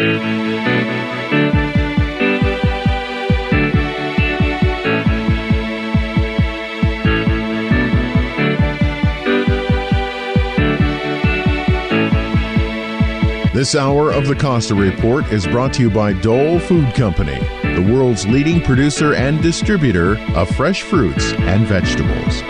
This 0.00 0.14
hour 13.74 14.10
of 14.10 14.26
the 14.26 14.34
Costa 14.40 14.74
Report 14.74 15.30
is 15.30 15.46
brought 15.46 15.74
to 15.74 15.82
you 15.82 15.90
by 15.90 16.14
Dole 16.14 16.58
Food 16.58 16.94
Company, 16.94 17.38
the 17.62 17.86
world's 17.92 18.26
leading 18.26 18.62
producer 18.62 19.12
and 19.12 19.42
distributor 19.42 20.16
of 20.34 20.48
fresh 20.56 20.80
fruits 20.80 21.34
and 21.34 21.66
vegetables. 21.66 22.40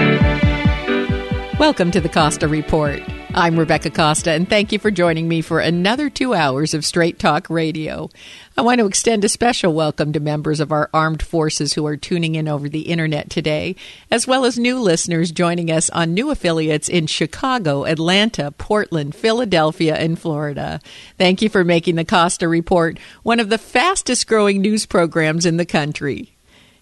Welcome 1.59 1.91
to 1.91 2.01
the 2.01 2.09
Costa 2.09 2.47
Report. 2.47 3.03
I'm 3.33 3.57
Rebecca 3.57 3.91
Costa, 3.91 4.33
and 4.33 4.49
thank 4.49 4.73
you 4.73 4.81
for 4.81 4.91
joining 4.91 5.29
me 5.29 5.41
for 5.41 5.61
another 5.61 6.11
two 6.11 6.35
hours 6.35 6.75
of 6.75 6.85
Straight 6.85 7.17
Talk 7.17 7.49
Radio. 7.49 8.11
I 8.59 8.63
want 8.63 8.81
to 8.81 8.87
extend 8.87 9.25
a 9.25 9.29
special 9.29 9.73
welcome 9.73 10.13
to 10.13 10.21
members 10.21 10.59
of 10.59 10.73
our 10.73 10.91
armed 10.93 11.23
forces 11.23 11.75
who 11.75 11.87
are 11.87 11.97
tuning 11.97 12.35
in 12.35 12.49
over 12.49 12.69
the 12.69 12.83
internet 12.83 13.31
today, 13.31 13.77
as 14.11 14.27
well 14.27 14.45
as 14.45 14.59
new 14.59 14.81
listeners 14.81 15.31
joining 15.31 15.71
us 15.71 15.91
on 15.91 16.13
new 16.13 16.33
affiliates 16.33 16.89
in 16.89 17.07
Chicago, 17.07 17.85
Atlanta, 17.85 18.51
Portland, 18.51 19.15
Philadelphia, 19.15 19.95
and 19.95 20.19
Florida. 20.19 20.81
Thank 21.17 21.41
you 21.41 21.49
for 21.49 21.63
making 21.63 21.95
the 21.95 22.05
Costa 22.05 22.49
Report 22.49 22.99
one 23.23 23.39
of 23.39 23.49
the 23.49 23.59
fastest 23.59 24.27
growing 24.27 24.61
news 24.61 24.87
programs 24.87 25.47
in 25.47 25.57
the 25.57 25.65
country. 25.65 26.37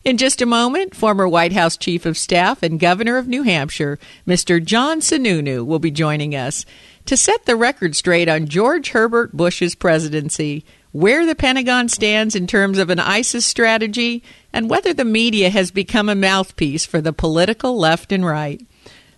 In 0.09 0.17
just 0.17 0.41
a 0.41 0.47
moment, 0.47 0.97
former 0.97 1.29
White 1.29 1.53
House 1.53 1.77
Chief 1.77 2.07
of 2.07 2.17
Staff 2.17 2.63
and 2.63 2.81
Governor 2.81 3.19
of 3.19 3.29
New 3.29 3.43
Hampshire, 3.43 3.99
Mr. 4.27 4.65
John 4.65 5.01
Sununu, 5.01 5.67
will 5.67 5.81
be 5.81 5.91
joining 5.91 6.35
us 6.35 6.65
to 7.05 7.15
set 7.15 7.45
the 7.45 7.55
record 7.55 7.95
straight 7.95 8.27
on 8.27 8.47
George 8.47 8.93
Herbert 8.93 9.37
Bush's 9.37 9.75
presidency, 9.75 10.65
where 10.93 11.27
the 11.27 11.35
Pentagon 11.35 11.91
stands 11.91 12.35
in 12.35 12.47
terms 12.47 12.79
of 12.79 12.89
an 12.89 12.99
ISIS 12.99 13.45
strategy, 13.45 14.23
and 14.51 14.71
whether 14.71 14.95
the 14.95 15.05
media 15.05 15.51
has 15.51 15.71
become 15.71 16.09
a 16.09 16.15
mouthpiece 16.15 16.87
for 16.87 17.03
the 17.03 17.13
political 17.13 17.77
left 17.77 18.11
and 18.11 18.25
right. 18.25 18.63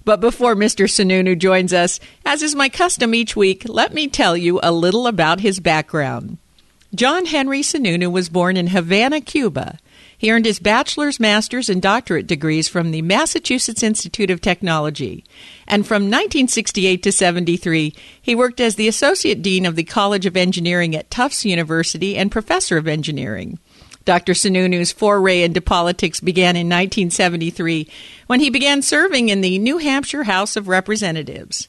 But 0.05 0.21
before 0.21 0.57
Mr. 0.57 0.87
Sununu 0.87 1.39
joins 1.39 1.73
us, 1.73 2.01
as 2.27 2.43
is 2.43 2.57
my 2.57 2.69
custom 2.69 3.15
each 3.15 3.37
week, 3.37 3.63
let 3.69 3.95
me 3.95 4.09
tell 4.09 4.37
you 4.37 4.59
a 4.61 4.73
little 4.73 5.07
about 5.07 5.39
his 5.39 5.61
background. 5.61 6.39
John 6.93 7.27
Henry 7.27 7.61
Sununu 7.61 8.11
was 8.11 8.29
born 8.29 8.57
in 8.57 8.67
Havana, 8.67 9.21
Cuba. 9.21 9.79
He 10.21 10.31
earned 10.31 10.45
his 10.45 10.59
bachelor's, 10.59 11.19
master's, 11.19 11.71
and 11.71 11.81
doctorate 11.81 12.27
degrees 12.27 12.69
from 12.69 12.91
the 12.91 13.01
Massachusetts 13.01 13.83
Institute 13.83 14.31
of 14.31 14.43
Technology. 14.43 15.25
And 15.67 15.87
from 15.87 16.03
1968 16.03 17.03
to 17.05 17.11
73, 17.11 17.95
he 18.21 18.35
worked 18.35 18.61
as 18.61 18.75
the 18.75 18.87
Associate 18.87 19.41
Dean 19.41 19.65
of 19.65 19.77
the 19.77 19.83
College 19.83 20.27
of 20.27 20.37
Engineering 20.37 20.95
at 20.95 21.11
Tufts 21.11 21.47
University 21.47 22.19
and 22.19 22.31
Professor 22.31 22.77
of 22.77 22.87
Engineering. 22.87 23.59
Dr. 24.05 24.35
Sununu's 24.35 24.93
foray 24.93 25.41
into 25.41 25.63
politics 25.63 26.21
began 26.21 26.55
in 26.55 26.67
1973 26.67 27.89
when 28.27 28.41
he 28.41 28.51
began 28.51 28.83
serving 28.83 29.31
in 29.31 29.41
the 29.41 29.59
New 29.59 29.79
Hampshire 29.79 30.25
House 30.25 30.55
of 30.55 30.69
Representatives. 30.69 31.67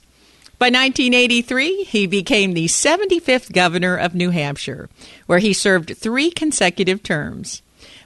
By 0.59 0.65
1983, 0.65 1.85
he 1.85 2.05
became 2.05 2.53
the 2.53 2.65
75th 2.65 3.53
governor 3.53 3.95
of 3.95 4.13
New 4.13 4.31
Hampshire, 4.31 4.89
where 5.25 5.39
he 5.39 5.53
served 5.53 5.95
three 5.95 6.29
consecutive 6.29 7.01
terms. 7.01 7.61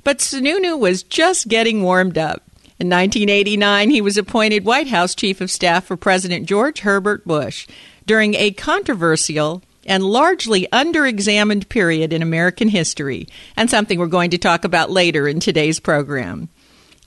But 0.06 0.20
Sununu 0.20 0.80
was 0.80 1.02
just 1.02 1.48
getting 1.48 1.82
warmed 1.82 2.18
up. 2.18 2.44
In 2.78 2.90
1989, 2.90 3.90
he 3.90 4.02
was 4.02 4.18
appointed 4.18 4.64
White 4.64 4.90
House 4.90 5.16
Chief 5.16 5.42
of 5.42 5.50
Staff 5.50 5.86
for 5.86 5.98
President 5.98 6.46
George 6.48 6.82
Herbert 6.82 7.26
Bush 7.26 7.66
during 8.06 8.36
a 8.36 8.52
controversial 8.52 9.64
and 9.84 10.04
largely 10.04 10.72
under-examined 10.72 11.70
period 11.70 12.14
in 12.14 12.22
American 12.22 12.68
history, 12.68 13.28
and 13.58 13.68
something 13.68 13.98
we're 13.98 14.06
going 14.06 14.30
to 14.30 14.38
talk 14.38 14.64
about 14.64 14.92
later 14.92 15.28
in 15.28 15.40
today's 15.40 15.80
program. 15.80 16.50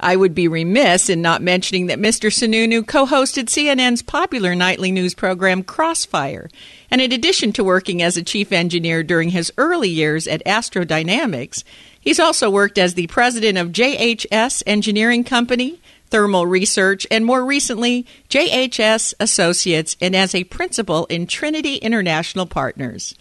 I 0.00 0.15
would 0.15 0.34
be 0.34 0.47
remiss 0.47 1.09
in 1.09 1.22
not 1.22 1.42
mentioning 1.42 1.86
that 1.86 1.98
Mr. 1.98 2.30
Sununu 2.30 2.86
co 2.86 3.04
hosted 3.06 3.47
CNN's 3.47 4.03
popular 4.03 4.54
nightly 4.54 4.92
news 4.92 5.15
program 5.15 5.65
Crossfire. 5.65 6.48
And 6.91 7.00
in 7.00 7.12
addition 7.12 7.53
to 7.54 7.65
working 7.65 8.00
as 8.00 8.16
a 8.16 8.22
chief 8.22 8.53
engineer 8.53 9.03
during 9.03 9.30
his 9.30 9.53
early 9.59 9.88
years 9.88 10.28
at 10.28 10.44
Astrodynamics, 10.44 11.65
He's 12.09 12.19
also 12.19 12.49
worked 12.49 12.79
as 12.79 12.95
the 12.95 13.07
president 13.07 13.59
of 13.59 13.69
JHS 13.69 14.63
Engineering 14.67 15.25
Company, 15.25 15.79
Thermal 16.09 16.47
Research, 16.47 17.07
and 17.11 17.23
more 17.23 17.45
recently, 17.45 18.07
JHS 18.31 19.13
Associates, 19.21 19.95
and 20.01 20.17
as 20.17 20.35
a 20.35 20.45
principal 20.45 21.05
in 21.11 21.27
Trinity 21.27 21.75
International 21.75 22.47
Partners. 22.47 23.15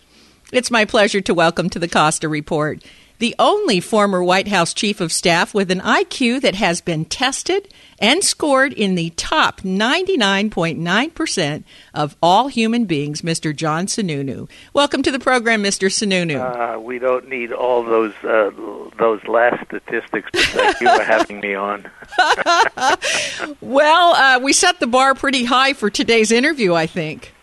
It's 0.54 0.72
my 0.72 0.86
pleasure 0.86 1.20
to 1.20 1.34
welcome 1.34 1.70
to 1.72 1.80
the 1.80 1.90
Costa 1.90 2.30
Report 2.30 2.82
the 3.20 3.36
only 3.40 3.80
former 3.80 4.24
White 4.24 4.48
House 4.48 4.74
chief 4.74 5.02
of 5.02 5.12
staff 5.12 5.54
with 5.54 5.72
an 5.72 5.82
IQ 5.82 6.42
that 6.42 6.56
has 6.56 6.82
been 6.82 7.06
tested 7.06 7.74
and 8.00 8.24
scored 8.24 8.74
in 8.74 8.96
the 8.96 9.10
top 9.12 9.62
99.9% 9.62 11.64
of 11.94 12.16
all 12.22 12.48
human 12.48 12.86
beings, 12.86 13.22
Mr. 13.22 13.56
John 13.56 13.88
Sununu. 13.88 14.50
Welcome 14.74 15.02
to 15.04 15.12
the 15.12 15.20
program, 15.20 15.64
Mr. 15.64 15.90
Sununu. 15.90 16.76
Uh, 16.76 16.80
we 16.80 17.00
don't 17.00 17.28
need 17.28 17.52
all 17.52 17.84
those 17.84 18.14
uh, 18.24 18.52
those 18.98 19.24
last 19.28 19.66
statistics 19.66 20.30
Thank 20.34 20.82
you 20.82 20.96
for 20.96 21.04
having 21.04 21.40
me 21.40 21.56
on. 21.56 21.90
well, 23.62 24.14
uh, 24.14 24.40
we 24.40 24.54
set 24.54 24.80
the 24.80 24.88
bar 24.88 25.16
pretty 25.16 25.46
high 25.46 25.74
for 25.74 25.90
today's 25.90 26.32
interview, 26.32 26.74
I 26.74 26.88
think. 26.88 27.34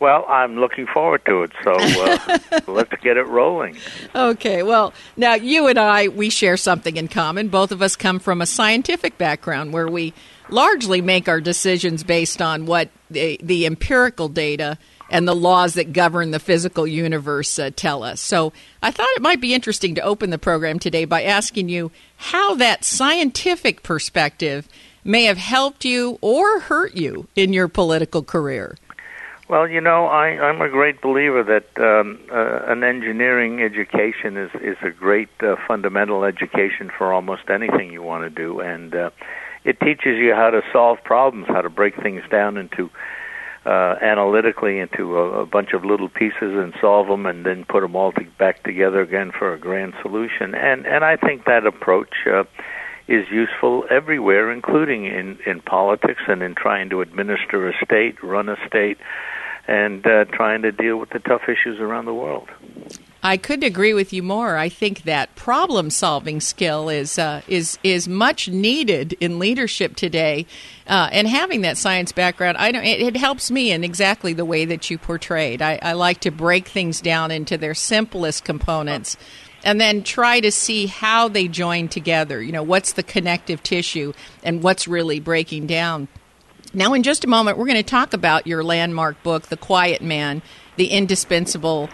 Well, 0.00 0.26
I'm 0.28 0.56
looking 0.56 0.86
forward 0.86 1.24
to 1.24 1.42
it. 1.42 1.52
So 1.64 1.72
uh, 1.72 2.60
let's 2.66 2.92
get 3.02 3.16
it 3.16 3.26
rolling. 3.26 3.76
Okay. 4.14 4.62
Well, 4.62 4.92
now 5.16 5.34
you 5.34 5.68
and 5.68 5.78
I, 5.78 6.08
we 6.08 6.28
share 6.28 6.56
something 6.56 6.96
in 6.96 7.08
common. 7.08 7.48
Both 7.48 7.72
of 7.72 7.80
us 7.80 7.96
come 7.96 8.18
from 8.18 8.42
a 8.42 8.46
scientific 8.46 9.16
background 9.16 9.72
where 9.72 9.88
we 9.88 10.12
largely 10.50 11.00
make 11.00 11.28
our 11.28 11.40
decisions 11.40 12.04
based 12.04 12.42
on 12.42 12.66
what 12.66 12.90
the, 13.10 13.40
the 13.42 13.64
empirical 13.64 14.28
data 14.28 14.78
and 15.08 15.26
the 15.26 15.34
laws 15.34 15.74
that 15.74 15.92
govern 15.92 16.30
the 16.30 16.40
physical 16.40 16.86
universe 16.86 17.58
uh, 17.58 17.70
tell 17.74 18.02
us. 18.02 18.20
So 18.20 18.52
I 18.82 18.90
thought 18.90 19.08
it 19.16 19.22
might 19.22 19.40
be 19.40 19.54
interesting 19.54 19.94
to 19.94 20.02
open 20.02 20.30
the 20.30 20.38
program 20.38 20.78
today 20.78 21.04
by 21.04 21.22
asking 21.22 21.68
you 21.68 21.90
how 22.16 22.54
that 22.56 22.84
scientific 22.84 23.82
perspective 23.82 24.68
may 25.04 25.24
have 25.24 25.38
helped 25.38 25.84
you 25.84 26.18
or 26.20 26.60
hurt 26.60 26.96
you 26.96 27.28
in 27.36 27.52
your 27.52 27.68
political 27.68 28.22
career. 28.22 28.76
Well, 29.48 29.68
you 29.68 29.80
know, 29.80 30.06
I, 30.06 30.26
I'm 30.26 30.60
a 30.60 30.68
great 30.68 31.00
believer 31.00 31.44
that 31.44 31.80
um, 31.80 32.18
uh, 32.32 32.72
an 32.72 32.82
engineering 32.82 33.62
education 33.62 34.36
is 34.36 34.50
is 34.60 34.76
a 34.82 34.90
great 34.90 35.28
uh, 35.40 35.54
fundamental 35.68 36.24
education 36.24 36.90
for 36.96 37.12
almost 37.12 37.42
anything 37.48 37.92
you 37.92 38.02
want 38.02 38.24
to 38.24 38.30
do, 38.30 38.58
and 38.58 38.92
uh, 38.92 39.10
it 39.64 39.78
teaches 39.78 40.18
you 40.18 40.34
how 40.34 40.50
to 40.50 40.62
solve 40.72 40.98
problems, 41.04 41.46
how 41.46 41.60
to 41.60 41.70
break 41.70 41.94
things 42.02 42.22
down 42.28 42.56
into 42.56 42.90
uh, 43.64 43.94
analytically 44.02 44.80
into 44.80 45.16
a, 45.16 45.42
a 45.42 45.46
bunch 45.46 45.74
of 45.74 45.84
little 45.84 46.08
pieces 46.08 46.34
and 46.40 46.74
solve 46.80 47.06
them, 47.06 47.24
and 47.24 47.46
then 47.46 47.64
put 47.64 47.82
them 47.82 47.94
all 47.94 48.10
to, 48.10 48.26
back 48.40 48.64
together 48.64 49.00
again 49.00 49.30
for 49.30 49.54
a 49.54 49.58
grand 49.60 49.94
solution. 50.02 50.56
And 50.56 50.86
and 50.86 51.04
I 51.04 51.16
think 51.16 51.44
that 51.44 51.66
approach. 51.66 52.14
Uh, 52.26 52.44
is 53.08 53.24
useful 53.30 53.84
everywhere, 53.88 54.50
including 54.50 55.04
in, 55.04 55.38
in 55.46 55.60
politics 55.60 56.22
and 56.26 56.42
in 56.42 56.56
trying 56.56 56.90
to 56.90 57.00
administer 57.00 57.68
a 57.68 57.72
state, 57.84 58.20
run 58.20 58.48
a 58.48 58.56
state, 58.66 58.98
and 59.68 60.06
uh, 60.06 60.24
trying 60.26 60.62
to 60.62 60.72
deal 60.72 60.96
with 60.96 61.10
the 61.10 61.18
tough 61.18 61.42
issues 61.48 61.80
around 61.80 62.04
the 62.04 62.14
world. 62.14 62.48
I 63.22 63.36
couldn't 63.36 63.64
agree 63.64 63.92
with 63.92 64.12
you 64.12 64.22
more. 64.22 64.56
I 64.56 64.68
think 64.68 65.02
that 65.02 65.34
problem 65.34 65.90
solving 65.90 66.40
skill 66.40 66.88
is 66.88 67.18
uh, 67.18 67.40
is 67.48 67.76
is 67.82 68.06
much 68.06 68.48
needed 68.48 69.14
in 69.14 69.40
leadership 69.40 69.96
today, 69.96 70.46
uh, 70.86 71.08
and 71.10 71.26
having 71.26 71.62
that 71.62 71.76
science 71.76 72.12
background, 72.12 72.56
I 72.58 72.70
know 72.70 72.80
it, 72.80 73.00
it, 73.00 73.16
helps 73.16 73.50
me 73.50 73.72
in 73.72 73.82
exactly 73.82 74.32
the 74.32 74.44
way 74.44 74.64
that 74.66 74.90
you 74.90 74.98
portrayed. 74.98 75.60
I, 75.60 75.80
I 75.82 75.94
like 75.94 76.20
to 76.20 76.30
break 76.30 76.68
things 76.68 77.00
down 77.00 77.32
into 77.32 77.58
their 77.58 77.74
simplest 77.74 78.44
components 78.44 79.16
and 79.64 79.80
then 79.80 80.04
try 80.04 80.38
to 80.38 80.52
see 80.52 80.86
how 80.86 81.26
they 81.26 81.48
join 81.48 81.88
together. 81.88 82.40
You 82.40 82.52
know, 82.52 82.62
what's 82.62 82.92
the 82.92 83.02
connective 83.02 83.60
tissue 83.64 84.12
and 84.44 84.62
what's 84.62 84.86
really 84.86 85.18
breaking 85.18 85.66
down. 85.66 86.06
Now, 86.76 86.92
in 86.92 87.02
just 87.02 87.24
a 87.24 87.26
moment, 87.26 87.56
we're 87.56 87.64
going 87.64 87.76
to 87.76 87.82
talk 87.82 88.12
about 88.12 88.46
your 88.46 88.62
landmark 88.62 89.22
book, 89.22 89.44
The 89.44 89.56
Quiet 89.56 90.02
Man 90.02 90.42
The 90.76 90.88
Indispensable 90.88 91.88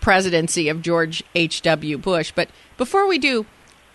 presidency 0.00 0.68
of 0.68 0.80
George 0.80 1.24
H.W. 1.34 1.98
Bush. 1.98 2.32
But 2.32 2.48
before 2.76 3.08
we 3.08 3.18
do, 3.18 3.46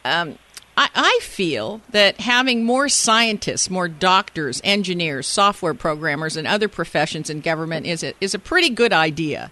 um, 0.03 0.37
I, 0.75 0.89
I 0.93 1.19
feel 1.21 1.79
that 1.91 2.19
having 2.19 2.65
more 2.65 2.89
scientists, 2.89 3.69
more 3.69 3.87
doctors, 3.87 4.59
engineers, 4.65 5.27
software 5.27 5.73
programmers, 5.73 6.35
and 6.35 6.45
other 6.45 6.67
professions 6.67 7.29
in 7.29 7.39
government 7.39 7.85
is 7.85 8.03
a, 8.03 8.13
is 8.19 8.33
a 8.33 8.39
pretty 8.39 8.69
good 8.69 8.91
idea. 8.91 9.49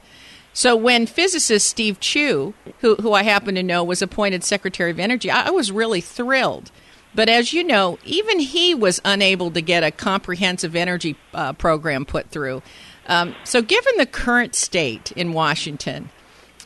So 0.52 0.76
when 0.76 1.06
physicist 1.06 1.70
Steve 1.70 2.02
Chu, 2.02 2.54
who, 2.80 2.96
who 2.96 3.14
I 3.14 3.24
happen 3.24 3.56
to 3.56 3.64
know 3.64 3.82
was 3.82 4.02
appointed 4.02 4.44
Secretary 4.44 4.92
of 4.92 5.00
Energy, 5.00 5.32
I, 5.32 5.48
I 5.48 5.52
was 5.52 5.72
really 5.72 6.02
thrilled. 6.02 6.70
But 7.14 7.30
as 7.30 7.54
you 7.54 7.64
know, 7.64 8.00
even 8.06 8.40
he 8.40 8.74
was 8.74 9.02
unable 9.04 9.52
to 9.52 9.62
get 9.62 9.84
a 9.84 9.92
comprehensive 9.92 10.76
energy 10.76 11.18
uh, 11.34 11.54
program 11.54 12.06
put 12.06 12.30
through. 12.30 12.62
Um, 13.08 13.36
so, 13.44 13.62
given 13.62 13.98
the 13.98 14.06
current 14.06 14.56
state 14.56 15.12
in 15.14 15.34
Washington, 15.34 16.10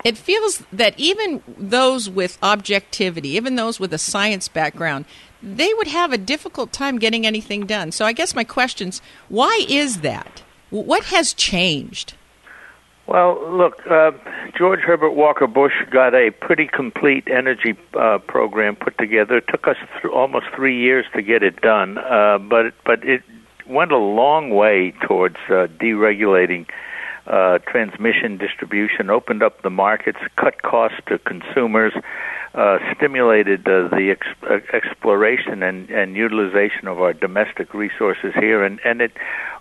it 0.04 0.18
feels 0.18 0.64
that 0.72 0.94
even 1.00 1.42
those 1.58 2.10
with 2.10 2.38
objectivity, 2.44 3.30
even 3.30 3.56
those 3.56 3.80
with 3.80 3.94
a 3.94 3.98
science 3.98 4.48
background, 4.48 5.06
they 5.42 5.74
would 5.74 5.88
have 5.88 6.12
a 6.12 6.18
difficult 6.18 6.72
time 6.72 7.00
getting 7.00 7.26
anything 7.26 7.66
done. 7.66 7.92
So, 7.92 8.06
I 8.06 8.14
guess 8.14 8.36
my 8.36 8.44
question's 8.44 9.02
why 9.30 9.66
is 9.68 10.02
that? 10.02 10.44
What 10.70 11.06
has 11.06 11.34
changed? 11.34 12.14
Well, 13.07 13.40
look, 13.56 13.86
uh, 13.90 14.12
George 14.57 14.80
Herbert 14.80 15.12
Walker 15.12 15.46
Bush 15.46 15.74
got 15.92 16.16
a 16.16 16.31
pretty 16.31 16.66
complete 16.66 17.28
energy 17.28 17.75
uh, 17.94 18.18
program 18.18 18.75
put 18.75 18.98
together. 18.98 19.38
It 19.38 19.46
took 19.48 19.68
us 19.68 19.78
th- 20.02 20.12
almost 20.12 20.48
three 20.56 20.80
years 20.80 21.06
to 21.13 21.22
get 21.22 21.44
it 21.44 21.62
done, 21.62 22.00
uh, 22.00 22.40
but 22.40 22.74
but 22.84 23.04
it 23.04 23.22
went 23.68 23.92
a 23.92 23.98
long 23.98 24.50
way 24.50 24.94
towards 25.06 25.38
uh, 25.50 25.68
deregulating 25.80 26.66
uh, 27.28 27.60
transmission 27.60 28.38
distribution, 28.38 29.10
opened 29.10 29.44
up 29.44 29.62
the 29.62 29.69
markets, 29.69 30.19
cut 30.36 30.62
costs 30.63 31.00
to 31.08 31.19
consumers, 31.19 31.94
uh, 32.56 32.80
stimulated 32.96 33.68
uh, 33.68 33.90
the 33.90 34.12
ex- 34.12 34.28
uh, 34.50 34.60
exploration 34.74 35.62
and, 35.62 35.90
and 35.90 36.16
utilization 36.16 36.88
of 36.88 37.02
our 37.02 37.12
domestic 37.12 37.74
resources 37.74 38.34
here, 38.34 38.63
and, 38.63 38.80
and 38.86 39.02
it 39.02 39.12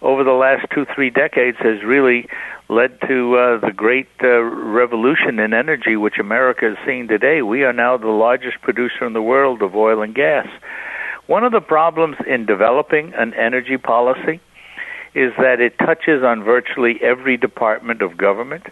over 0.01 0.23
the 0.23 0.33
last 0.33 0.67
two 0.73 0.87
three 0.95 1.11
decades 1.11 1.59
has 1.59 1.83
really 1.83 2.29
led 2.69 3.01
to 3.03 3.37
uh, 3.37 3.59
the 3.59 3.73
great 3.73 4.09
uh, 4.23 4.41
revolution 4.41 5.41
in 5.41 5.53
energy 5.53 5.97
which 5.97 6.19
America 6.19 6.71
is 6.71 6.79
seeing 6.87 7.09
today. 7.09 7.43
We 7.43 7.65
are 7.65 7.73
now 7.73 7.97
the 7.97 8.07
largest 8.09 8.61
producer 8.63 9.05
in 9.05 9.13
the 9.13 9.23
world 9.23 9.61
of 9.61 9.75
oil 9.75 10.01
and 10.01 10.15
gas. 10.15 10.47
One 11.27 11.43
of 11.43 11.53
the 11.53 11.61
problems 11.61 12.17
in 12.27 12.47
developing 12.47 13.13
an 13.15 13.35
energy 13.35 13.77
policy 13.77 14.41
is 15.15 15.33
that 15.39 15.61
it 15.61 15.79
touches 15.79 16.23
on 16.23 16.45
virtually 16.45 17.01
every 17.03 17.37
department 17.37 18.03
of 18.03 18.17
government 18.17 18.67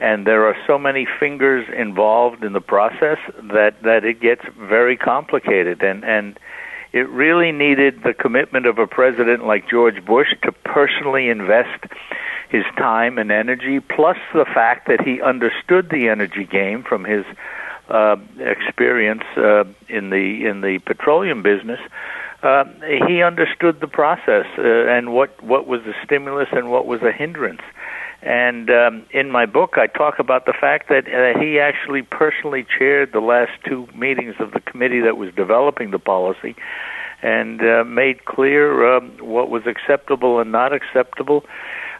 and 0.00 0.26
there 0.26 0.46
are 0.46 0.56
so 0.66 0.78
many 0.78 1.06
fingers 1.18 1.68
involved 1.76 2.42
in 2.42 2.54
the 2.54 2.60
process 2.60 3.18
that 3.52 3.82
that 3.82 4.04
it 4.04 4.20
gets 4.20 4.42
very 4.58 4.96
complicated. 4.96 5.82
And 5.82 6.04
and 6.04 6.38
it 6.92 7.08
really 7.08 7.52
needed 7.52 8.02
the 8.02 8.14
commitment 8.14 8.66
of 8.66 8.78
a 8.78 8.86
president 8.86 9.46
like 9.46 9.68
George 9.68 10.04
Bush 10.04 10.34
to 10.42 10.52
personally 10.52 11.28
invest 11.28 11.84
his 12.48 12.64
time 12.76 13.18
and 13.18 13.30
energy 13.30 13.78
plus 13.78 14.16
the 14.34 14.44
fact 14.44 14.88
that 14.88 15.00
he 15.00 15.20
understood 15.22 15.88
the 15.90 16.08
energy 16.08 16.44
game 16.44 16.82
from 16.82 17.04
his 17.04 17.24
uh, 17.88 18.16
experience 18.40 19.22
uh, 19.36 19.64
in 19.88 20.10
the 20.10 20.46
in 20.46 20.62
the 20.62 20.78
petroleum 20.78 21.42
business. 21.42 21.80
Uh, 22.42 22.64
he 23.06 23.22
understood 23.22 23.80
the 23.80 23.86
process 23.86 24.46
uh, 24.56 24.62
and 24.62 25.12
what 25.12 25.42
what 25.42 25.66
was 25.66 25.82
a 25.82 25.94
stimulus 26.04 26.48
and 26.52 26.70
what 26.70 26.86
was 26.86 27.02
a 27.02 27.12
hindrance 27.12 27.60
and 28.22 28.68
um, 28.70 29.06
in 29.12 29.30
my 29.30 29.46
book, 29.46 29.74
I 29.76 29.86
talk 29.86 30.18
about 30.18 30.44
the 30.44 30.52
fact 30.52 30.88
that 30.88 31.06
uh, 31.08 31.38
he 31.40 31.58
actually 31.58 32.02
personally 32.02 32.66
chaired 32.78 33.12
the 33.12 33.20
last 33.20 33.52
two 33.66 33.88
meetings 33.94 34.34
of 34.38 34.52
the 34.52 34.60
committee 34.60 35.00
that 35.00 35.16
was 35.16 35.32
developing 35.34 35.90
the 35.90 35.98
policy 35.98 36.54
and 37.22 37.62
uh, 37.62 37.84
made 37.84 38.24
clear 38.24 38.96
um, 38.96 39.10
what 39.20 39.50
was 39.50 39.62
acceptable 39.66 40.38
and 40.38 40.52
not 40.52 40.72
acceptable 40.72 41.44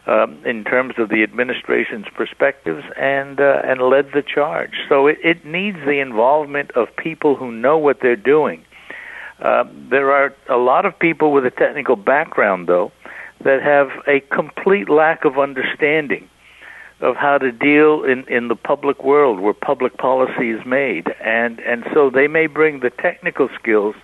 um, 0.07 0.37
in 0.45 0.63
terms 0.63 0.95
of 0.97 1.09
the 1.09 1.23
administration's 1.23 2.05
perspectives 2.15 2.83
and 2.97 3.39
uh, 3.39 3.61
and 3.63 3.81
led 3.81 4.11
the 4.13 4.23
charge. 4.23 4.73
So 4.89 5.07
it, 5.07 5.17
it 5.23 5.45
needs 5.45 5.77
the 5.85 5.99
involvement 5.99 6.71
of 6.71 6.87
people 6.95 7.35
who 7.35 7.51
know 7.51 7.77
what 7.77 7.99
they're 8.01 8.15
doing. 8.15 8.65
Uh, 9.39 9.63
there 9.89 10.11
are 10.11 10.35
a 10.49 10.57
lot 10.57 10.85
of 10.85 10.97
people 10.97 11.31
with 11.31 11.45
a 11.45 11.51
technical 11.51 11.95
background, 11.95 12.67
though, 12.67 12.91
that 13.43 13.61
have 13.61 13.89
a 14.07 14.19
complete 14.33 14.89
lack 14.89 15.25
of 15.25 15.37
understanding 15.37 16.29
of 17.01 17.15
how 17.15 17.37
to 17.37 17.51
deal 17.51 18.03
in, 18.03 18.25
in 18.27 18.47
the 18.47 18.55
public 18.55 19.03
world 19.03 19.39
where 19.39 19.53
public 19.53 19.97
policy 19.97 20.51
is 20.51 20.63
made. 20.65 21.13
And, 21.23 21.59
and 21.61 21.83
so 21.93 22.09
they 22.09 22.27
may 22.27 22.47
bring 22.47 22.79
the 22.79 22.91
technical 22.91 23.49
skills, 23.59 23.95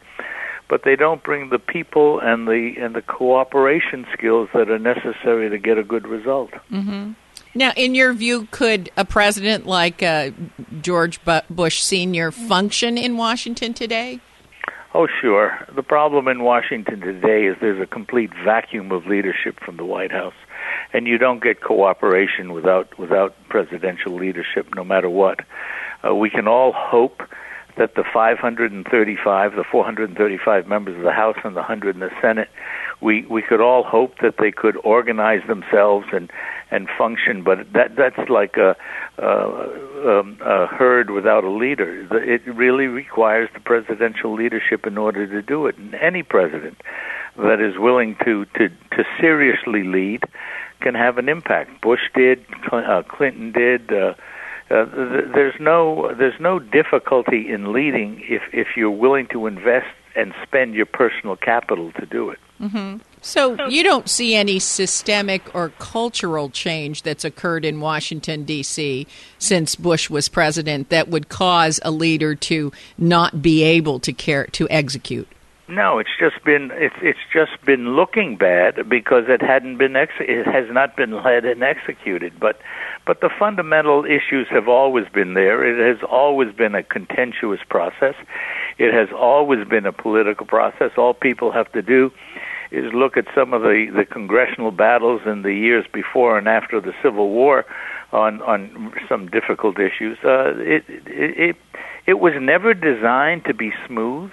but 0.67 0.83
they 0.83 0.95
don't 0.95 1.23
bring 1.23 1.49
the 1.49 1.59
people 1.59 2.19
and 2.19 2.47
the, 2.47 2.73
and 2.79 2.95
the 2.95 3.03
cooperation 3.03 4.07
skills 4.13 4.49
that 4.53 4.69
are 4.69 4.79
necessary 4.79 5.49
to 5.49 5.57
get 5.59 5.77
a 5.77 5.83
good 5.83 6.07
result. 6.07 6.51
Mm-hmm. 6.71 7.11
Now, 7.53 7.71
in 7.75 7.95
your 7.95 8.13
view, 8.13 8.47
could 8.51 8.91
a 8.97 9.05
president 9.05 9.65
like 9.65 10.03
uh, 10.03 10.31
George 10.81 11.19
Bush 11.49 11.81
Sr. 11.81 12.31
function 12.31 12.97
in 12.97 13.17
Washington 13.17 13.73
today? 13.73 14.19
Oh, 14.99 15.05
sure. 15.21 15.55
The 15.75 15.83
problem 15.83 16.27
in 16.27 16.41
Washington 16.41 17.01
today 17.01 17.45
is 17.45 17.55
there's 17.61 17.79
a 17.79 17.85
complete 17.85 18.31
vacuum 18.44 18.91
of 18.91 19.05
leadership 19.05 19.59
from 19.63 19.77
the 19.77 19.85
White 19.85 20.11
House, 20.11 20.33
and 20.91 21.05
you 21.05 21.19
don't 21.19 21.39
get 21.39 21.61
cooperation 21.61 22.51
without 22.51 22.97
without 22.97 23.35
presidential 23.47 24.15
leadership, 24.15 24.73
no 24.75 24.83
matter 24.83 25.07
what. 25.07 25.41
Uh, 26.03 26.15
we 26.15 26.31
can 26.31 26.47
all 26.47 26.73
hope 26.73 27.21
that 27.77 27.94
the 27.94 28.03
535, 28.11 29.55
the 29.55 29.63
435 29.63 30.67
members 30.67 30.97
of 30.97 31.03
the 31.03 31.11
House 31.11 31.38
and 31.44 31.55
the 31.55 31.59
100 31.59 31.95
in 31.95 31.99
the 31.99 32.09
Senate, 32.19 32.49
we 32.99 33.23
we 33.27 33.44
could 33.44 33.61
all 33.61 33.83
hope 33.83 34.15
that 34.23 34.38
they 34.39 34.51
could 34.51 34.77
organize 34.77 35.45
themselves 35.45 36.07
and 36.11 36.31
and 36.69 36.87
function, 36.97 37.43
but 37.43 37.71
that 37.73 37.95
that's 37.95 38.29
like 38.29 38.57
a, 38.57 38.75
a, 39.17 40.23
a 40.43 40.67
herd 40.67 41.09
without 41.09 41.43
a 41.43 41.49
leader. 41.49 42.07
It 42.11 42.45
really 42.45 42.87
requires 42.87 43.49
the 43.53 43.59
presidential 43.59 44.33
leadership 44.33 44.85
in 44.85 44.97
order 44.97 45.25
to 45.27 45.41
do 45.41 45.67
it. 45.67 45.77
And 45.77 45.95
any 45.95 46.23
president 46.23 46.81
that 47.37 47.61
is 47.61 47.77
willing 47.77 48.17
to 48.25 48.45
to 48.57 48.69
to 48.69 49.03
seriously 49.19 49.83
lead 49.83 50.23
can 50.81 50.95
have 50.95 51.17
an 51.17 51.29
impact. 51.29 51.81
Bush 51.81 52.01
did, 52.13 52.45
uh, 52.71 53.03
Clinton 53.07 53.51
did. 53.51 53.91
Uh, 53.91 54.13
uh, 54.69 54.85
there's 55.33 55.56
no 55.59 56.13
there's 56.18 56.39
no 56.39 56.59
difficulty 56.59 57.49
in 57.49 57.71
leading 57.71 58.21
if 58.27 58.42
if 58.51 58.68
you're 58.75 58.92
willing 58.92 59.27
to 59.27 59.47
invest 59.47 59.87
and 60.15 60.33
spend 60.44 60.73
your 60.73 60.85
personal 60.85 61.37
capital 61.37 61.92
to 61.94 62.06
do 62.06 62.30
it. 62.30 62.39
Mm-hmm. 62.59 62.97
So 63.21 63.68
you 63.68 63.83
don't 63.83 64.09
see 64.09 64.36
any 64.36 64.59
systemic 64.59 65.54
or 65.56 65.69
cultural 65.80 66.50
change 66.50 67.02
that's 67.04 67.26
occurred 67.26 67.66
in 67.66 67.80
Washington 67.80 68.44
D.C. 68.44 69.07
since 69.40 69.76
Bush 69.76 70.09
was 70.09 70.30
president 70.30 70.90
that 70.90 71.07
would 71.09 71.30
cause 71.30 71.80
a 71.83 71.92
leader 71.92 72.36
to 72.36 72.71
not 72.97 73.42
be 73.42 73.64
able 73.64 74.00
to 74.02 74.14
care 74.14 74.45
to 74.47 74.68
execute. 74.69 75.28
No, 75.69 76.00
it's 76.00 76.16
just 76.18 76.42
been 76.45 76.71
it's 76.74 76.95
it's 77.02 77.19
just 77.33 77.52
been 77.66 77.97
looking 77.97 78.38
bad 78.38 78.88
because 78.88 79.26
it 79.28 79.42
hadn't 79.42 79.78
been 79.78 79.97
ex- 79.97 80.14
it 80.19 80.47
has 80.47 80.71
not 80.71 80.95
been 80.95 81.12
led 81.12 81.44
and 81.44 81.62
executed. 81.62 82.40
But 82.40 82.62
but 83.06 83.19
the 83.19 83.30
fundamental 83.38 84.06
issues 84.06 84.47
have 84.50 84.69
always 84.69 85.09
been 85.09 85.33
there. 85.33 85.66
It 85.66 85.94
has 85.94 86.07
always 86.09 86.54
been 86.56 86.74
a 86.74 86.83
contentious 86.83 87.59
process. 87.69 88.16
It 88.78 88.94
has 88.94 89.09
always 89.14 89.68
been 89.68 89.86
a 89.86 89.92
political 89.92 90.45
process. 90.45 90.92
All 90.97 91.14
people 91.14 91.52
have 91.52 91.69
to 91.74 91.81
do 91.81 92.12
is 92.71 92.94
look 92.94 93.18
at 93.18 93.26
some 93.33 93.54
of 93.54 93.62
the 93.62 93.88
the 93.95 94.06
congressional 94.06 94.71
battles 94.71 95.21
in 95.26 95.42
the 95.42 95.54
years 95.54 95.86
before 95.94 96.38
and 96.38 96.47
after 96.47 96.81
the 96.81 96.94
Civil 97.02 97.30
War 97.30 97.66
on 98.12 98.42
on 98.42 98.94
some 99.07 99.28
difficult 99.28 99.80
issues. 99.80 100.18
Uh, 100.24 100.54
it, 100.57 100.83
it 100.88 101.40
it 101.50 101.56
it 102.06 102.19
was 102.19 102.33
never 102.40 102.74
designed 102.74 103.45
to 103.45 103.54
be 103.54 103.71
smooth. 103.86 104.31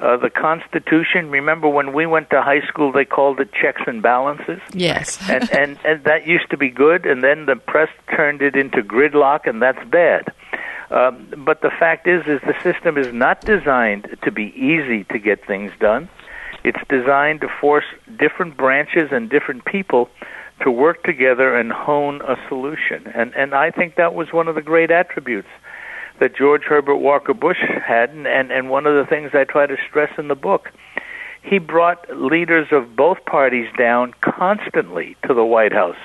Uh, 0.00 0.16
the 0.16 0.30
Constitution. 0.30 1.28
Remember 1.28 1.68
when 1.68 1.92
we 1.92 2.06
went 2.06 2.30
to 2.30 2.40
high 2.40 2.64
school, 2.68 2.92
they 2.92 3.04
called 3.04 3.40
it 3.40 3.52
checks 3.52 3.82
and 3.84 4.00
balances. 4.00 4.60
Yes, 4.72 5.18
and, 5.28 5.52
and 5.52 5.78
and 5.84 6.04
that 6.04 6.24
used 6.24 6.48
to 6.50 6.56
be 6.56 6.70
good, 6.70 7.04
and 7.04 7.24
then 7.24 7.46
the 7.46 7.56
press 7.56 7.88
turned 8.14 8.40
it 8.40 8.54
into 8.54 8.80
gridlock, 8.80 9.48
and 9.48 9.60
that's 9.60 9.84
bad. 9.88 10.32
Um, 10.90 11.44
but 11.44 11.60
the 11.62 11.70
fact 11.70 12.06
is, 12.06 12.26
is 12.26 12.40
the 12.42 12.54
system 12.62 12.96
is 12.96 13.12
not 13.12 13.40
designed 13.40 14.16
to 14.22 14.30
be 14.30 14.54
easy 14.56 15.04
to 15.10 15.18
get 15.18 15.44
things 15.44 15.72
done. 15.80 16.08
It's 16.64 16.80
designed 16.88 17.40
to 17.42 17.48
force 17.60 17.84
different 18.18 18.56
branches 18.56 19.08
and 19.12 19.30
different 19.30 19.64
people 19.64 20.08
to 20.62 20.70
work 20.70 21.04
together 21.04 21.56
and 21.56 21.72
hone 21.72 22.20
a 22.22 22.36
solution. 22.48 23.06
And 23.14 23.32
and 23.34 23.54
I 23.54 23.70
think 23.70 23.94
that 23.96 24.14
was 24.14 24.32
one 24.32 24.48
of 24.48 24.54
the 24.54 24.62
great 24.62 24.90
attributes 24.90 25.48
that 26.20 26.36
George 26.36 26.62
Herbert 26.64 26.96
Walker 26.96 27.34
Bush 27.34 27.58
had, 27.86 28.10
and, 28.10 28.26
and, 28.26 28.50
and 28.50 28.70
one 28.70 28.86
of 28.86 28.94
the 28.94 29.08
things 29.08 29.30
I 29.34 29.44
try 29.44 29.66
to 29.66 29.76
stress 29.88 30.10
in 30.18 30.28
the 30.28 30.34
book. 30.34 30.70
He 31.42 31.58
brought 31.58 32.04
leaders 32.14 32.68
of 32.72 32.96
both 32.96 33.24
parties 33.24 33.68
down 33.78 34.14
constantly 34.20 35.16
to 35.26 35.34
the 35.34 35.44
White 35.44 35.72
House 35.72 35.96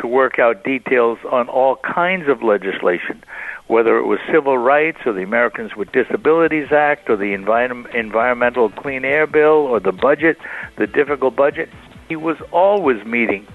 to 0.00 0.06
work 0.06 0.38
out 0.38 0.62
details 0.62 1.18
on 1.30 1.48
all 1.48 1.76
kinds 1.76 2.28
of 2.28 2.42
legislation, 2.42 3.24
whether 3.68 3.98
it 3.98 4.06
was 4.06 4.18
civil 4.32 4.58
rights 4.58 4.98
or 5.06 5.12
the 5.12 5.22
Americans 5.22 5.72
with 5.76 5.90
Disabilities 5.92 6.68
Act 6.72 7.10
or 7.10 7.16
the 7.16 7.34
Envi- 7.34 7.94
Environmental 7.94 8.70
Clean 8.70 9.04
Air 9.04 9.26
Bill 9.26 9.66
or 9.66 9.80
the 9.80 9.92
budget, 9.92 10.38
the 10.78 10.86
difficult 10.86 11.34
budget. 11.34 11.68
He 12.08 12.16
was 12.16 12.36
always 12.52 13.04
meeting 13.04 13.46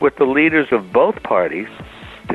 with 0.00 0.16
the 0.16 0.24
leaders 0.24 0.68
of 0.72 0.92
both 0.92 1.22
parties 1.22 1.68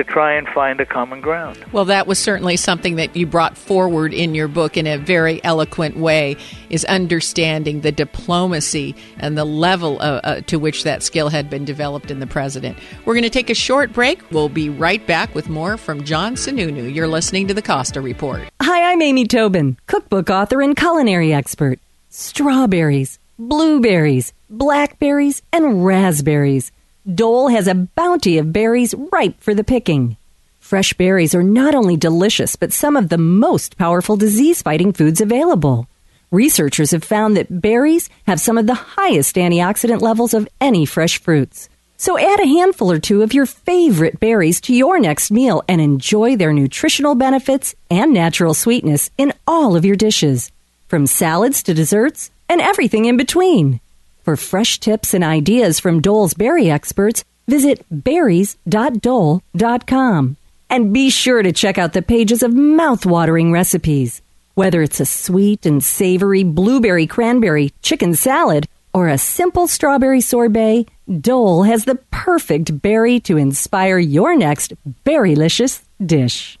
to 0.00 0.04
try 0.04 0.32
and 0.32 0.48
find 0.48 0.80
a 0.80 0.86
common 0.86 1.20
ground. 1.20 1.62
Well, 1.72 1.84
that 1.84 2.06
was 2.06 2.18
certainly 2.18 2.56
something 2.56 2.96
that 2.96 3.14
you 3.14 3.26
brought 3.26 3.58
forward 3.58 4.14
in 4.14 4.34
your 4.34 4.48
book 4.48 4.78
in 4.78 4.86
a 4.86 4.96
very 4.96 5.44
eloquent 5.44 5.98
way 5.98 6.38
is 6.70 6.86
understanding 6.86 7.82
the 7.82 7.92
diplomacy 7.92 8.96
and 9.18 9.36
the 9.36 9.44
level 9.44 10.00
uh, 10.00 10.20
uh, 10.24 10.40
to 10.42 10.58
which 10.58 10.84
that 10.84 11.02
skill 11.02 11.28
had 11.28 11.50
been 11.50 11.66
developed 11.66 12.10
in 12.10 12.18
the 12.18 12.26
president. 12.26 12.78
We're 13.04 13.12
going 13.12 13.24
to 13.24 13.30
take 13.30 13.50
a 13.50 13.54
short 13.54 13.92
break. 13.92 14.22
We'll 14.30 14.48
be 14.48 14.70
right 14.70 15.06
back 15.06 15.34
with 15.34 15.50
more 15.50 15.76
from 15.76 16.02
John 16.04 16.34
Sununu. 16.34 16.94
You're 16.94 17.06
listening 17.06 17.48
to 17.48 17.54
the 17.54 17.62
Costa 17.62 18.00
Report. 18.00 18.48
Hi, 18.62 18.92
I'm 18.92 19.02
Amy 19.02 19.26
Tobin, 19.26 19.76
cookbook 19.86 20.30
author 20.30 20.62
and 20.62 20.74
culinary 20.74 21.34
expert. 21.34 21.78
Strawberries, 22.08 23.18
blueberries, 23.38 24.32
blackberries, 24.48 25.42
and 25.52 25.84
raspberries 25.84 26.72
Dole 27.06 27.48
has 27.48 27.66
a 27.66 27.74
bounty 27.74 28.36
of 28.36 28.52
berries 28.52 28.94
ripe 28.94 29.40
for 29.40 29.54
the 29.54 29.64
picking. 29.64 30.18
Fresh 30.58 30.92
berries 30.94 31.34
are 31.34 31.42
not 31.42 31.74
only 31.74 31.96
delicious, 31.96 32.56
but 32.56 32.74
some 32.74 32.94
of 32.94 33.08
the 33.08 33.16
most 33.16 33.78
powerful 33.78 34.16
disease 34.16 34.60
fighting 34.60 34.92
foods 34.92 35.20
available. 35.20 35.88
Researchers 36.30 36.90
have 36.90 37.02
found 37.02 37.36
that 37.36 37.60
berries 37.62 38.10
have 38.26 38.38
some 38.38 38.58
of 38.58 38.66
the 38.66 38.74
highest 38.74 39.36
antioxidant 39.36 40.02
levels 40.02 40.34
of 40.34 40.46
any 40.60 40.84
fresh 40.84 41.18
fruits. 41.18 41.70
So 41.96 42.18
add 42.18 42.38
a 42.38 42.46
handful 42.46 42.92
or 42.92 42.98
two 42.98 43.22
of 43.22 43.32
your 43.32 43.46
favorite 43.46 44.20
berries 44.20 44.60
to 44.62 44.74
your 44.74 45.00
next 45.00 45.30
meal 45.30 45.62
and 45.68 45.80
enjoy 45.80 46.36
their 46.36 46.52
nutritional 46.52 47.14
benefits 47.14 47.74
and 47.90 48.12
natural 48.12 48.52
sweetness 48.52 49.10
in 49.16 49.32
all 49.46 49.74
of 49.74 49.86
your 49.86 49.96
dishes, 49.96 50.52
from 50.86 51.06
salads 51.06 51.62
to 51.62 51.74
desserts 51.74 52.30
and 52.48 52.60
everything 52.60 53.06
in 53.06 53.16
between. 53.16 53.80
For 54.22 54.36
fresh 54.36 54.78
tips 54.78 55.14
and 55.14 55.24
ideas 55.24 55.80
from 55.80 56.02
Dole's 56.02 56.34
berry 56.34 56.70
experts, 56.70 57.24
visit 57.48 57.84
berries.dole.com. 57.90 60.36
And 60.68 60.92
be 60.92 61.08
sure 61.10 61.42
to 61.42 61.52
check 61.52 61.78
out 61.78 61.94
the 61.94 62.02
pages 62.02 62.44
of 62.44 62.54
mouth-watering 62.54 63.50
recipes. 63.50 64.22
Whether 64.54 64.82
it's 64.82 65.00
a 65.00 65.06
sweet 65.06 65.66
and 65.66 65.82
savory 65.82 66.44
blueberry 66.44 67.06
cranberry 67.06 67.72
chicken 67.82 68.14
salad 68.14 68.68
or 68.92 69.08
a 69.08 69.18
simple 69.18 69.66
strawberry 69.66 70.20
sorbet, 70.20 70.86
Dole 71.20 71.64
has 71.64 71.86
the 71.86 71.98
perfect 72.10 72.82
berry 72.82 73.18
to 73.20 73.36
inspire 73.36 73.98
your 73.98 74.36
next 74.36 74.74
berrylicious 75.04 75.82
dish. 76.04 76.59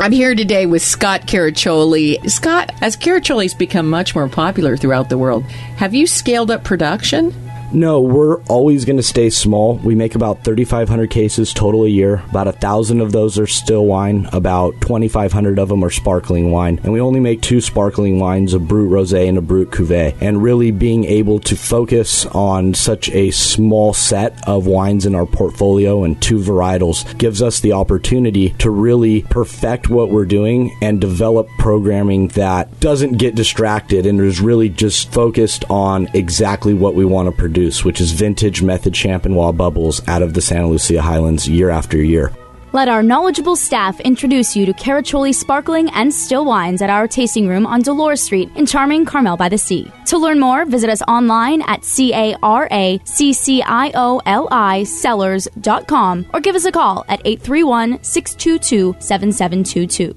I'm 0.00 0.12
here 0.12 0.36
today 0.36 0.64
with 0.66 0.80
Scott 0.80 1.22
Caraccioli. 1.22 2.30
Scott, 2.30 2.70
as 2.80 2.96
Caraccioli's 2.96 3.52
become 3.52 3.90
much 3.90 4.14
more 4.14 4.28
popular 4.28 4.76
throughout 4.76 5.08
the 5.08 5.18
world, 5.18 5.42
have 5.76 5.92
you 5.92 6.06
scaled 6.06 6.52
up 6.52 6.62
production? 6.62 7.34
No, 7.70 8.00
we're 8.00 8.40
always 8.44 8.86
going 8.86 8.96
to 8.96 9.02
stay 9.02 9.28
small. 9.28 9.76
We 9.76 9.94
make 9.94 10.14
about 10.14 10.42
3,500 10.42 11.10
cases 11.10 11.52
total 11.52 11.84
a 11.84 11.88
year. 11.88 12.22
About 12.30 12.48
a 12.48 12.52
thousand 12.52 13.02
of 13.02 13.12
those 13.12 13.38
are 13.38 13.46
still 13.46 13.84
wine. 13.84 14.26
About 14.32 14.72
2,500 14.80 15.58
of 15.58 15.68
them 15.68 15.84
are 15.84 15.90
sparkling 15.90 16.50
wine, 16.50 16.80
and 16.82 16.94
we 16.94 17.00
only 17.00 17.20
make 17.20 17.42
two 17.42 17.60
sparkling 17.60 18.18
wines: 18.18 18.54
a 18.54 18.58
Brut 18.58 18.88
Rosé 18.88 19.28
and 19.28 19.36
a 19.36 19.42
Brut 19.42 19.70
Cuvée. 19.70 20.16
And 20.20 20.42
really, 20.42 20.70
being 20.70 21.04
able 21.04 21.40
to 21.40 21.56
focus 21.56 22.24
on 22.26 22.72
such 22.72 23.10
a 23.10 23.30
small 23.32 23.92
set 23.92 24.48
of 24.48 24.66
wines 24.66 25.04
in 25.04 25.14
our 25.14 25.26
portfolio 25.26 26.04
and 26.04 26.20
two 26.22 26.38
varietals 26.38 27.18
gives 27.18 27.42
us 27.42 27.60
the 27.60 27.72
opportunity 27.72 28.50
to 28.60 28.70
really 28.70 29.22
perfect 29.24 29.90
what 29.90 30.10
we're 30.10 30.24
doing 30.24 30.74
and 30.80 31.02
develop 31.02 31.48
programming 31.58 32.28
that 32.28 32.80
doesn't 32.80 33.18
get 33.18 33.34
distracted 33.34 34.06
and 34.06 34.20
is 34.20 34.40
really 34.40 34.70
just 34.70 35.12
focused 35.12 35.66
on 35.68 36.08
exactly 36.14 36.72
what 36.72 36.94
we 36.94 37.04
want 37.04 37.26
to 37.26 37.32
produce 37.32 37.57
produce, 37.58 37.84
which 37.84 38.00
is 38.00 38.12
vintage 38.12 38.62
method 38.62 38.92
Champenois 38.92 39.56
bubbles 39.56 40.06
out 40.08 40.22
of 40.22 40.34
the 40.34 40.40
Santa 40.40 40.68
Lucia 40.68 41.02
Highlands 41.02 41.48
year 41.48 41.70
after 41.70 41.96
year. 41.98 42.32
Let 42.72 42.88
our 42.88 43.02
knowledgeable 43.02 43.56
staff 43.56 43.98
introduce 44.00 44.54
you 44.54 44.66
to 44.66 44.74
Caraccioli 44.74 45.34
sparkling 45.34 45.88
and 45.90 46.12
still 46.12 46.44
wines 46.44 46.82
at 46.82 46.90
our 46.90 47.08
tasting 47.08 47.48
room 47.48 47.66
on 47.66 47.80
Dolores 47.80 48.22
Street 48.22 48.50
in 48.56 48.66
charming 48.66 49.06
Carmel 49.06 49.38
by 49.38 49.48
the 49.48 49.56
Sea. 49.56 49.90
To 50.06 50.18
learn 50.18 50.38
more, 50.38 50.66
visit 50.66 50.90
us 50.90 51.00
online 51.08 51.62
at 51.62 51.82
C 51.82 52.12
A 52.12 52.36
R 52.42 52.68
A 52.70 53.00
C 53.04 53.32
C 53.32 53.62
I 53.62 53.90
O 53.94 54.20
L 54.26 54.48
I 54.50 54.84
cellars.com 54.84 56.26
or 56.34 56.40
give 56.40 56.54
us 56.54 56.66
a 56.66 56.72
call 56.72 57.06
at 57.08 57.22
831 57.24 58.04
622 58.04 58.96
7722. 59.00 60.14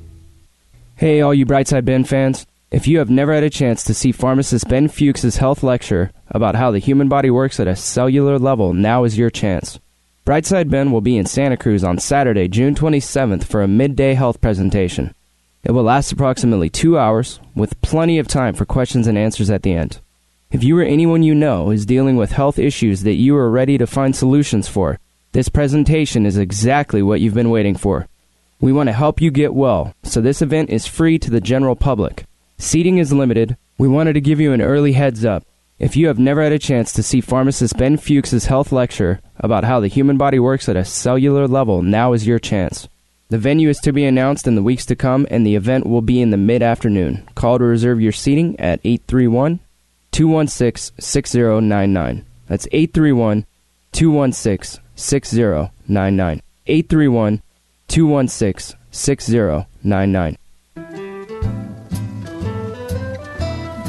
Hey, 0.97 1.21
all 1.21 1.33
you 1.33 1.45
Brightside 1.45 1.85
Ben 1.85 2.03
fans. 2.03 2.45
If 2.71 2.87
you 2.87 2.99
have 2.99 3.09
never 3.09 3.33
had 3.33 3.43
a 3.43 3.49
chance 3.49 3.83
to 3.83 3.93
see 3.93 4.13
pharmacist 4.13 4.69
Ben 4.69 4.87
Fuchs' 4.87 5.35
health 5.35 5.61
lecture 5.61 6.13
about 6.29 6.55
how 6.55 6.71
the 6.71 6.79
human 6.79 7.09
body 7.09 7.29
works 7.29 7.59
at 7.59 7.67
a 7.67 7.75
cellular 7.75 8.39
level, 8.39 8.73
now 8.73 9.03
is 9.03 9.17
your 9.17 9.29
chance. 9.29 9.77
Brightside 10.25 10.69
Ben 10.69 10.89
will 10.89 11.01
be 11.01 11.17
in 11.17 11.25
Santa 11.25 11.57
Cruz 11.57 11.83
on 11.83 11.99
Saturday, 11.99 12.47
June 12.47 12.73
27th 12.73 13.43
for 13.43 13.61
a 13.61 13.67
midday 13.67 14.13
health 14.13 14.39
presentation. 14.39 15.13
It 15.65 15.71
will 15.71 15.83
last 15.83 16.13
approximately 16.13 16.69
two 16.69 16.97
hours, 16.97 17.41
with 17.55 17.79
plenty 17.81 18.17
of 18.19 18.29
time 18.29 18.53
for 18.53 18.63
questions 18.63 19.05
and 19.05 19.17
answers 19.17 19.49
at 19.49 19.63
the 19.63 19.73
end. 19.73 19.99
If 20.49 20.63
you 20.63 20.79
or 20.79 20.83
anyone 20.83 21.23
you 21.23 21.35
know 21.35 21.71
is 21.71 21.85
dealing 21.85 22.15
with 22.15 22.31
health 22.31 22.57
issues 22.57 23.03
that 23.03 23.15
you 23.15 23.35
are 23.35 23.51
ready 23.51 23.77
to 23.79 23.85
find 23.85 24.15
solutions 24.15 24.69
for, 24.69 24.97
this 25.33 25.49
presentation 25.49 26.25
is 26.25 26.37
exactly 26.37 27.01
what 27.01 27.19
you've 27.19 27.33
been 27.33 27.49
waiting 27.49 27.75
for. 27.75 28.07
We 28.61 28.71
want 28.71 28.87
to 28.87 28.93
help 28.93 29.19
you 29.19 29.29
get 29.29 29.53
well, 29.53 29.93
so 30.03 30.21
this 30.21 30.41
event 30.41 30.69
is 30.69 30.87
free 30.87 31.19
to 31.19 31.29
the 31.29 31.41
general 31.41 31.75
public. 31.75 32.23
Seating 32.61 32.99
is 32.99 33.11
limited. 33.11 33.57
We 33.79 33.87
wanted 33.87 34.13
to 34.13 34.21
give 34.21 34.39
you 34.39 34.53
an 34.53 34.61
early 34.61 34.93
heads 34.93 35.25
up. 35.25 35.43
If 35.79 35.97
you 35.97 36.05
have 36.05 36.19
never 36.19 36.43
had 36.43 36.51
a 36.51 36.59
chance 36.59 36.93
to 36.93 37.01
see 37.01 37.19
pharmacist 37.19 37.75
Ben 37.75 37.97
Fuchs' 37.97 38.45
health 38.45 38.71
lecture 38.71 39.19
about 39.37 39.63
how 39.63 39.79
the 39.79 39.87
human 39.87 40.15
body 40.15 40.37
works 40.37 40.69
at 40.69 40.75
a 40.75 40.85
cellular 40.85 41.47
level, 41.47 41.81
now 41.81 42.13
is 42.13 42.27
your 42.27 42.37
chance. 42.37 42.87
The 43.29 43.39
venue 43.39 43.67
is 43.67 43.79
to 43.79 43.91
be 43.91 44.05
announced 44.05 44.45
in 44.45 44.53
the 44.53 44.61
weeks 44.61 44.85
to 44.85 44.95
come, 44.95 45.25
and 45.31 45.43
the 45.43 45.55
event 45.55 45.87
will 45.87 46.03
be 46.03 46.21
in 46.21 46.29
the 46.29 46.37
mid 46.37 46.61
afternoon. 46.61 47.27
Call 47.33 47.57
to 47.57 47.63
reserve 47.63 47.99
your 47.99 48.11
seating 48.11 48.59
at 48.59 48.79
831 48.83 49.59
216 50.11 51.01
6099. 51.01 52.25
That's 52.45 52.67
831 52.71 53.47
216 53.91 54.83
6099. 54.95 56.41
831 56.67 57.41
216 57.87 58.77
6099. 58.91 60.37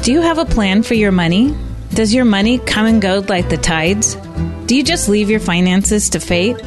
Do 0.03 0.11
you 0.11 0.19
have 0.19 0.37
a 0.37 0.43
plan 0.43 0.83
for 0.83 0.95
your 0.95 1.13
money? 1.13 1.55
Does 1.93 2.13
your 2.13 2.25
money 2.25 2.57
come 2.57 2.85
and 2.87 3.01
go 3.01 3.23
like 3.29 3.47
the 3.47 3.55
tides? 3.55 4.15
Do 4.65 4.75
you 4.75 4.83
just 4.83 5.07
leave 5.07 5.29
your 5.29 5.39
finances 5.39 6.09
to 6.09 6.19
fate? 6.19 6.57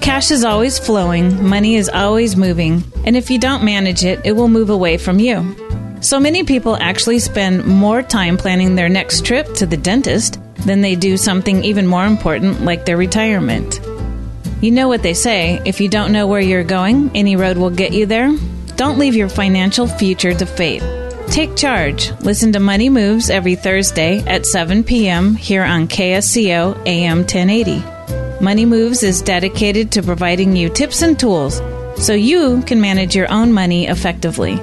Cash 0.00 0.30
is 0.30 0.44
always 0.44 0.78
flowing, 0.78 1.44
money 1.44 1.74
is 1.74 1.88
always 1.88 2.36
moving, 2.36 2.84
and 3.04 3.16
if 3.16 3.32
you 3.32 3.38
don't 3.40 3.64
manage 3.64 4.04
it, 4.04 4.24
it 4.24 4.30
will 4.30 4.46
move 4.46 4.70
away 4.70 4.96
from 4.96 5.18
you. 5.18 5.56
So 6.02 6.20
many 6.20 6.44
people 6.44 6.76
actually 6.76 7.18
spend 7.18 7.64
more 7.64 8.00
time 8.00 8.36
planning 8.36 8.76
their 8.76 8.88
next 8.88 9.26
trip 9.26 9.52
to 9.54 9.66
the 9.66 9.76
dentist 9.76 10.38
than 10.64 10.80
they 10.80 10.94
do 10.94 11.16
something 11.16 11.64
even 11.64 11.84
more 11.84 12.06
important 12.06 12.60
like 12.60 12.86
their 12.86 12.96
retirement. 12.96 13.80
You 14.60 14.70
know 14.70 14.86
what 14.86 15.02
they 15.02 15.14
say 15.14 15.60
if 15.64 15.80
you 15.80 15.88
don't 15.88 16.12
know 16.12 16.28
where 16.28 16.40
you're 16.40 16.62
going, 16.62 17.10
any 17.16 17.34
road 17.34 17.56
will 17.56 17.70
get 17.70 17.92
you 17.92 18.06
there. 18.06 18.30
Don't 18.76 19.00
leave 19.00 19.16
your 19.16 19.28
financial 19.28 19.88
future 19.88 20.32
to 20.32 20.46
fate. 20.46 21.07
Take 21.30 21.56
charge. 21.56 22.10
Listen 22.20 22.52
to 22.52 22.60
Money 22.60 22.88
Moves 22.88 23.30
every 23.30 23.54
Thursday 23.54 24.20
at 24.20 24.46
7 24.46 24.82
p.m. 24.82 25.34
here 25.34 25.62
on 25.62 25.86
KSCO 25.86 26.86
AM 26.86 27.18
1080. 27.18 28.42
Money 28.42 28.64
Moves 28.64 29.02
is 29.02 29.22
dedicated 29.22 29.92
to 29.92 30.02
providing 30.02 30.56
you 30.56 30.68
tips 30.68 31.02
and 31.02 31.18
tools 31.18 31.60
so 31.96 32.12
you 32.12 32.62
can 32.62 32.80
manage 32.80 33.14
your 33.14 33.30
own 33.30 33.52
money 33.52 33.86
effectively. 33.88 34.56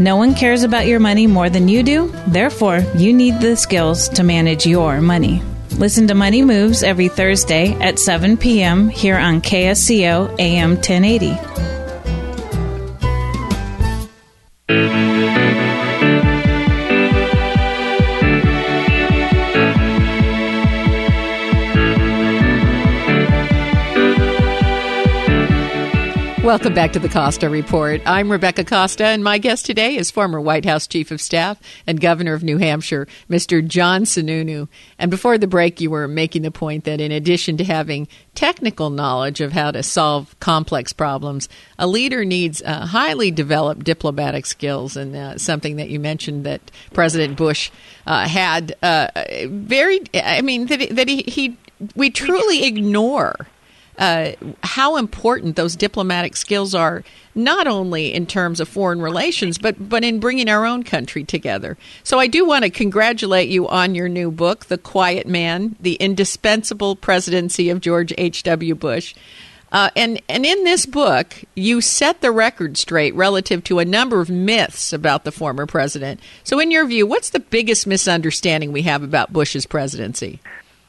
No 0.00 0.16
one 0.16 0.34
cares 0.34 0.64
about 0.64 0.86
your 0.86 1.00
money 1.00 1.26
more 1.26 1.48
than 1.50 1.68
you 1.68 1.82
do, 1.82 2.12
therefore, 2.26 2.78
you 2.96 3.12
need 3.12 3.40
the 3.40 3.56
skills 3.56 4.08
to 4.10 4.22
manage 4.22 4.66
your 4.66 5.00
money. 5.00 5.42
Listen 5.72 6.08
to 6.08 6.14
Money 6.14 6.42
Moves 6.42 6.82
every 6.82 7.08
Thursday 7.08 7.72
at 7.74 7.98
7 7.98 8.36
p.m. 8.36 8.88
here 8.88 9.16
on 9.16 9.40
KSCO 9.40 10.38
AM 10.38 10.70
1080. 10.70 11.77
Welcome 26.48 26.72
back 26.72 26.94
to 26.94 26.98
the 26.98 27.10
Costa 27.10 27.50
Report. 27.50 28.00
I'm 28.06 28.32
Rebecca 28.32 28.64
Costa, 28.64 29.04
and 29.04 29.22
my 29.22 29.36
guest 29.36 29.66
today 29.66 29.96
is 29.96 30.10
former 30.10 30.40
White 30.40 30.64
House 30.64 30.86
Chief 30.86 31.10
of 31.10 31.20
Staff 31.20 31.60
and 31.86 32.00
Governor 32.00 32.32
of 32.32 32.42
New 32.42 32.56
Hampshire, 32.56 33.06
Mr. 33.28 33.62
John 33.62 34.04
Sununu. 34.04 34.66
And 34.98 35.10
before 35.10 35.36
the 35.36 35.46
break, 35.46 35.78
you 35.78 35.90
were 35.90 36.08
making 36.08 36.40
the 36.40 36.50
point 36.50 36.84
that 36.84 37.02
in 37.02 37.12
addition 37.12 37.58
to 37.58 37.64
having 37.64 38.08
technical 38.34 38.88
knowledge 38.88 39.42
of 39.42 39.52
how 39.52 39.72
to 39.72 39.82
solve 39.82 40.34
complex 40.40 40.94
problems, 40.94 41.50
a 41.78 41.86
leader 41.86 42.24
needs 42.24 42.62
uh, 42.62 42.86
highly 42.86 43.30
developed 43.30 43.84
diplomatic 43.84 44.46
skills, 44.46 44.96
and 44.96 45.14
uh, 45.14 45.36
something 45.36 45.76
that 45.76 45.90
you 45.90 46.00
mentioned 46.00 46.44
that 46.46 46.62
President 46.94 47.36
Bush 47.36 47.70
uh, 48.06 48.26
had 48.26 48.74
uh, 48.82 49.08
very, 49.48 50.00
I 50.14 50.40
mean, 50.40 50.64
that, 50.68 50.96
that 50.96 51.08
he, 51.08 51.24
he 51.24 51.58
we 51.94 52.08
truly 52.08 52.64
ignore 52.64 53.36
uh, 53.98 54.32
how 54.62 54.96
important 54.96 55.56
those 55.56 55.74
diplomatic 55.74 56.36
skills 56.36 56.74
are, 56.74 57.02
not 57.34 57.66
only 57.66 58.14
in 58.14 58.26
terms 58.26 58.60
of 58.60 58.68
foreign 58.68 59.02
relations, 59.02 59.58
but 59.58 59.88
but 59.88 60.04
in 60.04 60.20
bringing 60.20 60.48
our 60.48 60.64
own 60.64 60.84
country 60.84 61.24
together. 61.24 61.76
So 62.04 62.18
I 62.18 62.28
do 62.28 62.46
want 62.46 62.64
to 62.64 62.70
congratulate 62.70 63.48
you 63.48 63.68
on 63.68 63.94
your 63.94 64.08
new 64.08 64.30
book, 64.30 64.66
The 64.66 64.78
Quiet 64.78 65.26
Man: 65.26 65.76
The 65.80 65.94
Indispensable 65.94 66.96
Presidency 66.96 67.70
of 67.70 67.80
George 67.80 68.14
H. 68.16 68.42
W. 68.44 68.74
Bush. 68.74 69.14
Uh, 69.70 69.90
and 69.96 70.22
and 70.28 70.46
in 70.46 70.64
this 70.64 70.86
book, 70.86 71.44
you 71.54 71.80
set 71.80 72.20
the 72.20 72.30
record 72.30 72.78
straight 72.78 73.14
relative 73.14 73.62
to 73.64 73.80
a 73.80 73.84
number 73.84 74.20
of 74.20 74.30
myths 74.30 74.92
about 74.92 75.24
the 75.24 75.32
former 75.32 75.66
president. 75.66 76.20
So, 76.44 76.58
in 76.58 76.70
your 76.70 76.86
view, 76.86 77.06
what's 77.06 77.30
the 77.30 77.40
biggest 77.40 77.86
misunderstanding 77.86 78.72
we 78.72 78.82
have 78.82 79.02
about 79.02 79.32
Bush's 79.32 79.66
presidency? 79.66 80.40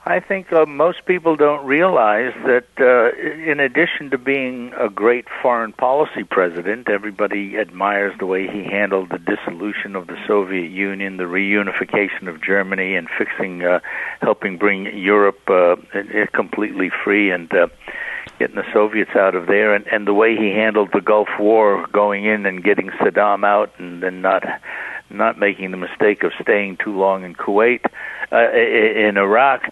I 0.09 0.19
think 0.19 0.51
uh, 0.51 0.65
most 0.65 1.05
people 1.05 1.35
don't 1.35 1.63
realize 1.63 2.33
that, 2.43 2.65
uh, 2.79 3.15
in 3.47 3.59
addition 3.59 4.09
to 4.09 4.17
being 4.17 4.73
a 4.75 4.89
great 4.89 5.27
foreign 5.39 5.71
policy 5.71 6.23
president, 6.23 6.89
everybody 6.89 7.59
admires 7.59 8.15
the 8.17 8.25
way 8.25 8.47
he 8.47 8.63
handled 8.63 9.09
the 9.09 9.19
dissolution 9.19 9.95
of 9.95 10.07
the 10.07 10.17
Soviet 10.25 10.71
Union, 10.71 11.17
the 11.17 11.25
reunification 11.25 12.27
of 12.27 12.41
Germany, 12.41 12.95
and 12.95 13.07
fixing, 13.19 13.63
uh, 13.63 13.81
helping 14.19 14.57
bring 14.57 14.97
Europe 14.97 15.47
uh, 15.47 15.75
completely 16.33 16.89
free 17.03 17.29
and 17.29 17.53
uh, 17.53 17.67
getting 18.39 18.55
the 18.55 18.65
Soviets 18.73 19.11
out 19.15 19.35
of 19.35 19.45
there, 19.45 19.75
and, 19.75 19.85
and 19.89 20.07
the 20.07 20.13
way 20.15 20.35
he 20.35 20.49
handled 20.49 20.89
the 20.91 21.01
Gulf 21.01 21.29
War, 21.39 21.85
going 21.91 22.25
in 22.25 22.47
and 22.47 22.63
getting 22.63 22.89
Saddam 22.99 23.45
out, 23.45 23.71
and 23.77 24.01
then 24.01 24.23
not 24.23 24.43
not 25.11 25.39
making 25.39 25.71
the 25.71 25.77
mistake 25.77 26.23
of 26.23 26.31
staying 26.41 26.77
too 26.77 26.95
long 26.95 27.23
in 27.23 27.33
Kuwait, 27.33 27.83
uh, 28.31 28.51
in 28.51 29.17
Iraq. 29.17 29.63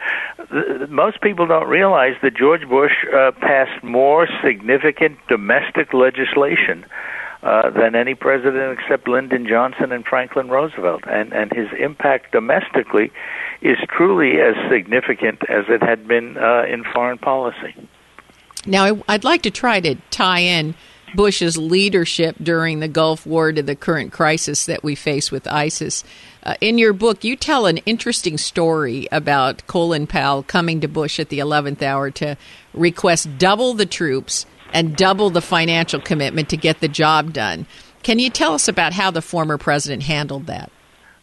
Most 0.89 1.21
people 1.21 1.47
don't 1.47 1.67
realize 1.67 2.15
that 2.21 2.35
George 2.35 2.67
Bush 2.67 2.93
uh, 3.13 3.31
passed 3.39 3.83
more 3.83 4.27
significant 4.43 5.19
domestic 5.27 5.93
legislation 5.93 6.85
uh, 7.43 7.69
than 7.69 7.95
any 7.95 8.15
president 8.15 8.79
except 8.79 9.07
Lyndon 9.07 9.47
Johnson 9.47 9.91
and 9.91 10.05
Franklin 10.05 10.49
Roosevelt, 10.49 11.03
and 11.07 11.33
and 11.33 11.51
his 11.51 11.67
impact 11.79 12.31
domestically 12.31 13.11
is 13.61 13.77
truly 13.89 14.39
as 14.41 14.55
significant 14.71 15.41
as 15.49 15.65
it 15.69 15.81
had 15.81 16.07
been 16.07 16.37
uh, 16.37 16.63
in 16.67 16.83
foreign 16.83 17.17
policy. 17.17 17.75
Now, 18.65 19.01
I'd 19.07 19.23
like 19.23 19.43
to 19.43 19.51
try 19.51 19.79
to 19.79 19.95
tie 20.09 20.39
in 20.39 20.75
Bush's 21.15 21.57
leadership 21.57 22.35
during 22.41 22.79
the 22.79 22.87
Gulf 22.87 23.25
War 23.25 23.51
to 23.51 23.63
the 23.63 23.75
current 23.75 24.11
crisis 24.11 24.65
that 24.65 24.83
we 24.83 24.95
face 24.95 25.31
with 25.31 25.47
ISIS. 25.47 26.03
Uh, 26.43 26.55
in 26.61 26.77
your 26.77 26.93
book, 26.93 27.23
you 27.23 27.35
tell 27.35 27.65
an 27.65 27.77
interesting 27.79 28.37
story 28.37 29.07
about 29.11 29.65
Colin 29.67 30.07
Powell 30.07 30.43
coming 30.43 30.81
to 30.81 30.87
Bush 30.87 31.19
at 31.19 31.29
the 31.29 31.39
11th 31.39 31.81
hour 31.81 32.11
to 32.11 32.37
request 32.73 33.37
double 33.37 33.73
the 33.73 33.85
troops 33.85 34.45
and 34.73 34.95
double 34.95 35.29
the 35.29 35.41
financial 35.41 35.99
commitment 35.99 36.49
to 36.49 36.57
get 36.57 36.79
the 36.79 36.87
job 36.87 37.33
done. 37.33 37.65
Can 38.03 38.19
you 38.19 38.29
tell 38.29 38.53
us 38.53 38.67
about 38.67 38.93
how 38.93 39.11
the 39.11 39.21
former 39.21 39.57
president 39.57 40.03
handled 40.03 40.47
that? 40.47 40.71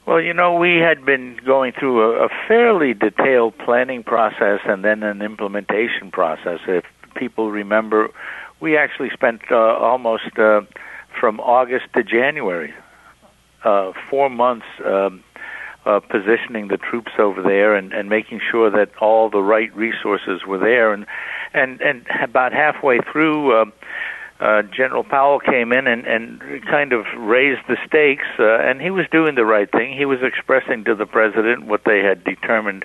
Well, 0.07 0.21
you 0.21 0.35
know, 0.35 0.57
we 0.57 0.77
had 0.77 1.05
been 1.07 1.39
going 1.47 1.73
through 1.73 2.03
a, 2.03 2.27
a 2.27 2.29
fairly 2.47 2.93
detailed 2.93 3.57
planning 3.59 4.03
process 4.03 4.61
and 4.67 4.85
then 4.85 5.03
an 5.03 5.23
implementation 5.23 6.11
process. 6.11 6.61
If 6.69 6.85
people 7.15 7.51
remember, 7.51 8.11
we 8.65 8.79
actually 8.79 9.11
spent 9.11 9.43
uh, 9.51 9.57
almost 9.57 10.39
uh, 10.39 10.63
from 11.21 11.39
August 11.39 11.85
to 11.95 12.03
January, 12.03 12.73
uh, 13.63 13.93
four 14.09 14.31
months 14.31 14.65
um, 14.87 15.23
uh, 15.85 16.01
positioning 16.01 16.69
the 16.69 16.79
troops 16.79 17.13
over 17.19 17.43
there 17.43 17.75
and, 17.75 17.93
and 17.93 18.09
making 18.09 18.41
sure 18.51 18.71
that 18.71 18.89
all 19.03 19.29
the 19.29 19.43
right 19.43 19.75
resources 19.77 20.47
were 20.47 20.57
there. 20.57 20.95
And 20.95 21.05
and 21.53 21.83
and 21.83 22.07
about 22.23 22.53
halfway 22.55 23.01
through. 23.13 23.53
Uh, 23.53 23.65
uh, 24.41 24.63
General 24.63 25.05
Powell 25.05 25.39
came 25.39 25.73
in 25.73 25.87
and, 25.87 26.05
and 26.07 26.41
kind 26.67 26.93
of 26.93 27.07
raised 27.17 27.61
the 27.69 27.77
stakes, 27.87 28.27
uh, 28.41 28.59
and 28.59 28.81
he 28.81 28.91
was 28.91 29.07
doing 29.13 29.37
the 29.37 29.45
right 29.45 29.71
thing. 29.71 29.97
He 29.97 30.05
was 30.05 30.19
expressing 30.23 30.85
to 30.85 30.95
the 30.97 31.07
president 31.07 31.67
what 31.67 31.83
they 31.87 32.01
had 32.01 32.25
determined 32.25 32.85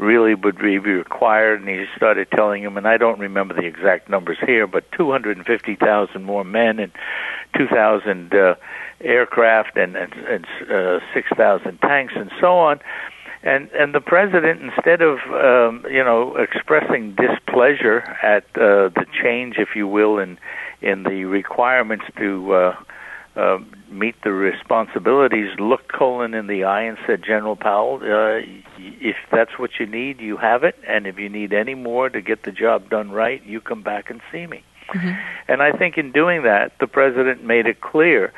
really 0.00 0.34
would 0.34 0.58
be 0.58 0.78
required, 0.78 1.60
and 1.60 1.68
he 1.68 1.84
started 1.94 2.28
telling 2.30 2.62
him, 2.62 2.76
and 2.76 2.88
I 2.88 2.96
don't 2.96 3.20
remember 3.20 3.54
the 3.54 3.66
exact 3.66 4.08
numbers 4.08 4.38
here, 4.44 4.66
but 4.66 4.90
250,000 4.92 6.24
more 6.24 6.44
men 6.44 6.78
and 6.78 6.92
2,000 7.56 8.34
uh, 8.34 8.54
aircraft 9.02 9.76
and, 9.76 9.96
and, 9.96 10.12
and 10.14 10.46
uh, 10.70 11.00
6,000 11.12 11.78
tanks 11.78 12.14
and 12.16 12.30
so 12.40 12.58
on. 12.58 12.80
And 13.42 13.70
and 13.70 13.94
the 13.94 14.02
president, 14.02 14.60
instead 14.60 15.00
of 15.00 15.18
um, 15.30 15.86
you 15.90 16.04
know 16.04 16.36
expressing 16.36 17.14
displeasure 17.14 18.00
at 18.22 18.44
uh, 18.54 18.92
the 18.92 19.06
change, 19.22 19.56
if 19.56 19.70
you 19.74 19.88
will, 19.88 20.18
in 20.18 20.36
in 20.82 21.04
the 21.04 21.24
requirements 21.24 22.04
to 22.18 22.52
uh, 22.52 22.76
uh, 23.40 23.58
meet 23.90 24.14
the 24.22 24.32
responsibilities, 24.32 25.48
looked 25.58 25.92
Colin 25.92 26.34
in 26.34 26.46
the 26.46 26.64
eye 26.64 26.82
and 26.82 26.98
said, 27.06 27.22
General 27.24 27.56
Powell, 27.56 27.96
uh, 28.02 28.40
if 28.78 29.16
that's 29.32 29.58
what 29.58 29.70
you 29.80 29.86
need, 29.86 30.20
you 30.20 30.36
have 30.36 30.62
it, 30.62 30.76
and 30.86 31.06
if 31.06 31.18
you 31.18 31.28
need 31.28 31.52
any 31.52 31.74
more 31.74 32.10
to 32.10 32.20
get 32.20 32.44
the 32.44 32.52
job 32.52 32.90
done 32.90 33.10
right, 33.10 33.44
you 33.44 33.60
come 33.60 33.82
back 33.82 34.10
and 34.10 34.20
see 34.30 34.46
me. 34.46 34.62
Mm-hmm. 34.94 35.12
And 35.48 35.62
I 35.62 35.72
think 35.72 35.96
in 35.96 36.12
doing 36.12 36.42
that, 36.42 36.72
the 36.80 36.86
president 36.86 37.44
made 37.44 37.66
it 37.66 37.80
clear 37.80 38.32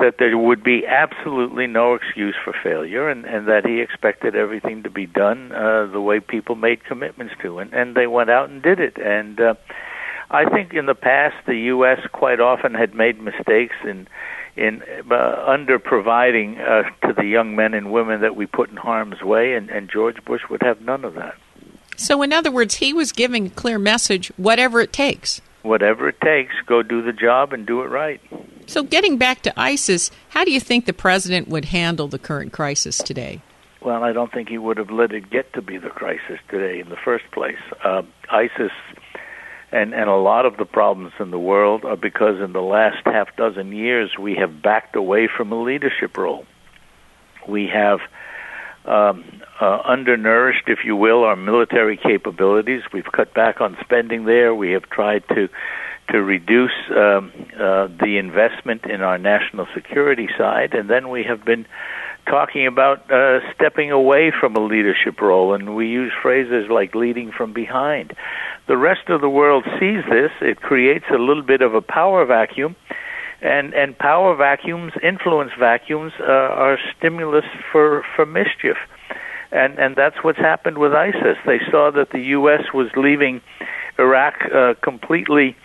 that 0.00 0.16
there 0.18 0.36
would 0.36 0.62
be 0.62 0.86
absolutely 0.86 1.66
no 1.66 1.94
excuse 1.94 2.34
for 2.42 2.54
failure, 2.62 3.08
and, 3.08 3.24
and 3.24 3.48
that 3.48 3.66
he 3.66 3.80
expected 3.80 4.34
everything 4.34 4.82
to 4.82 4.90
be 4.90 5.06
done 5.06 5.52
uh, 5.52 5.86
the 5.86 6.00
way 6.00 6.20
people 6.20 6.54
made 6.54 6.84
commitments 6.84 7.34
to, 7.42 7.58
and, 7.58 7.72
and 7.72 7.94
they 7.94 8.06
went 8.06 8.30
out 8.30 8.50
and 8.50 8.62
did 8.62 8.80
it. 8.80 8.96
And 8.98 9.40
uh, 9.40 9.54
I 10.30 10.48
think 10.50 10.74
in 10.74 10.86
the 10.86 10.94
past, 10.94 11.36
the 11.46 11.56
U.S. 11.56 12.00
quite 12.12 12.40
often 12.40 12.74
had 12.74 12.94
made 12.94 13.20
mistakes 13.20 13.76
in 13.84 14.06
in 14.56 14.82
uh, 15.10 15.44
under 15.46 15.78
providing 15.78 16.58
uh, 16.58 16.84
to 17.06 17.12
the 17.12 17.26
young 17.26 17.56
men 17.56 17.74
and 17.74 17.92
women 17.92 18.22
that 18.22 18.36
we 18.36 18.46
put 18.46 18.70
in 18.70 18.76
harm's 18.76 19.22
way, 19.22 19.54
and, 19.54 19.70
and 19.70 19.90
George 19.90 20.24
Bush 20.24 20.42
would 20.50 20.62
have 20.62 20.80
none 20.80 21.04
of 21.04 21.14
that. 21.14 21.36
So, 21.96 22.22
in 22.22 22.32
other 22.32 22.50
words, 22.50 22.76
he 22.76 22.92
was 22.92 23.12
giving 23.12 23.46
a 23.46 23.50
clear 23.50 23.78
message: 23.78 24.28
whatever 24.36 24.80
it 24.80 24.92
takes. 24.92 25.40
Whatever 25.62 26.08
it 26.08 26.20
takes, 26.20 26.54
go 26.66 26.82
do 26.82 27.02
the 27.02 27.12
job 27.12 27.52
and 27.52 27.66
do 27.66 27.82
it 27.82 27.86
right. 27.86 28.20
So, 28.66 28.82
getting 28.82 29.18
back 29.18 29.42
to 29.42 29.60
ISIS, 29.60 30.10
how 30.30 30.44
do 30.44 30.50
you 30.50 30.60
think 30.60 30.86
the 30.86 30.92
president 30.92 31.48
would 31.48 31.66
handle 31.66 32.08
the 32.08 32.18
current 32.18 32.52
crisis 32.52 32.98
today? 32.98 33.42
Well, 33.80 34.02
I 34.02 34.12
don't 34.12 34.32
think 34.32 34.48
he 34.48 34.58
would 34.58 34.78
have 34.78 34.90
let 34.90 35.12
it 35.12 35.30
get 35.30 35.52
to 35.52 35.62
be 35.62 35.78
the 35.78 35.90
crisis 35.90 36.40
today 36.48 36.80
in 36.80 36.88
the 36.88 36.96
first 36.96 37.30
place. 37.30 37.58
Uh, 37.84 38.02
ISIS 38.30 38.72
and 39.76 39.94
and 39.94 40.08
a 40.08 40.16
lot 40.16 40.46
of 40.46 40.56
the 40.56 40.64
problems 40.64 41.12
in 41.20 41.30
the 41.30 41.38
world 41.38 41.84
are 41.84 41.96
because 41.96 42.40
in 42.40 42.52
the 42.52 42.62
last 42.62 43.04
half 43.04 43.34
dozen 43.36 43.72
years 43.72 44.10
we 44.18 44.34
have 44.34 44.62
backed 44.62 44.96
away 44.96 45.28
from 45.34 45.52
a 45.52 45.62
leadership 45.62 46.16
role. 46.16 46.44
We 47.46 47.68
have 47.72 48.00
um, 48.86 49.24
uh, 49.60 49.80
undernourished, 49.84 50.68
if 50.68 50.80
you 50.84 50.96
will, 50.96 51.24
our 51.24 51.36
military 51.36 51.96
capabilities. 51.96 52.82
We've 52.92 53.10
cut 53.10 53.34
back 53.34 53.60
on 53.60 53.76
spending 53.80 54.24
there. 54.24 54.54
We 54.54 54.72
have 54.72 54.88
tried 54.88 55.24
to 55.28 55.48
to 56.10 56.22
reduce 56.22 56.70
um, 56.90 57.32
uh, 57.58 57.88
the 57.88 58.16
investment 58.18 58.84
in 58.84 59.02
our 59.02 59.18
national 59.18 59.66
security 59.74 60.28
side, 60.38 60.72
and 60.72 60.88
then 60.88 61.08
we 61.08 61.24
have 61.24 61.44
been 61.44 61.66
talking 62.26 62.66
about 62.66 63.10
uh, 63.10 63.40
stepping 63.54 63.90
away 63.90 64.32
from 64.38 64.54
a 64.56 64.60
leadership 64.60 65.20
role, 65.20 65.54
and 65.54 65.74
we 65.74 65.88
use 65.88 66.12
phrases 66.22 66.68
like 66.70 66.94
leading 66.94 67.32
from 67.32 67.52
behind. 67.52 68.12
The 68.66 68.76
rest 68.76 69.08
of 69.08 69.20
the 69.20 69.28
world 69.28 69.64
sees 69.78 70.04
this. 70.10 70.30
It 70.40 70.60
creates 70.60 71.06
a 71.10 71.18
little 71.18 71.42
bit 71.42 71.62
of 71.62 71.74
a 71.74 71.80
power 71.80 72.24
vacuum, 72.24 72.76
and 73.40 73.74
and 73.74 73.96
power 73.96 74.34
vacuums, 74.34 74.92
influence 75.02 75.52
vacuums, 75.58 76.12
uh, 76.20 76.24
are 76.24 76.78
stimulus 76.96 77.44
for 77.72 78.04
for 78.14 78.26
mischief, 78.26 78.76
and 79.52 79.78
and 79.78 79.96
that's 79.96 80.16
what's 80.22 80.38
happened 80.38 80.78
with 80.78 80.92
ISIS. 80.92 81.38
They 81.46 81.60
saw 81.70 81.90
that 81.92 82.10
the 82.10 82.20
U.S. 82.38 82.72
was 82.74 82.88
leaving 82.96 83.40
Iraq 83.98 84.34
uh, 84.52 84.74
completely 84.82 85.56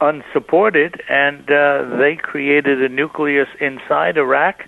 unsupported, 0.00 1.00
and 1.08 1.50
uh, 1.50 1.96
they 1.98 2.16
created 2.16 2.82
a 2.82 2.88
nucleus 2.88 3.48
inside 3.60 4.16
Iraq 4.16 4.64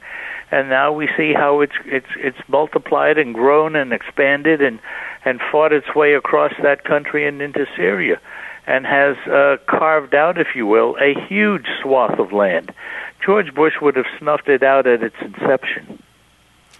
and 0.50 0.68
now 0.68 0.92
we 0.92 1.09
see 1.16 1.32
how 1.32 1.61
it's 1.61 1.74
it's 1.85 2.06
it's 2.16 2.38
multiplied 2.48 3.18
and 3.18 3.35
grown 3.35 3.76
and 3.76 3.92
expanded 3.92 4.62
and 4.62 4.78
and 5.24 5.40
fought 5.50 5.72
its 5.72 5.94
way 5.94 6.14
across 6.14 6.52
that 6.62 6.85
country 6.85 7.26
and 7.26 7.42
into 7.42 7.66
Syria. 7.76 8.20
and 8.66 8.85
has 8.85 9.16
uh, 9.28 9.56
carved 9.68 10.14
out, 10.14 10.38
if 10.38 10.48
you 10.54 10.66
will, 10.66 10.96
a 11.00 11.14
huge 11.28 11.66
swath 11.82 12.18
of 12.18 12.32
land. 12.32 12.74
George 13.24 13.54
Bush 13.54 13.74
would 13.80 13.96
have 13.96 14.06
snuffed 14.18 14.48
it 14.48 14.62
out 14.62 14.87
at 14.87 15.02
its 15.02 15.16
inception. 15.20 16.02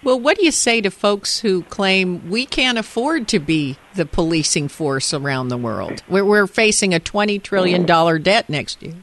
Well, 0.03 0.19
what 0.19 0.37
do 0.37 0.45
you 0.45 0.51
say 0.51 0.81
to 0.81 0.91
folks 0.91 1.39
who 1.39 1.63
claim 1.63 2.29
we 2.29 2.45
can't 2.45 2.77
afford 2.77 3.27
to 3.29 3.39
be 3.39 3.77
the 3.95 4.05
policing 4.05 4.67
force 4.67 5.13
around 5.13 5.47
the 5.47 5.57
world? 5.57 6.03
We're, 6.07 6.23
we're 6.23 6.45
facing 6.47 6.93
a 6.93 6.99
twenty 6.99 7.39
trillion 7.39 7.85
dollar 7.85 8.19
debt 8.19 8.47
next 8.49 8.83
year. 8.83 8.93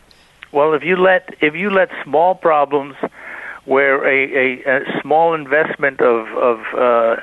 Well, 0.52 0.72
if 0.74 0.84
you 0.84 0.96
let 0.96 1.34
if 1.40 1.54
you 1.54 1.70
let 1.70 1.88
small 2.04 2.36
problems, 2.36 2.94
where 3.64 4.04
a, 4.04 4.62
a, 4.62 4.78
a 4.78 5.00
small 5.02 5.34
investment 5.34 6.00
of 6.00 6.26
of 6.36 6.58
uh, 6.76 7.16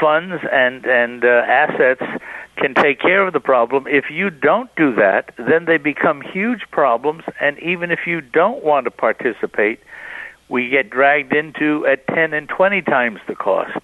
funds 0.00 0.42
and 0.52 0.84
and 0.84 1.24
uh, 1.24 1.42
assets 1.48 2.02
can 2.56 2.74
take 2.74 3.00
care 3.00 3.26
of 3.26 3.32
the 3.32 3.40
problem. 3.40 3.86
If 3.86 4.10
you 4.10 4.30
don't 4.30 4.70
do 4.76 4.94
that, 4.96 5.32
then 5.38 5.64
they 5.66 5.78
become 5.78 6.20
huge 6.20 6.62
problems, 6.70 7.24
and 7.40 7.58
even 7.60 7.90
if 7.90 8.00
you 8.06 8.20
don't 8.20 8.62
want 8.62 8.84
to 8.84 8.90
participate, 8.90 9.80
we 10.50 10.68
get 10.68 10.90
dragged 10.90 11.32
into 11.32 11.86
at 11.86 12.06
10 12.08 12.34
and 12.34 12.48
20 12.48 12.82
times 12.82 13.20
the 13.26 13.34
cost. 13.34 13.78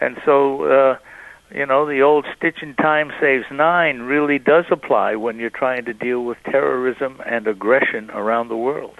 And 0.00 0.16
so, 0.24 0.62
uh, 0.64 0.98
you 1.54 1.66
know, 1.66 1.86
the 1.86 2.00
old 2.00 2.26
stitch 2.36 2.62
in 2.62 2.74
time 2.74 3.10
saves 3.20 3.44
nine 3.50 4.00
really 4.00 4.38
does 4.38 4.64
apply 4.70 5.16
when 5.16 5.38
you're 5.38 5.50
trying 5.50 5.84
to 5.84 5.92
deal 5.92 6.24
with 6.24 6.38
terrorism 6.44 7.20
and 7.26 7.46
aggression 7.46 8.10
around 8.10 8.48
the 8.48 8.56
world. 8.56 8.98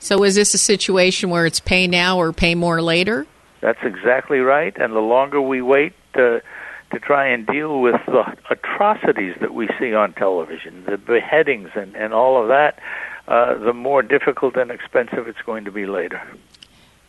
So, 0.00 0.22
is 0.24 0.36
this 0.36 0.54
a 0.54 0.58
situation 0.58 1.30
where 1.30 1.46
it's 1.46 1.60
pay 1.60 1.86
now 1.86 2.18
or 2.18 2.32
pay 2.32 2.54
more 2.54 2.80
later? 2.80 3.26
That's 3.60 3.82
exactly 3.82 4.38
right. 4.38 4.76
And 4.76 4.94
the 4.94 5.00
longer 5.00 5.40
we 5.40 5.60
wait 5.62 5.92
to, 6.14 6.40
to 6.92 7.00
try 7.00 7.28
and 7.28 7.46
deal 7.46 7.80
with 7.80 8.00
the 8.06 8.36
atrocities 8.50 9.34
that 9.40 9.52
we 9.52 9.68
see 9.78 9.94
on 9.94 10.12
television, 10.12 10.84
the 10.84 10.96
beheadings 10.96 11.70
and, 11.74 11.96
and 11.96 12.14
all 12.14 12.40
of 12.40 12.48
that, 12.48 12.78
uh, 13.26 13.58
the 13.58 13.74
more 13.74 14.02
difficult 14.02 14.56
and 14.56 14.70
expensive 14.70 15.26
it's 15.26 15.42
going 15.44 15.64
to 15.64 15.72
be 15.72 15.86
later. 15.86 16.22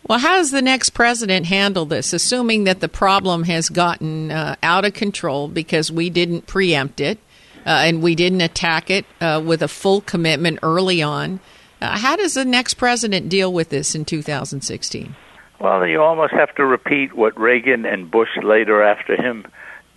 Well, 0.08 0.20
how 0.20 0.38
does 0.38 0.52
the 0.52 0.62
next 0.62 0.92
president 0.92 1.46
handle 1.46 1.86
this, 1.86 2.14
assuming 2.14 2.64
that 2.64 2.80
the 2.80 2.90
problem 2.90 3.44
has 3.44 3.70
gotten 3.70 4.32
uh, 4.32 4.56
out 4.64 4.86
of 4.86 4.94
control 4.94 5.48
because 5.48 5.92
we 5.92 6.10
didn't 6.10 6.48
preempt 6.48 7.00
it 7.00 7.20
uh, 7.66 7.84
and 7.86 8.02
we 8.02 8.16
didn't 8.16 8.42
attack 8.42 8.90
it 8.90 9.06
uh, 9.22 9.42
with 9.46 9.62
a 9.62 9.68
full 9.68 10.02
commitment 10.02 10.60
early 10.64 11.02
on? 11.02 11.40
Uh, 11.82 11.98
how 11.98 12.16
does 12.16 12.34
the 12.34 12.46
next 12.46 12.76
president 12.76 13.30
deal 13.30 13.54
with 13.54 13.70
this 13.70 13.96
in 13.96 14.06
2016? 14.06 15.16
Well, 15.60 15.86
you 15.86 16.02
almost 16.02 16.34
have 16.34 16.54
to 16.56 16.66
repeat 16.66 17.14
what 17.16 17.38
Reagan 17.40 17.86
and 17.86 18.10
Bush 18.10 18.30
later 18.42 18.82
after 18.82 19.16
him 19.16 19.46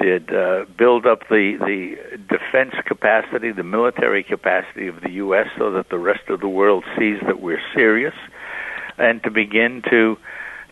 did 0.01 0.33
uh, 0.35 0.65
build 0.77 1.07
up 1.07 1.29
the 1.29 1.57
the 1.61 1.97
defense 2.29 2.75
capacity, 2.87 3.53
the 3.53 3.63
military 3.63 4.25
capacity 4.25 4.89
of 4.89 5.01
the 5.01 5.11
U.S., 5.13 5.47
so 5.57 5.71
that 5.73 5.89
the 5.91 5.99
rest 5.99 6.29
of 6.29 6.41
the 6.41 6.49
world 6.49 6.85
sees 6.99 7.21
that 7.27 7.41
we're 7.41 7.63
serious, 7.75 8.15
and 8.99 9.23
to 9.23 9.31
begin 9.31 9.83
to 9.91 10.19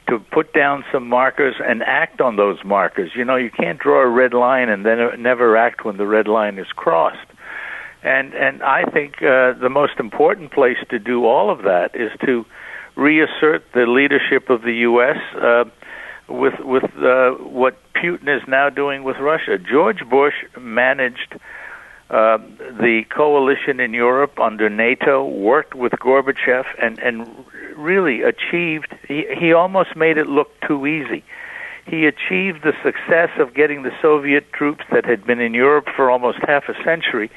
to 0.09 0.19
put 0.19 0.53
down 0.53 0.85
some 0.91 1.09
markers 1.09 1.55
and 1.65 1.83
act 1.85 2.21
on 2.21 2.35
those 2.35 2.59
markers. 2.65 3.13
You 3.15 3.25
know, 3.25 3.37
you 3.37 3.51
can't 3.51 3.79
draw 3.79 4.03
a 4.03 4.09
red 4.09 4.35
line 4.35 4.69
and 4.69 4.85
then 4.85 5.23
never 5.23 5.57
act 5.57 5.85
when 5.85 5.97
the 5.99 6.07
red 6.07 6.27
line 6.27 6.59
is 6.59 6.67
crossed. 6.75 7.30
And 8.03 8.33
and 8.35 8.63
I 8.63 8.85
think 8.85 9.23
uh, 9.23 9.53
the 9.53 9.69
most 9.71 9.99
important 9.99 10.53
place 10.53 10.79
to 10.89 10.99
do 10.99 11.27
all 11.27 11.51
of 11.51 11.63
that 11.63 11.95
is 11.95 12.11
to 12.25 12.47
reassert 12.97 13.65
the 13.73 13.87
leadership 13.87 14.49
of 14.49 14.63
the 14.63 14.73
U.S. 14.89 15.19
Uh, 15.35 15.65
with 16.29 16.55
with 16.61 16.85
uh, 16.97 17.33
what 17.33 17.77
Putin 17.95 18.35
is 18.35 18.43
now 18.49 18.71
doing 18.71 19.05
with 19.05 19.17
Russia. 19.19 19.59
George 19.59 20.09
Bush 20.09 20.35
managed 20.59 21.35
uh, 22.09 22.39
the 22.39 23.05
coalition 23.15 23.81
in 23.81 23.93
Europe 23.93 24.39
under 24.41 24.71
NATO, 24.71 25.27
worked 25.27 25.75
with 25.75 25.93
Gorbachev, 25.93 26.65
and 26.81 26.99
and 27.01 27.29
really 27.77 28.23
achieved. 28.23 28.95
He 29.07 29.27
he 29.39 29.53
almost 29.53 29.95
made 29.95 30.17
it 30.17 30.27
look 30.27 30.59
too 30.67 30.87
easy. 30.87 31.23
He 31.87 32.07
achieved 32.07 32.63
the 32.63 32.73
success 32.83 33.31
of 33.39 33.53
getting 33.53 33.83
the 33.83 33.93
Soviet 34.01 34.53
troops 34.53 34.85
that 34.93 35.05
had 35.05 35.27
been 35.27 35.41
in 35.41 35.55
Europe 35.55 35.89
for 35.97 36.11
almost 36.11 36.39
half 36.47 36.69
a 36.69 36.75
century 36.85 37.31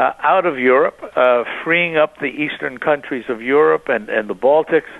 uh, 0.00 0.14
out 0.22 0.46
of 0.46 0.58
Europe, 0.58 0.98
uh, 1.14 1.44
freeing 1.62 1.98
up 1.98 2.18
the 2.20 2.32
eastern 2.44 2.78
countries 2.78 3.26
of 3.28 3.42
Europe 3.42 3.88
and, 3.88 4.08
and 4.08 4.30
the 4.30 4.34
Baltics, 4.34 4.90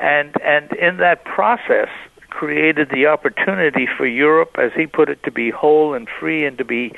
and 0.00 0.34
and 0.42 0.72
in 0.72 0.96
that 0.98 1.24
process, 1.24 1.88
created 2.30 2.88
the 2.90 3.06
opportunity 3.06 3.86
for 3.96 4.06
Europe, 4.06 4.56
as 4.58 4.72
he 4.74 4.86
put 4.86 5.10
it, 5.10 5.22
to 5.24 5.30
be 5.30 5.50
whole 5.50 5.92
and 5.92 6.08
free 6.18 6.46
and 6.46 6.56
to 6.56 6.64
be 6.64 6.92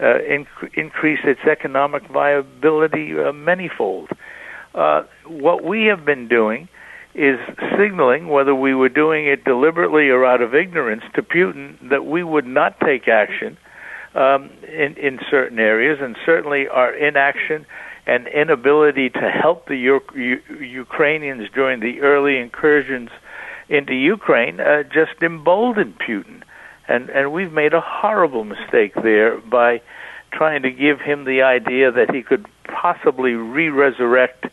uh, 0.00 0.18
inc- 0.28 0.74
increase 0.74 1.20
its 1.24 1.40
economic 1.48 2.08
viability 2.08 3.12
uh, 3.12 3.30
manyfold. 3.30 4.10
Uh, 4.74 5.04
what 5.26 5.62
we 5.62 5.84
have 5.84 6.04
been 6.04 6.26
doing 6.26 6.68
is 7.14 7.38
signaling, 7.78 8.28
whether 8.28 8.54
we 8.54 8.74
were 8.74 8.88
doing 8.88 9.26
it 9.26 9.44
deliberately 9.44 10.08
or 10.08 10.24
out 10.24 10.42
of 10.42 10.54
ignorance, 10.54 11.04
to 11.14 11.22
Putin 11.22 11.76
that 11.88 12.04
we 12.04 12.24
would 12.24 12.46
not 12.46 12.80
take 12.80 13.06
action 13.06 13.56
um, 14.16 14.50
in, 14.66 14.96
in 14.96 15.20
certain 15.30 15.58
areas, 15.58 15.98
and 16.00 16.16
certainly 16.24 16.68
our 16.68 16.92
inaction 16.92 17.66
and 18.06 18.26
inability 18.28 19.10
to 19.10 19.30
help 19.30 19.66
the 19.66 19.76
U- 19.76 20.00
U- 20.14 20.42
Ukrainians 20.60 21.48
during 21.54 21.80
the 21.80 22.00
early 22.00 22.38
incursions 22.38 23.10
into 23.68 23.94
Ukraine 23.94 24.60
uh, 24.60 24.84
just 24.84 25.20
emboldened 25.22 25.98
Putin. 25.98 26.42
And, 26.88 27.10
and 27.10 27.32
we've 27.32 27.52
made 27.52 27.74
a 27.74 27.80
horrible 27.80 28.44
mistake 28.44 28.94
there 28.94 29.38
by 29.38 29.82
trying 30.32 30.62
to 30.62 30.70
give 30.70 31.00
him 31.00 31.24
the 31.24 31.42
idea 31.42 31.90
that 31.90 32.14
he 32.14 32.22
could 32.22 32.46
possibly 32.64 33.32
re 33.32 33.68
resurrect 33.68 34.46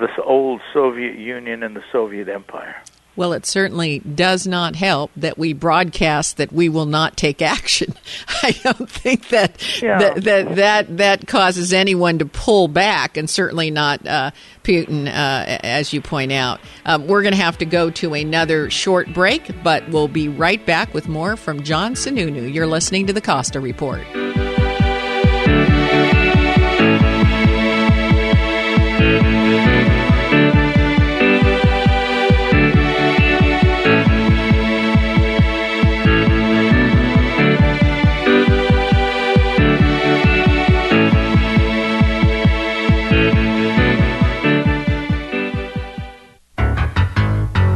this 0.00 0.10
old 0.24 0.60
Soviet 0.72 1.16
Union 1.16 1.62
and 1.62 1.76
the 1.76 1.84
Soviet 1.92 2.28
Empire. 2.28 2.82
Well, 3.14 3.34
it 3.34 3.44
certainly 3.44 3.98
does 3.98 4.46
not 4.46 4.74
help 4.74 5.10
that 5.16 5.36
we 5.36 5.52
broadcast 5.52 6.38
that 6.38 6.52
we 6.52 6.68
will 6.68 6.86
not 6.86 7.16
take 7.16 7.42
action. 7.42 7.94
I 8.42 8.52
don't 8.62 8.90
think 8.90 9.28
that 9.28 9.82
yeah. 9.82 9.98
that, 9.98 10.24
that, 10.24 10.56
that 10.56 10.96
that 10.96 11.26
causes 11.26 11.72
anyone 11.72 12.18
to 12.18 12.26
pull 12.26 12.68
back, 12.68 13.16
and 13.16 13.28
certainly 13.28 13.70
not 13.70 14.06
uh, 14.06 14.30
Putin, 14.64 15.06
uh, 15.08 15.58
as 15.62 15.92
you 15.92 16.00
point 16.00 16.32
out. 16.32 16.60
Um, 16.86 17.06
we're 17.06 17.22
going 17.22 17.34
to 17.34 17.40
have 17.40 17.58
to 17.58 17.66
go 17.66 17.90
to 17.90 18.14
another 18.14 18.70
short 18.70 19.12
break, 19.12 19.62
but 19.62 19.88
we'll 19.90 20.08
be 20.08 20.28
right 20.28 20.64
back 20.64 20.94
with 20.94 21.08
more 21.08 21.36
from 21.36 21.62
John 21.62 21.94
Sununu. 21.94 22.52
You're 22.52 22.66
listening 22.66 23.06
to 23.08 23.12
the 23.12 23.20
Costa 23.20 23.60
Report. 23.60 24.02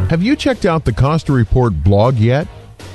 Have 0.09 0.23
you 0.23 0.37
checked 0.37 0.66
out 0.66 0.85
the 0.85 0.92
Costa 0.92 1.33
Report 1.33 1.73
blog 1.83 2.14
yet? 2.14 2.47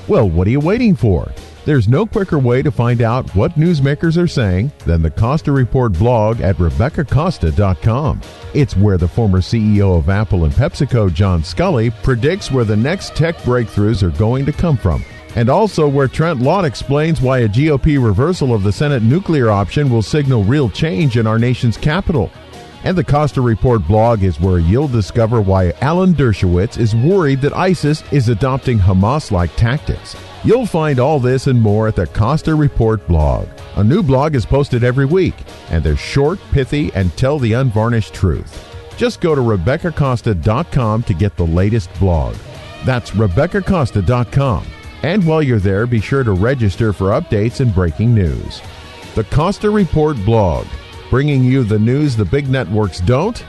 Well, 0.07 0.29
what 0.29 0.47
are 0.47 0.51
you 0.51 0.61
waiting 0.61 0.95
for? 0.95 1.29
There's 1.65 1.89
no 1.89 2.05
quicker 2.05 2.39
way 2.39 2.61
to 2.61 2.71
find 2.71 3.01
out 3.01 3.29
what 3.35 3.55
newsmakers 3.55 4.17
are 4.17 4.29
saying 4.29 4.71
than 4.85 5.01
the 5.01 5.11
Costa 5.11 5.51
Report 5.51 5.91
blog 5.91 6.39
at 6.39 6.55
RebeccaCosta.com. 6.55 8.21
It's 8.53 8.77
where 8.77 8.97
the 8.97 9.09
former 9.09 9.41
CEO 9.41 9.99
of 9.99 10.07
Apple 10.07 10.45
and 10.45 10.53
PepsiCo, 10.53 11.13
John 11.13 11.41
Sculley, 11.41 11.91
predicts 12.01 12.49
where 12.49 12.63
the 12.63 12.77
next 12.77 13.13
tech 13.13 13.35
breakthroughs 13.39 14.03
are 14.03 14.17
going 14.17 14.45
to 14.45 14.53
come 14.53 14.77
from. 14.77 15.03
And 15.35 15.49
also 15.49 15.89
where 15.89 16.07
Trent 16.07 16.39
Lott 16.39 16.63
explains 16.63 17.19
why 17.19 17.39
a 17.39 17.49
GOP 17.49 18.01
reversal 18.01 18.53
of 18.53 18.63
the 18.63 18.71
Senate 18.71 19.03
nuclear 19.03 19.49
option 19.51 19.89
will 19.89 20.01
signal 20.01 20.45
real 20.45 20.69
change 20.69 21.17
in 21.17 21.27
our 21.27 21.37
nation's 21.37 21.75
capital. 21.75 22.31
And 22.83 22.97
the 22.97 23.03
Costa 23.03 23.41
Report 23.41 23.85
blog 23.85 24.23
is 24.23 24.39
where 24.39 24.57
you'll 24.57 24.87
discover 24.87 25.39
why 25.39 25.73
Alan 25.81 26.13
Dershowitz 26.13 26.79
is 26.79 26.95
worried 26.95 27.41
that 27.41 27.55
ISIS 27.55 28.03
is 28.11 28.29
adopting 28.29 28.79
Hamas 28.79 29.31
like 29.31 29.55
tactics. 29.55 30.15
You'll 30.43 30.65
find 30.65 30.99
all 30.99 31.19
this 31.19 31.45
and 31.45 31.61
more 31.61 31.87
at 31.87 31.95
the 31.95 32.07
Costa 32.07 32.55
Report 32.55 33.05
blog. 33.07 33.47
A 33.75 33.83
new 33.83 34.01
blog 34.01 34.33
is 34.33 34.45
posted 34.45 34.83
every 34.83 35.05
week, 35.05 35.35
and 35.69 35.83
they're 35.83 35.95
short, 35.95 36.39
pithy, 36.51 36.91
and 36.95 37.15
tell 37.15 37.37
the 37.37 37.53
unvarnished 37.53 38.15
truth. 38.15 38.67
Just 38.97 39.21
go 39.21 39.35
to 39.35 39.41
RebeccaCosta.com 39.41 41.03
to 41.03 41.13
get 41.13 41.37
the 41.37 41.45
latest 41.45 41.93
blog. 41.99 42.35
That's 42.83 43.11
RebeccaCosta.com. 43.11 44.65
And 45.03 45.25
while 45.25 45.43
you're 45.43 45.59
there, 45.59 45.85
be 45.85 46.01
sure 46.01 46.23
to 46.23 46.31
register 46.31 46.93
for 46.93 47.11
updates 47.11 47.59
and 47.59 47.73
breaking 47.73 48.13
news. 48.13 48.61
The 49.15 49.23
Costa 49.25 49.69
Report 49.69 50.15
blog 50.25 50.65
bringing 51.11 51.43
you 51.43 51.63
the 51.65 51.77
news 51.77 52.15
the 52.15 52.23
big 52.23 52.49
networks 52.49 53.01
don't 53.01 53.43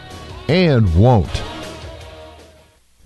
and 0.48 0.92
won't. 0.96 1.42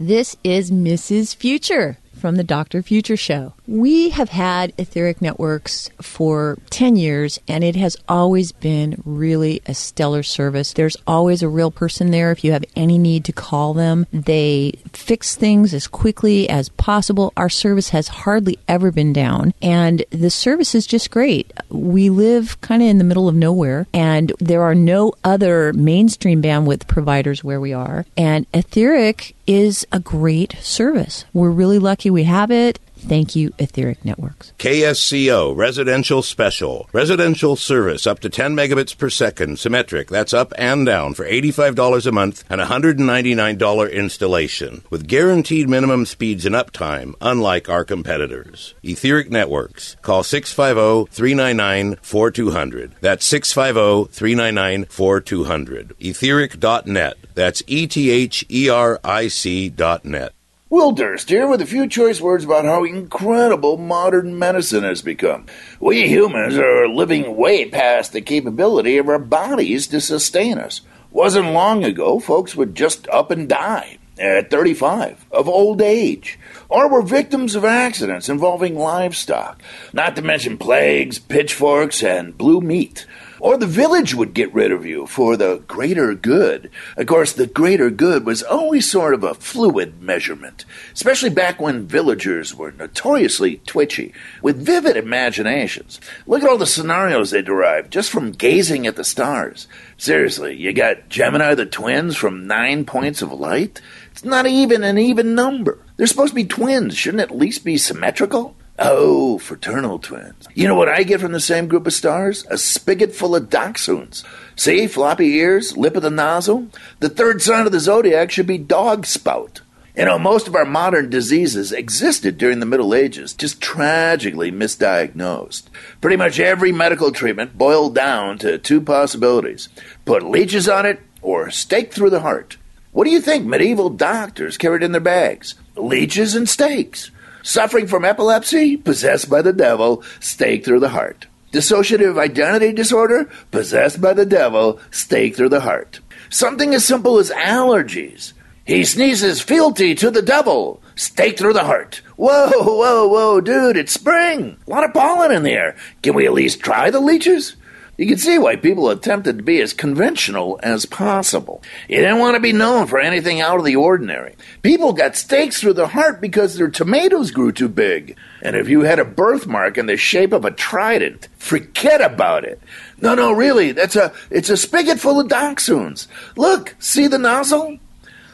This 0.00 0.34
is 0.42 0.70
Mrs. 0.70 1.36
Future 1.36 1.98
from 2.26 2.34
the 2.34 2.42
Dr. 2.42 2.82
Future 2.82 3.16
Show. 3.16 3.52
We 3.68 4.10
have 4.10 4.30
had 4.30 4.72
Etheric 4.78 5.22
Networks 5.22 5.90
for 6.02 6.58
10 6.70 6.96
years, 6.96 7.38
and 7.46 7.62
it 7.62 7.76
has 7.76 7.96
always 8.08 8.50
been 8.50 9.00
really 9.04 9.62
a 9.66 9.74
stellar 9.74 10.24
service. 10.24 10.72
There's 10.72 10.96
always 11.06 11.40
a 11.40 11.48
real 11.48 11.70
person 11.70 12.10
there 12.10 12.32
if 12.32 12.42
you 12.42 12.50
have 12.50 12.64
any 12.74 12.98
need 12.98 13.24
to 13.26 13.32
call 13.32 13.74
them. 13.74 14.08
They 14.12 14.72
fix 14.92 15.36
things 15.36 15.72
as 15.72 15.86
quickly 15.86 16.48
as 16.48 16.68
possible. 16.70 17.32
Our 17.36 17.48
service 17.48 17.90
has 17.90 18.08
hardly 18.08 18.58
ever 18.66 18.90
been 18.90 19.12
down, 19.12 19.54
and 19.62 20.04
the 20.10 20.30
service 20.30 20.74
is 20.74 20.84
just 20.84 21.12
great. 21.12 21.52
We 21.68 22.10
live 22.10 22.60
kind 22.60 22.82
of 22.82 22.88
in 22.88 22.98
the 22.98 23.04
middle 23.04 23.28
of 23.28 23.36
nowhere, 23.36 23.86
and 23.94 24.32
there 24.40 24.62
are 24.62 24.74
no 24.74 25.12
other 25.22 25.72
mainstream 25.74 26.42
bandwidth 26.42 26.88
providers 26.88 27.44
where 27.44 27.60
we 27.60 27.72
are. 27.72 28.04
And 28.16 28.46
Etheric 28.52 29.36
is 29.46 29.86
a 29.92 30.00
great 30.00 30.56
service. 30.60 31.24
We're 31.32 31.50
really 31.50 31.78
lucky 31.78 32.10
we 32.16 32.24
have 32.24 32.50
it. 32.50 32.80
Thank 32.96 33.36
you, 33.36 33.52
Etheric 33.58 34.02
Networks. 34.04 34.52
KSCO 34.58 35.54
Residential 35.54 36.22
Special. 36.22 36.88
Residential 36.94 37.54
service 37.54 38.06
up 38.06 38.20
to 38.20 38.30
10 38.30 38.56
megabits 38.56 38.96
per 38.96 39.10
second, 39.10 39.58
symmetric. 39.58 40.08
That's 40.08 40.32
up 40.32 40.54
and 40.56 40.86
down 40.86 41.12
for 41.12 41.26
$85 41.26 42.06
a 42.06 42.12
month 42.12 42.42
and 42.48 42.58
$199 42.58 43.92
installation. 43.92 44.82
With 44.88 45.06
guaranteed 45.06 45.68
minimum 45.68 46.06
speeds 46.06 46.46
and 46.46 46.54
uptime, 46.54 47.14
unlike 47.20 47.68
our 47.68 47.84
competitors. 47.84 48.74
Etheric 48.82 49.30
Networks. 49.30 49.96
Call 50.00 50.22
650 50.22 51.12
399 51.14 51.98
4200. 52.00 52.94
That's 53.02 53.26
650 53.26 54.10
399 54.10 54.86
4200. 54.86 55.94
Etheric.net. 56.00 57.18
That's 57.34 57.62
E 57.66 57.86
T 57.86 58.10
H 58.10 58.46
E 58.50 58.70
R 58.70 58.98
I 59.04 59.28
C.net. 59.28 60.32
Will 60.68 60.90
Durst 60.90 61.28
here 61.28 61.46
with 61.46 61.60
a 61.60 61.66
few 61.66 61.86
choice 61.86 62.20
words 62.20 62.42
about 62.42 62.64
how 62.64 62.82
incredible 62.82 63.76
modern 63.76 64.36
medicine 64.36 64.82
has 64.82 65.00
become. 65.00 65.46
We 65.78 66.08
humans 66.08 66.58
are 66.58 66.88
living 66.88 67.36
way 67.36 67.70
past 67.70 68.12
the 68.12 68.20
capability 68.20 68.98
of 68.98 69.08
our 69.08 69.20
bodies 69.20 69.86
to 69.86 70.00
sustain 70.00 70.58
us. 70.58 70.80
Wasn't 71.12 71.52
long 71.52 71.84
ago, 71.84 72.18
folks 72.18 72.56
would 72.56 72.74
just 72.74 73.08
up 73.10 73.30
and 73.30 73.48
die 73.48 73.98
at 74.18 74.50
35 74.50 75.26
of 75.30 75.48
old 75.48 75.80
age, 75.80 76.36
or 76.68 76.88
were 76.90 77.02
victims 77.02 77.54
of 77.54 77.64
accidents 77.64 78.28
involving 78.28 78.76
livestock, 78.76 79.62
not 79.92 80.16
to 80.16 80.22
mention 80.22 80.58
plagues, 80.58 81.20
pitchforks, 81.20 82.02
and 82.02 82.36
blue 82.36 82.60
meat. 82.60 83.06
Or 83.38 83.56
the 83.56 83.66
village 83.66 84.14
would 84.14 84.34
get 84.34 84.52
rid 84.54 84.72
of 84.72 84.86
you 84.86 85.06
for 85.06 85.36
the 85.36 85.62
greater 85.68 86.14
good. 86.14 86.70
Of 86.96 87.06
course, 87.06 87.32
the 87.32 87.46
greater 87.46 87.90
good 87.90 88.24
was 88.24 88.42
always 88.42 88.90
sort 88.90 89.14
of 89.14 89.22
a 89.22 89.34
fluid 89.34 90.00
measurement, 90.00 90.64
especially 90.94 91.30
back 91.30 91.60
when 91.60 91.86
villagers 91.86 92.54
were 92.54 92.72
notoriously 92.72 93.60
twitchy, 93.66 94.12
with 94.42 94.64
vivid 94.64 94.96
imaginations. 94.96 96.00
Look 96.26 96.42
at 96.42 96.48
all 96.48 96.58
the 96.58 96.66
scenarios 96.66 97.30
they 97.30 97.42
derived 97.42 97.92
just 97.92 98.10
from 98.10 98.32
gazing 98.32 98.86
at 98.86 98.96
the 98.96 99.04
stars. 99.04 99.68
Seriously, 99.98 100.56
you 100.56 100.72
got 100.72 101.08
Gemini 101.08 101.54
the 101.54 101.66
twins 101.66 102.16
from 102.16 102.46
nine 102.46 102.84
points 102.84 103.22
of 103.22 103.32
light? 103.32 103.80
It's 104.12 104.24
not 104.24 104.46
even 104.46 104.82
an 104.82 104.96
even 104.96 105.34
number. 105.34 105.78
They're 105.96 106.06
supposed 106.06 106.30
to 106.30 106.34
be 106.34 106.44
twins. 106.44 106.96
Shouldn't 106.96 107.22
at 107.22 107.36
least 107.36 107.64
be 107.64 107.76
symmetrical? 107.76 108.55
Oh, 108.78 109.38
fraternal 109.38 109.98
twins. 109.98 110.46
You 110.54 110.68
know 110.68 110.74
what 110.74 110.88
I 110.88 111.02
get 111.02 111.20
from 111.20 111.32
the 111.32 111.40
same 111.40 111.66
group 111.66 111.86
of 111.86 111.94
stars? 111.94 112.44
A 112.50 112.58
spigot 112.58 113.14
full 113.14 113.34
of 113.34 113.48
dachshunds. 113.48 114.22
See, 114.54 114.86
floppy 114.86 115.34
ears, 115.36 115.76
lip 115.76 115.96
of 115.96 116.02
the 116.02 116.10
nozzle? 116.10 116.68
The 117.00 117.08
third 117.08 117.40
sign 117.40 117.64
of 117.64 117.72
the 117.72 117.80
zodiac 117.80 118.30
should 118.30 118.46
be 118.46 118.58
dog 118.58 119.06
spout. 119.06 119.62
You 119.96 120.04
know, 120.04 120.18
most 120.18 120.46
of 120.46 120.54
our 120.54 120.66
modern 120.66 121.08
diseases 121.08 121.72
existed 121.72 122.36
during 122.36 122.60
the 122.60 122.66
Middle 122.66 122.94
Ages, 122.94 123.32
just 123.32 123.62
tragically 123.62 124.52
misdiagnosed. 124.52 125.64
Pretty 126.02 126.18
much 126.18 126.38
every 126.38 126.70
medical 126.70 127.10
treatment 127.10 127.56
boiled 127.56 127.94
down 127.94 128.36
to 128.38 128.58
two 128.58 128.82
possibilities 128.82 129.70
put 130.04 130.22
leeches 130.22 130.68
on 130.68 130.84
it 130.84 131.00
or 131.22 131.50
stake 131.50 131.94
through 131.94 132.10
the 132.10 132.20
heart. 132.20 132.58
What 132.92 133.04
do 133.04 133.10
you 133.10 133.22
think 133.22 133.46
medieval 133.46 133.88
doctors 133.88 134.58
carried 134.58 134.82
in 134.82 134.92
their 134.92 135.00
bags? 135.00 135.54
Leeches 135.76 136.34
and 136.34 136.46
stakes. 136.46 137.10
Suffering 137.46 137.86
from 137.86 138.04
epilepsy? 138.04 138.76
Possessed 138.76 139.30
by 139.30 139.40
the 139.40 139.52
devil, 139.52 140.02
stake 140.18 140.64
through 140.64 140.80
the 140.80 140.88
heart. 140.88 141.28
Dissociative 141.52 142.18
identity 142.18 142.72
disorder? 142.72 143.30
Possessed 143.52 144.00
by 144.00 144.14
the 144.14 144.26
devil, 144.26 144.80
stake 144.90 145.36
through 145.36 145.50
the 145.50 145.60
heart. 145.60 146.00
Something 146.28 146.74
as 146.74 146.84
simple 146.84 147.18
as 147.18 147.30
allergies. 147.30 148.32
He 148.64 148.84
sneezes 148.84 149.40
fealty 149.40 149.94
to 149.94 150.10
the 150.10 150.22
devil. 150.22 150.82
Stake 150.96 151.38
through 151.38 151.52
the 151.52 151.62
heart. 151.62 152.02
Whoa, 152.16 152.50
whoa, 152.50 153.06
whoa, 153.06 153.40
dude, 153.40 153.76
it's 153.76 153.92
spring. 153.92 154.56
A 154.66 154.70
lot 154.70 154.82
of 154.82 154.92
pollen 154.92 155.30
in 155.30 155.44
the 155.44 155.52
air. 155.52 155.76
Can 156.02 156.14
we 156.14 156.26
at 156.26 156.32
least 156.32 156.58
try 156.58 156.90
the 156.90 156.98
leeches? 156.98 157.54
You 157.96 158.06
can 158.06 158.18
see 158.18 158.38
why 158.38 158.56
people 158.56 158.90
attempted 158.90 159.38
to 159.38 159.42
be 159.42 159.60
as 159.62 159.72
conventional 159.72 160.60
as 160.62 160.84
possible. 160.84 161.62
You 161.88 161.96
didn't 161.96 162.18
want 162.18 162.34
to 162.34 162.40
be 162.40 162.52
known 162.52 162.86
for 162.86 162.98
anything 162.98 163.40
out 163.40 163.58
of 163.58 163.64
the 163.64 163.76
ordinary. 163.76 164.36
People 164.62 164.92
got 164.92 165.16
stakes 165.16 165.60
through 165.60 165.74
the 165.74 165.88
heart 165.88 166.20
because 166.20 166.56
their 166.56 166.68
tomatoes 166.68 167.30
grew 167.30 167.52
too 167.52 167.68
big. 167.68 168.16
And 168.42 168.54
if 168.54 168.68
you 168.68 168.82
had 168.82 168.98
a 168.98 169.04
birthmark 169.04 169.78
in 169.78 169.86
the 169.86 169.96
shape 169.96 170.32
of 170.32 170.44
a 170.44 170.50
trident, 170.50 171.28
forget 171.38 172.02
about 172.02 172.44
it. 172.44 172.60
No, 173.00 173.14
no, 173.14 173.32
really, 173.32 173.72
that's 173.72 173.96
a 173.96 174.12
it's 174.30 174.50
a 174.50 174.56
spigot 174.56 175.00
full 175.00 175.20
of 175.20 175.28
dachshunds. 175.28 176.06
Look, 176.36 176.74
see 176.78 177.06
the 177.06 177.18
nozzle? 177.18 177.78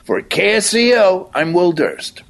For 0.05 0.21
KSCO, 0.21 1.31
I'm 1.33 1.53
Will 1.53 1.71
Durst. 1.71 2.23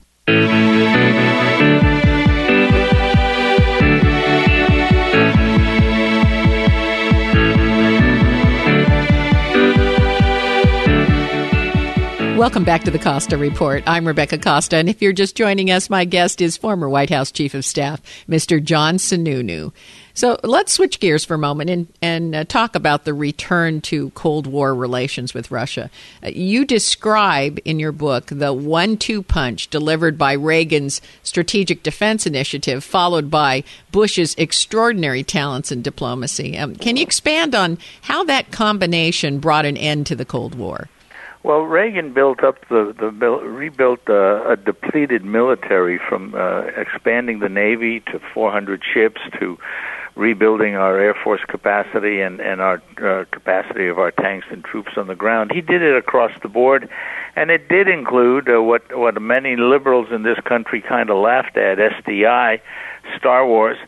Welcome 12.43 12.65
back 12.65 12.83
to 12.83 12.91
the 12.91 12.99
Costa 12.99 13.39
Report. 13.39 13.85
I'm 13.87 14.05
Rebecca 14.05 14.37
Costa, 14.37 14.75
and 14.75 14.89
if 14.89 15.01
you're 15.01 15.13
just 15.13 15.37
joining 15.37 15.71
us, 15.71 15.89
my 15.89 16.05
guest 16.05 16.41
is 16.41 16.57
former 16.57 16.89
White 16.89 17.09
House 17.09 17.31
Chief 17.31 17.55
of 17.55 17.65
Staff, 17.65 18.03
Mr. 18.29 18.61
John 18.61 18.97
Sununu. 18.97 19.73
So 20.15 20.37
let's 20.43 20.73
switch 20.73 20.99
gears 20.99 21.25
for 21.25 21.35
a 21.35 21.39
moment 21.39 21.71
and, 21.71 21.87
and 22.03 22.35
uh, 22.35 22.43
talk 22.43 22.75
about 22.75 23.05
the 23.05 23.15
return 23.15 23.81
to 23.83 24.11
Cold 24.11 24.49
War 24.49 24.75
relations 24.75 25.35
with 25.35 25.53
Russia. 25.53 25.89
Uh, 26.21 26.31
you 26.31 26.65
describe 26.65 27.61
in 27.65 27.79
your 27.79 27.93
book 27.93 28.27
the 28.27 28.53
one 28.53 28.97
two 28.97 29.23
punch 29.23 29.69
delivered 29.69 30.19
by 30.19 30.33
Reagan's 30.33 31.01
Strategic 31.23 31.85
Defense 31.85 32.27
Initiative, 32.27 32.83
followed 32.83 33.31
by 33.31 33.63
Bush's 33.93 34.35
extraordinary 34.37 35.23
talents 35.23 35.71
in 35.71 35.81
diplomacy. 35.81 36.59
Um, 36.59 36.75
can 36.75 36.97
you 36.97 37.05
expand 37.05 37.55
on 37.55 37.79
how 38.01 38.25
that 38.25 38.51
combination 38.51 39.39
brought 39.39 39.65
an 39.65 39.77
end 39.77 40.09
to 40.09 40.17
the 40.17 40.25
Cold 40.25 40.57
War? 40.57 40.89
Well, 41.45 41.63
Reagan 41.63 42.13
built 42.13 42.45
up 42.45 42.69
the 42.69 42.95
the 42.97 43.11
rebuilt 43.11 44.09
uh, 44.09 44.53
a 44.53 44.57
depleted 44.57 45.25
military 45.25 45.99
from 45.99 46.37
uh, 46.37 46.67
expanding 46.77 47.41
the 47.41 47.49
navy 47.49 47.99
to 48.13 48.21
400 48.33 48.83
ships 48.95 49.21
to 49.41 49.59
rebuilding 50.15 50.77
our 50.77 51.01
air 51.01 51.15
force 51.15 51.41
capacity 51.49 52.21
and 52.21 52.41
and 52.41 52.61
our 52.61 52.81
uh, 53.03 53.25
capacity 53.33 53.89
of 53.89 53.99
our 53.99 54.13
tanks 54.13 54.47
and 54.53 54.63
troops 54.65 54.93
on 54.97 55.09
the 55.09 55.17
ground. 55.17 55.51
He 55.53 55.61
did 55.61 55.83
it 55.83 55.97
across 55.97 56.31
the 56.43 56.49
board, 56.49 56.89
and 57.35 57.51
it 57.51 57.69
did 57.69 57.89
include 57.89 58.49
uh, 58.49 58.63
what 58.63 58.97
what 58.97 59.21
many 59.21 59.57
liberals 59.57 60.13
in 60.13 60.23
this 60.23 60.39
country 60.45 60.81
kind 60.81 61.11
of 61.11 61.17
laughed 61.17 61.57
at 61.57 61.79
SDI, 61.79 62.61
Star 63.19 63.45
Wars. 63.45 63.79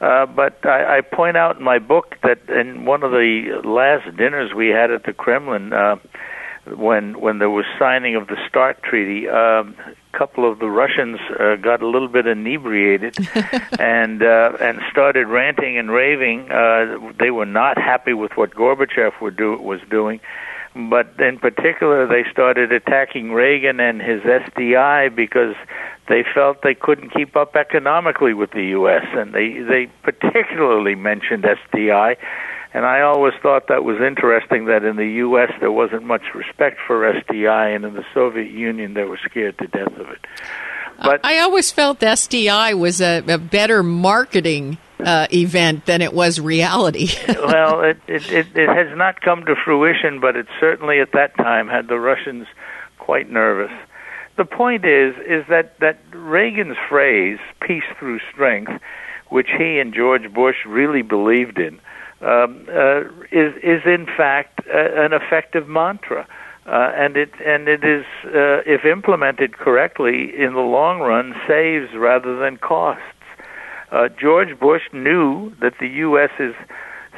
Uh, 0.00 0.26
but 0.26 0.64
I, 0.64 0.98
I 0.98 1.00
point 1.00 1.36
out 1.36 1.58
in 1.58 1.64
my 1.64 1.80
book 1.80 2.14
that 2.22 2.38
in 2.48 2.84
one 2.84 3.02
of 3.02 3.10
the 3.10 3.60
last 3.64 4.16
dinners 4.16 4.54
we 4.54 4.68
had 4.68 4.92
at 4.92 5.02
the 5.02 5.12
Kremlin. 5.12 5.72
Uh, 5.72 5.96
when 6.76 7.20
when 7.20 7.38
there 7.38 7.50
was 7.50 7.64
signing 7.78 8.16
of 8.16 8.26
the 8.26 8.36
START 8.48 8.82
treaty, 8.82 9.28
um, 9.28 9.74
a 10.12 10.18
couple 10.18 10.50
of 10.50 10.58
the 10.58 10.68
Russians 10.68 11.18
uh, 11.38 11.56
got 11.56 11.82
a 11.82 11.86
little 11.86 12.08
bit 12.08 12.26
inebriated 12.26 13.16
and 13.78 14.22
uh, 14.22 14.56
and 14.60 14.80
started 14.90 15.28
ranting 15.28 15.78
and 15.78 15.90
raving. 15.90 16.50
Uh, 16.50 17.12
they 17.18 17.30
were 17.30 17.46
not 17.46 17.78
happy 17.78 18.12
with 18.12 18.32
what 18.36 18.50
Gorbachev 18.50 19.20
were 19.20 19.30
do, 19.30 19.56
was 19.56 19.80
doing, 19.90 20.20
but 20.74 21.14
in 21.18 21.38
particular, 21.38 22.06
they 22.06 22.24
started 22.30 22.72
attacking 22.72 23.32
Reagan 23.32 23.80
and 23.80 24.00
his 24.00 24.22
SDI 24.22 25.14
because 25.14 25.54
they 26.08 26.24
felt 26.34 26.62
they 26.62 26.74
couldn't 26.74 27.10
keep 27.10 27.36
up 27.36 27.56
economically 27.56 28.34
with 28.34 28.50
the 28.50 28.66
U.S. 28.66 29.06
and 29.12 29.32
they 29.32 29.60
they 29.60 29.86
particularly 30.02 30.94
mentioned 30.94 31.44
SDI 31.44 32.16
and 32.72 32.84
I 32.84 33.02
always 33.02 33.34
thought 33.42 33.68
that 33.68 33.84
was 33.84 34.00
interesting 34.00 34.66
that 34.66 34.84
in 34.84 34.96
the 34.96 35.06
U.S. 35.06 35.52
there 35.60 35.72
wasn't 35.72 36.04
much 36.04 36.22
respect 36.34 36.78
for 36.86 37.00
SDI, 37.12 37.74
and 37.74 37.84
in 37.84 37.94
the 37.94 38.04
Soviet 38.14 38.50
Union 38.50 38.94
they 38.94 39.04
were 39.04 39.18
scared 39.24 39.58
to 39.58 39.66
death 39.66 39.92
of 39.98 40.08
it. 40.08 40.24
But 41.02 41.24
I 41.24 41.38
always 41.38 41.70
felt 41.70 42.00
SDI 42.00 42.78
was 42.78 43.00
a, 43.00 43.24
a 43.26 43.38
better 43.38 43.82
marketing 43.82 44.76
uh, 44.98 45.26
event 45.32 45.86
than 45.86 46.02
it 46.02 46.12
was 46.12 46.38
reality. 46.38 47.08
well, 47.28 47.80
it, 47.82 47.98
it, 48.06 48.30
it, 48.30 48.46
it 48.54 48.68
has 48.68 48.96
not 48.98 49.20
come 49.22 49.46
to 49.46 49.54
fruition, 49.64 50.20
but 50.20 50.36
it 50.36 50.46
certainly 50.60 51.00
at 51.00 51.12
that 51.12 51.36
time 51.38 51.68
had 51.68 51.88
the 51.88 51.98
Russians 51.98 52.46
quite 52.98 53.30
nervous 53.30 53.72
the 54.40 54.44
point 54.46 54.86
is 54.86 55.14
is 55.18 55.44
that 55.50 55.78
that 55.80 55.98
Reagan's 56.14 56.78
phrase 56.88 57.38
"peace 57.60 57.84
through 57.98 58.20
strength," 58.32 58.72
which 59.28 59.48
he 59.58 59.78
and 59.78 59.92
George 59.92 60.32
Bush 60.32 60.56
really 60.66 61.02
believed 61.02 61.58
in, 61.58 61.78
um, 62.20 62.66
uh, 62.68 63.00
is 63.32 63.54
is 63.62 63.82
in 63.86 64.06
fact 64.16 64.60
uh, 64.68 65.04
an 65.04 65.12
effective 65.12 65.68
mantra. 65.68 66.26
Uh, 66.66 66.92
and 66.94 67.16
it 67.16 67.30
and 67.44 67.68
it 67.68 67.82
is, 67.82 68.04
uh, 68.26 68.60
if 68.66 68.84
implemented 68.84 69.56
correctly, 69.56 70.30
in 70.38 70.52
the 70.52 70.60
long 70.60 71.00
run, 71.00 71.34
saves 71.48 71.88
rather 71.96 72.38
than 72.38 72.58
costs. 72.58 73.02
Uh, 73.90 74.08
George 74.08 74.56
Bush 74.60 74.82
knew 74.92 75.52
that 75.60 75.72
the 75.80 75.88
U.S.'s 75.88 76.54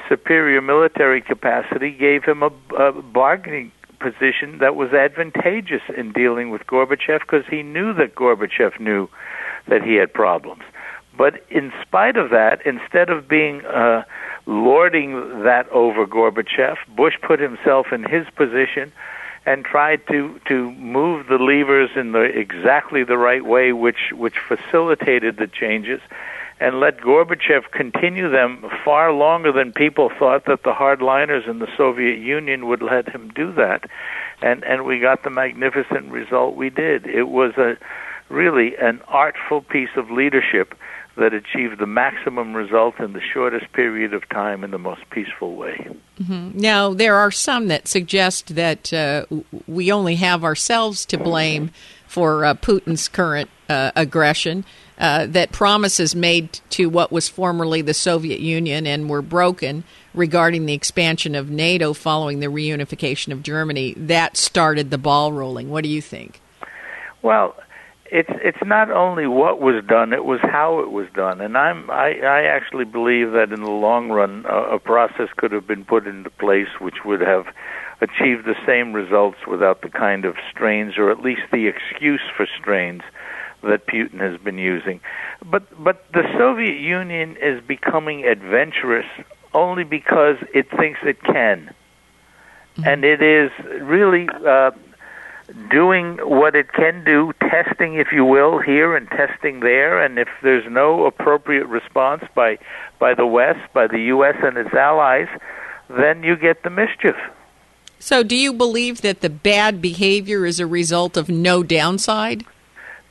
superior 0.08 0.62
military 0.62 1.20
capacity 1.20 1.90
gave 1.90 2.24
him 2.24 2.42
a, 2.42 2.50
a 2.76 3.02
bargaining 3.02 3.72
position 3.98 4.58
that 4.58 4.74
was 4.74 4.92
advantageous 4.92 5.82
in 5.96 6.12
dealing 6.12 6.50
with 6.50 6.62
Gorbachev 6.66 7.20
because 7.20 7.44
he 7.50 7.62
knew 7.62 7.92
that 7.94 8.14
Gorbachev 8.14 8.80
knew 8.80 9.08
that 9.68 9.82
he 9.82 9.94
had 9.94 10.12
problems. 10.12 10.62
But 11.16 11.44
in 11.50 11.72
spite 11.82 12.16
of 12.16 12.30
that, 12.30 12.64
instead 12.66 13.10
of 13.10 13.28
being 13.28 13.64
uh, 13.66 14.02
lording 14.46 15.42
that 15.44 15.68
over 15.70 16.06
Gorbachev, 16.06 16.76
Bush 16.96 17.14
put 17.22 17.40
himself 17.40 17.92
in 17.92 18.04
his 18.04 18.26
position 18.36 18.92
and 19.44 19.64
tried 19.64 20.06
to 20.06 20.40
to 20.46 20.70
move 20.72 21.26
the 21.26 21.38
levers 21.38 21.90
in 21.96 22.12
the 22.12 22.22
exactly 22.22 23.04
the 23.04 23.18
right 23.18 23.44
way, 23.44 23.72
which 23.72 24.12
which 24.12 24.38
facilitated 24.38 25.36
the 25.36 25.48
changes, 25.48 26.00
and 26.60 26.78
let 26.78 27.00
Gorbachev 27.00 27.70
continue 27.72 28.30
them 28.30 28.64
far 28.84 29.12
longer 29.12 29.50
than 29.52 29.72
people 29.72 30.10
thought 30.16 30.44
that 30.46 30.62
the 30.62 30.72
hardliners 30.72 31.48
in 31.48 31.58
the 31.58 31.68
Soviet 31.76 32.18
Union 32.18 32.66
would 32.66 32.82
let 32.82 33.08
him 33.08 33.30
do 33.34 33.52
that, 33.52 33.84
and 34.40 34.62
and 34.64 34.84
we 34.84 35.00
got 35.00 35.24
the 35.24 35.30
magnificent 35.30 36.10
result 36.10 36.54
we 36.54 36.70
did. 36.70 37.06
It 37.06 37.28
was 37.28 37.56
a 37.56 37.76
really 38.28 38.76
an 38.76 39.00
artful 39.08 39.60
piece 39.60 39.94
of 39.96 40.10
leadership 40.10 40.74
that 41.16 41.34
achieve 41.34 41.78
the 41.78 41.86
maximum 41.86 42.54
result 42.54 42.98
in 42.98 43.12
the 43.12 43.20
shortest 43.20 43.70
period 43.72 44.14
of 44.14 44.28
time 44.30 44.64
in 44.64 44.70
the 44.70 44.78
most 44.78 45.02
peaceful 45.10 45.56
way. 45.56 45.86
Mm-hmm. 46.20 46.58
Now, 46.58 46.94
there 46.94 47.16
are 47.16 47.30
some 47.30 47.68
that 47.68 47.86
suggest 47.86 48.54
that 48.54 48.92
uh, 48.92 49.26
we 49.66 49.92
only 49.92 50.16
have 50.16 50.42
ourselves 50.42 51.04
to 51.06 51.18
blame 51.18 51.70
for 52.06 52.44
uh, 52.44 52.54
Putin's 52.54 53.08
current 53.08 53.48
uh, 53.68 53.90
aggression, 53.96 54.64
uh, 54.98 55.26
that 55.26 55.50
promises 55.50 56.14
made 56.14 56.60
to 56.68 56.86
what 56.88 57.10
was 57.10 57.28
formerly 57.28 57.80
the 57.80 57.94
Soviet 57.94 58.38
Union 58.38 58.86
and 58.86 59.08
were 59.08 59.22
broken 59.22 59.82
regarding 60.12 60.66
the 60.66 60.74
expansion 60.74 61.34
of 61.34 61.48
NATO 61.48 61.94
following 61.94 62.40
the 62.40 62.48
reunification 62.48 63.32
of 63.32 63.42
Germany, 63.42 63.94
that 63.96 64.36
started 64.36 64.90
the 64.90 64.98
ball 64.98 65.32
rolling. 65.32 65.70
What 65.70 65.84
do 65.84 65.88
you 65.88 66.02
think? 66.02 66.40
Well, 67.22 67.56
it's 68.12 68.28
it's 68.44 68.62
not 68.62 68.90
only 68.90 69.26
what 69.26 69.58
was 69.58 69.82
done; 69.88 70.12
it 70.12 70.26
was 70.26 70.38
how 70.42 70.80
it 70.80 70.90
was 70.90 71.06
done. 71.14 71.40
And 71.40 71.56
I'm 71.56 71.90
I, 71.90 72.20
I 72.20 72.42
actually 72.42 72.84
believe 72.84 73.32
that 73.32 73.52
in 73.52 73.62
the 73.62 73.70
long 73.70 74.10
run, 74.10 74.44
a, 74.46 74.74
a 74.74 74.78
process 74.78 75.28
could 75.38 75.50
have 75.50 75.66
been 75.66 75.84
put 75.84 76.06
into 76.06 76.28
place 76.28 76.68
which 76.78 77.06
would 77.06 77.22
have 77.22 77.46
achieved 78.02 78.44
the 78.44 78.54
same 78.66 78.92
results 78.92 79.38
without 79.46 79.80
the 79.80 79.88
kind 79.88 80.26
of 80.26 80.36
strains, 80.50 80.98
or 80.98 81.10
at 81.10 81.20
least 81.20 81.40
the 81.52 81.66
excuse 81.66 82.20
for 82.36 82.46
strains 82.60 83.00
that 83.62 83.86
Putin 83.86 84.20
has 84.20 84.38
been 84.38 84.58
using. 84.58 85.00
But 85.50 85.64
but 85.82 86.04
the 86.12 86.24
Soviet 86.36 86.78
Union 86.78 87.38
is 87.40 87.64
becoming 87.66 88.26
adventurous 88.26 89.06
only 89.54 89.84
because 89.84 90.36
it 90.52 90.68
thinks 90.78 91.00
it 91.02 91.22
can, 91.22 91.72
mm-hmm. 92.76 92.84
and 92.86 93.04
it 93.04 93.22
is 93.22 93.50
really. 93.80 94.28
Uh, 94.28 94.72
doing 95.70 96.18
what 96.18 96.54
it 96.54 96.72
can 96.72 97.04
do, 97.04 97.32
testing, 97.40 97.94
if 97.94 98.08
you 98.12 98.24
will, 98.24 98.58
here 98.58 98.96
and 98.96 99.08
testing 99.08 99.60
there, 99.60 100.02
and 100.02 100.18
if 100.18 100.28
there's 100.42 100.70
no 100.70 101.06
appropriate 101.06 101.66
response 101.66 102.24
by 102.34 102.58
by 102.98 103.14
the 103.14 103.26
West, 103.26 103.60
by 103.72 103.86
the 103.86 103.98
U.S. 103.98 104.36
and 104.42 104.56
its 104.56 104.72
allies, 104.72 105.28
then 105.88 106.22
you 106.22 106.36
get 106.36 106.62
the 106.62 106.70
mischief. 106.70 107.16
So, 107.98 108.22
do 108.22 108.36
you 108.36 108.52
believe 108.52 109.00
that 109.02 109.20
the 109.20 109.30
bad 109.30 109.80
behavior 109.80 110.46
is 110.46 110.60
a 110.60 110.66
result 110.66 111.16
of 111.16 111.28
no 111.28 111.62
downside? 111.62 112.44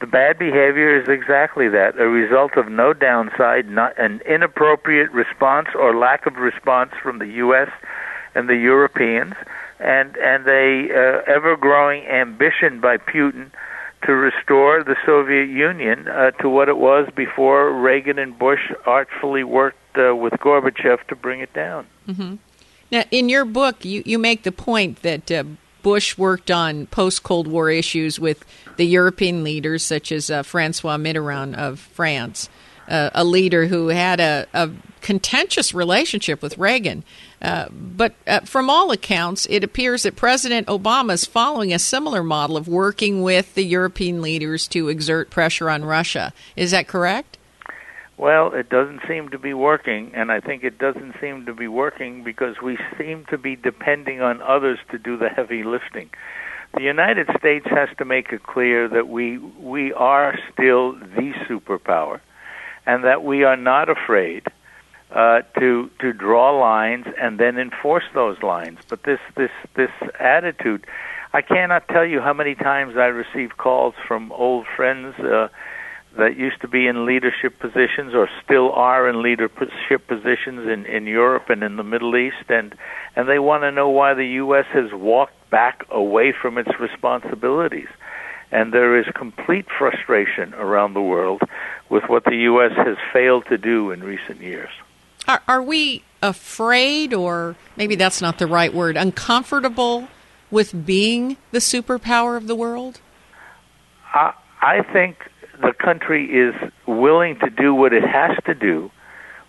The 0.02 0.08
bad 0.08 0.40
behavior 0.40 1.00
is 1.00 1.08
exactly 1.08 1.70
that 1.70 2.00
a 2.00 2.08
result 2.08 2.58
of 2.58 2.68
no 2.70 2.92
downside, 2.92 3.70
not 3.70 3.98
an 4.00 4.20
inappropriate 4.28 5.12
response 5.12 5.68
or 5.76 5.96
lack 5.96 6.26
of 6.26 6.36
response 6.38 6.92
from 7.04 7.20
the 7.20 7.28
U.S. 7.28 7.70
and 8.36 8.48
the 8.50 8.56
Europeans 8.56 9.34
and 9.80 10.16
and 10.18 10.48
a 10.48 10.90
uh, 10.92 11.22
ever 11.28 11.58
growing 11.58 12.06
ambition 12.06 12.80
by 12.80 12.98
Putin 12.98 13.52
to 14.04 14.14
restore 14.14 14.84
the 14.84 14.96
Soviet 15.06 15.50
Union 15.50 16.08
uh, 16.08 16.32
to 16.32 16.50
what 16.50 16.70
it 16.70 16.78
was 16.78 17.08
before 17.16 17.72
Reagan 17.72 18.18
and 18.18 18.38
Bush 18.38 18.72
artfully 18.86 19.44
worked 19.44 19.78
uh, 19.98 20.16
with 20.16 20.34
Gorbachev 20.34 21.06
to 21.08 21.16
bring 21.16 21.42
it 21.42 21.54
down. 21.54 21.86
Mm-hmm. 22.08 22.36
Now, 22.92 23.04
in 23.12 23.30
your 23.30 23.46
book, 23.46 23.86
you, 23.86 24.04
you 24.06 24.18
make 24.18 24.44
the 24.44 24.52
point 24.52 25.02
that 25.04 25.32
uh, 25.32 25.44
Bush 25.82 26.18
worked 26.18 26.52
on 26.52 26.88
post 26.88 27.24
Cold 27.24 27.48
War 27.48 27.70
issues 27.70 28.20
with 28.20 28.44
the 28.78 28.86
European 28.86 29.44
leaders, 29.44 29.84
such 29.84 30.12
as 30.12 30.30
uh, 30.30 30.44
Francois 30.44 30.98
Mitterrand 30.98 31.56
of 31.56 31.80
France, 31.80 32.50
uh, 32.92 33.10
a 33.14 33.24
leader 33.24 33.66
who 33.68 33.88
had 33.88 34.20
a, 34.20 34.46
a 34.54 34.70
contentious 35.02 35.74
relationship 35.74 36.42
with 36.42 36.58
Reagan. 36.58 37.04
Uh, 37.42 37.70
but 37.72 38.14
uh, 38.28 38.42
from 38.42 38.70
all 38.70 38.92
accounts, 38.92 39.48
it 39.50 39.64
appears 39.64 40.04
that 40.04 40.16
President 40.16 40.68
Obama 40.68 41.14
is 41.14 41.26
following 41.26 41.74
a 41.74 41.80
similar 41.80 42.24
model 42.24 42.58
of 42.58 42.68
working 42.68 43.24
with 43.24 43.56
the 43.56 43.64
European 43.64 44.22
leaders 44.22 44.68
to 44.68 44.90
exert 44.90 45.30
pressure 45.30 45.70
on 45.70 45.84
Russia. 45.84 46.34
Is 46.56 46.72
that 46.72 46.88
correct? 46.88 47.38
Well, 48.18 48.54
it 48.54 48.70
doesn't 48.70 49.02
seem 49.08 49.30
to 49.30 49.40
be 49.40 49.56
working, 49.56 50.12
and 50.14 50.32
I 50.32 50.42
think 50.42 50.64
it 50.64 50.78
doesn't 50.78 51.16
seem 51.20 51.48
to 51.48 51.56
be 51.56 51.68
working 51.68 52.24
because 52.24 52.62
we 52.62 52.78
seem 52.96 53.26
to 53.32 53.38
be 53.38 53.56
depending 53.56 54.22
on 54.22 54.44
others 54.44 54.78
to 54.92 55.00
do 55.00 55.18
the 55.18 55.30
heavy 55.30 55.64
lifting. 55.64 56.12
The 56.76 56.84
United 56.84 57.28
States 57.40 57.66
has 57.70 57.90
to 57.98 58.06
make 58.06 58.32
it 58.32 58.44
clear 58.44 58.88
that 58.88 59.08
we 59.08 59.40
we 59.40 59.92
are 59.94 60.38
still 60.54 60.94
the 60.94 61.34
superpower, 61.50 62.22
and 62.92 63.06
that 63.06 63.24
we 63.24 63.46
are 63.46 63.56
not 63.56 63.88
afraid 63.90 64.44
uh, 65.16 65.42
to 65.58 65.90
to 66.00 66.12
draw 66.12 66.52
lines 66.52 67.06
and 67.18 67.40
then 67.40 67.58
enforce 67.58 68.04
those 68.14 68.38
lines. 68.44 68.80
But 68.90 69.04
this 69.04 69.20
this 69.38 69.52
this 69.76 69.92
attitude, 70.20 70.86
I 71.32 71.42
cannot 71.42 71.88
tell 71.88 72.06
you 72.06 72.20
how 72.20 72.34
many 72.34 72.54
times 72.54 72.98
I 72.98 73.08
receive 73.24 73.56
calls 73.58 73.96
from 74.06 74.34
old 74.34 74.66
friends 74.76 75.16
uh, 75.20 75.48
that 76.18 76.36
used 76.36 76.60
to 76.62 76.68
be 76.68 76.86
in 76.86 77.06
leadership 77.06 77.60
positions 77.60 78.14
or 78.14 78.28
still 78.44 78.74
are 78.74 79.08
in 79.08 79.24
leadership 79.24 80.06
positions 80.10 80.68
in 80.68 80.86
in 80.86 81.08
Europe 81.08 81.50
and 81.50 81.64
in 81.64 81.78
the 81.78 81.88
Middle 81.94 82.18
East, 82.18 82.48
and 82.50 82.76
and 83.16 83.30
they 83.30 83.40
want 83.40 83.64
to 83.64 83.72
know 83.72 83.88
why 83.88 84.14
the 84.14 84.28
U.S. 84.44 84.66
has 84.74 84.92
walked 84.92 85.40
back 85.50 85.86
away 85.90 86.34
from 86.42 86.58
its 86.58 86.72
responsibilities. 86.78 87.92
And 88.54 88.74
there 88.74 89.00
is 89.00 89.06
complete 89.16 89.68
frustration 89.80 90.54
around 90.56 90.94
the 90.94 91.02
world 91.02 91.42
with 91.92 92.06
what 92.08 92.24
the 92.24 92.38
U.S. 92.38 92.72
has 92.78 92.98
failed 93.12 93.46
to 93.50 93.58
do 93.58 93.92
in 93.92 94.02
recent 94.02 94.40
years. 94.40 94.70
Are, 95.28 95.42
are 95.48 95.62
we 95.62 96.04
afraid, 96.24 97.14
or 97.14 97.58
maybe 97.76 97.96
that's 97.96 98.22
not 98.22 98.40
the 98.40 98.48
right 98.48 98.74
word, 98.74 98.96
uncomfortable 98.96 100.08
with 100.50 100.86
being 100.86 101.36
the 101.52 101.60
superpower 101.60 102.38
of 102.38 102.48
the 102.48 102.56
world? 102.56 103.02
I, 104.14 104.34
I 104.62 104.82
think 104.94 105.18
the 105.62 105.74
country 105.74 106.26
is 106.26 106.56
willing 106.88 107.38
to 107.40 107.50
do 107.50 107.76
what 107.76 107.94
it 107.94 108.04
has 108.04 108.38
to 108.46 108.56
do 108.56 108.90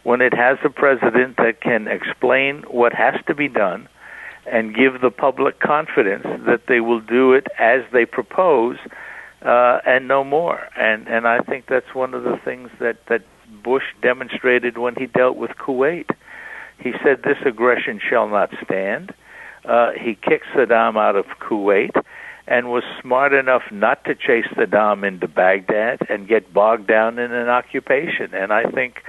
when 0.03 0.21
it 0.21 0.35
has 0.35 0.59
a 0.65 0.69
president 0.69 1.37
that 1.37 1.61
can 1.61 1.87
explain 1.87 2.63
what 2.63 2.93
has 2.93 3.15
to 3.29 3.35
be 3.35 3.47
done 3.47 3.89
and 4.51 4.75
give 4.75 5.01
the 5.01 5.13
public 5.13 5.61
confidence 5.61 6.25
that 6.45 6.67
they 6.67 6.81
will 6.81 7.01
do 7.01 7.35
it 7.35 7.47
as 7.61 7.83
they 7.93 8.05
propose 8.05 8.77
uh, 9.45 9.81
and 9.85 10.09
no 10.09 10.25
more. 10.25 10.69
And 10.77 11.09
and 11.09 11.27
I 11.27 11.41
think 11.41 11.67
that's 11.67 11.95
one 11.95 12.15
of 12.15 12.25
the 12.25 12.39
things 12.45 12.71
that 12.81 13.07
that 13.07 13.23
Bush 13.63 13.85
demonstrated 14.01 14.79
when 14.79 14.95
he 14.95 15.07
dealt 15.07 15.37
with 15.37 15.53
Kuwait. 15.53 16.11
He 16.79 16.93
said, 17.05 17.23
This 17.23 17.39
aggression 17.45 18.01
shall 18.01 18.29
not 18.29 18.51
stand. 18.65 19.15
Uh, 19.65 19.93
he 19.93 20.15
kicked 20.15 20.47
Saddam 20.55 20.97
out 20.97 21.15
of 21.17 21.27
Kuwait 21.41 21.95
and 22.47 22.69
was 22.69 22.83
smart 23.01 23.33
enough 23.33 23.63
not 23.71 24.05
to 24.05 24.15
chase 24.15 24.47
Saddam 24.57 25.07
into 25.07 25.29
Baghdad 25.29 26.01
and 26.09 26.27
get 26.27 26.53
bogged 26.53 26.89
down 26.89 27.19
in 27.19 27.33
an 27.33 27.49
occupation. 27.49 28.35
And 28.35 28.53
I 28.53 28.65
think 28.65 29.05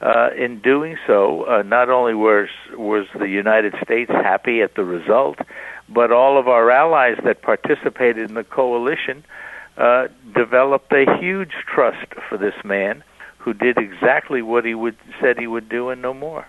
uh, 0.00 0.30
in 0.36 0.60
doing 0.60 0.96
so, 1.06 1.42
uh, 1.44 1.62
not 1.62 1.90
only 1.90 2.14
was 2.14 2.48
was 2.72 3.06
the 3.18 3.28
United 3.28 3.74
States 3.82 4.10
happy 4.10 4.62
at 4.62 4.74
the 4.74 4.84
result, 4.84 5.38
but 5.88 6.12
all 6.12 6.38
of 6.38 6.48
our 6.48 6.70
allies 6.70 7.18
that 7.24 7.42
participated 7.42 8.30
in 8.30 8.34
the 8.34 8.44
coalition 8.44 9.24
uh, 9.78 10.08
developed 10.34 10.92
a 10.92 11.06
huge 11.18 11.52
trust 11.72 12.12
for 12.28 12.36
this 12.36 12.54
man 12.64 13.04
who 13.38 13.54
did 13.54 13.78
exactly 13.78 14.42
what 14.42 14.64
he 14.64 14.74
would 14.74 14.96
said 15.20 15.38
he 15.38 15.46
would 15.46 15.68
do 15.68 15.88
and 15.90 16.02
no 16.02 16.12
more. 16.12 16.46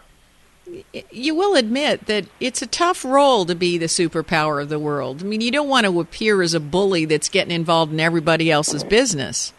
you 1.11 1.35
will 1.35 1.55
admit 1.55 2.07
that 2.07 2.25
it's 2.39 2.61
a 2.61 2.67
tough 2.67 3.05
role 3.05 3.45
to 3.45 3.55
be 3.55 3.77
the 3.77 3.85
superpower 3.85 4.61
of 4.61 4.69
the 4.69 4.79
world. 4.79 5.21
I 5.21 5.25
mean, 5.25 5.41
you 5.41 5.51
don't 5.51 5.69
want 5.69 5.85
to 5.85 5.99
appear 5.99 6.41
as 6.41 6.53
a 6.53 6.59
bully 6.59 7.05
that's 7.05 7.29
getting 7.29 7.53
involved 7.53 7.93
in 7.93 7.99
everybody 7.99 8.51
else's 8.51 8.83
business. 8.83 9.53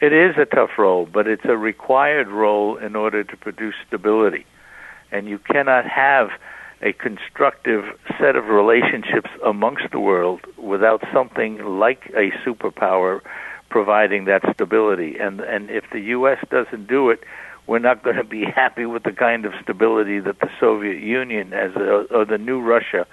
It 0.00 0.12
is 0.12 0.36
a 0.38 0.44
tough 0.44 0.78
role, 0.78 1.06
but 1.06 1.26
it's 1.26 1.44
a 1.44 1.56
required 1.56 2.28
role 2.28 2.76
in 2.76 2.96
order 2.96 3.24
to 3.24 3.36
produce 3.36 3.74
stability. 3.86 4.46
And 5.10 5.26
you 5.28 5.38
cannot 5.38 5.86
have 5.86 6.30
a 6.82 6.92
constructive 6.92 7.84
set 8.18 8.36
of 8.36 8.46
relationships 8.46 9.30
amongst 9.44 9.90
the 9.90 10.00
world 10.00 10.40
without 10.56 11.02
something 11.12 11.78
like 11.78 12.06
a 12.14 12.30
superpower 12.46 13.20
providing 13.68 14.24
that 14.26 14.42
stability. 14.54 15.18
And 15.18 15.40
and 15.40 15.70
if 15.70 15.84
the 15.90 16.00
US 16.00 16.38
doesn't 16.50 16.86
do 16.86 17.10
it, 17.10 17.22
we're 17.66 17.78
not 17.78 18.02
going 18.02 18.16
to 18.16 18.24
be 18.24 18.44
happy 18.56 18.86
with 18.86 19.02
the 19.02 19.12
kind 19.12 19.44
of 19.44 19.52
stability 19.62 20.20
that 20.20 20.40
the 20.40 20.50
Soviet 20.58 21.00
Union 21.00 21.52
as 21.52 21.74
a, 21.76 22.06
or 22.10 22.24
the 22.24 22.38
new 22.38 22.60
Russia 22.60 23.06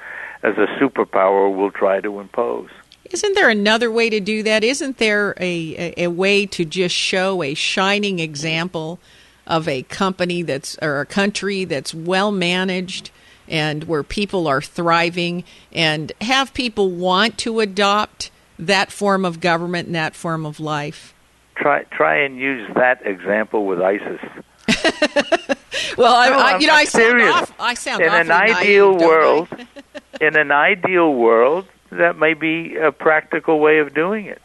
as 0.43 0.57
a 0.57 0.68
superpower 0.80 1.53
will 1.55 1.72
try 1.72 2.01
to 2.01 2.20
impose. 2.20 2.70
Isn't 3.11 3.36
there 3.36 3.49
another 3.49 3.91
way 3.91 4.09
to 4.09 4.20
do 4.20 4.41
that? 4.43 4.63
Isn't 4.63 4.97
there 4.97 5.36
a, 5.39 5.93
a, 5.99 6.05
a, 6.05 6.07
way 6.07 6.47
to 6.47 6.66
just 6.66 6.95
show 6.95 7.43
a 7.43 7.53
shining 7.53 8.20
example 8.20 8.99
of 9.45 9.68
a 9.68 9.84
company 9.84 10.41
that's 10.41 10.76
or 10.82 11.01
a 11.01 11.05
country 11.05 11.66
that's 11.66 11.93
well 11.93 12.32
managed 12.32 13.11
and 13.47 13.83
where 13.85 14.03
people 14.03 14.47
are 14.47 14.61
thriving 14.61 15.43
and 15.71 16.11
have 16.21 16.53
people 16.53 16.89
want 16.89 17.37
to 17.39 17.59
adopt 17.59 18.31
that 18.57 18.91
form 18.91 19.25
of 19.25 19.39
government 19.39 19.87
and 19.87 19.95
that 19.95 20.15
form 20.15 20.45
of 20.45 20.59
life? 20.59 21.13
Try 21.55 21.83
try 21.83 22.17
and 22.17 22.37
use 22.37 22.69
that 22.75 23.05
example 23.05 23.65
with 23.65 23.81
ISIS. 23.81 24.19
well, 25.97 26.15
I, 26.15 26.29
no, 26.29 26.39
I, 26.39 26.57
you 26.59 26.67
know, 26.67 26.73
I 26.73 26.85
sound, 26.85 27.21
off, 27.21 27.53
I 27.59 27.73
sound 27.75 28.01
in 28.01 28.13
an 28.13 28.31
ideal 28.31 28.93
naive, 28.93 29.01
world. 29.01 29.47
in 30.21 30.35
an 30.35 30.51
ideal 30.51 31.13
world, 31.13 31.67
that 31.91 32.17
may 32.17 32.33
be 32.33 32.75
a 32.75 32.91
practical 32.91 33.59
way 33.59 33.79
of 33.79 33.93
doing 33.93 34.25
it. 34.25 34.41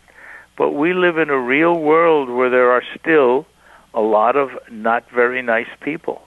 But 0.56 0.72
we 0.72 0.92
live 0.92 1.16
in 1.16 1.30
a 1.30 1.38
real 1.38 1.78
world 1.78 2.28
where 2.28 2.50
there 2.50 2.70
are 2.70 2.82
still 2.98 3.46
a 3.94 4.00
lot 4.00 4.36
of 4.36 4.50
not 4.70 5.08
very 5.10 5.42
nice 5.42 5.68
people. 5.80 6.22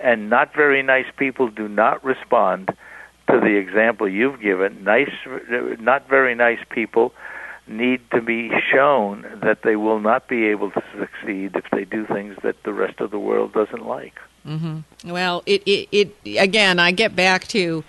And 0.00 0.28
not 0.28 0.54
very 0.54 0.82
nice 0.82 1.06
people 1.16 1.48
do 1.48 1.68
not 1.68 2.04
respond 2.04 2.68
to 3.30 3.40
the 3.40 3.56
example 3.56 4.08
you've 4.08 4.40
given. 4.40 4.84
Nice, 4.84 5.10
not 5.80 6.08
very 6.08 6.34
nice 6.34 6.58
people 6.70 7.14
need 7.66 8.00
to 8.10 8.20
be 8.20 8.50
shown 8.70 9.24
that 9.42 9.62
they 9.62 9.76
will 9.76 10.00
not 10.00 10.28
be 10.28 10.46
able 10.46 10.70
to 10.70 10.82
succeed 10.98 11.56
if 11.56 11.64
they 11.70 11.84
do 11.84 12.06
things 12.06 12.36
that 12.42 12.62
the 12.64 12.72
rest 12.72 13.00
of 13.00 13.10
the 13.10 13.18
world 13.18 13.52
doesn't 13.54 13.86
like. 13.86 14.14
Mm-hmm. 14.46 15.10
Well, 15.10 15.42
it, 15.46 15.62
it, 15.64 15.88
it 15.90 16.38
again, 16.38 16.78
I 16.78 16.92
get 16.92 17.16
back 17.16 17.46
to 17.48 17.82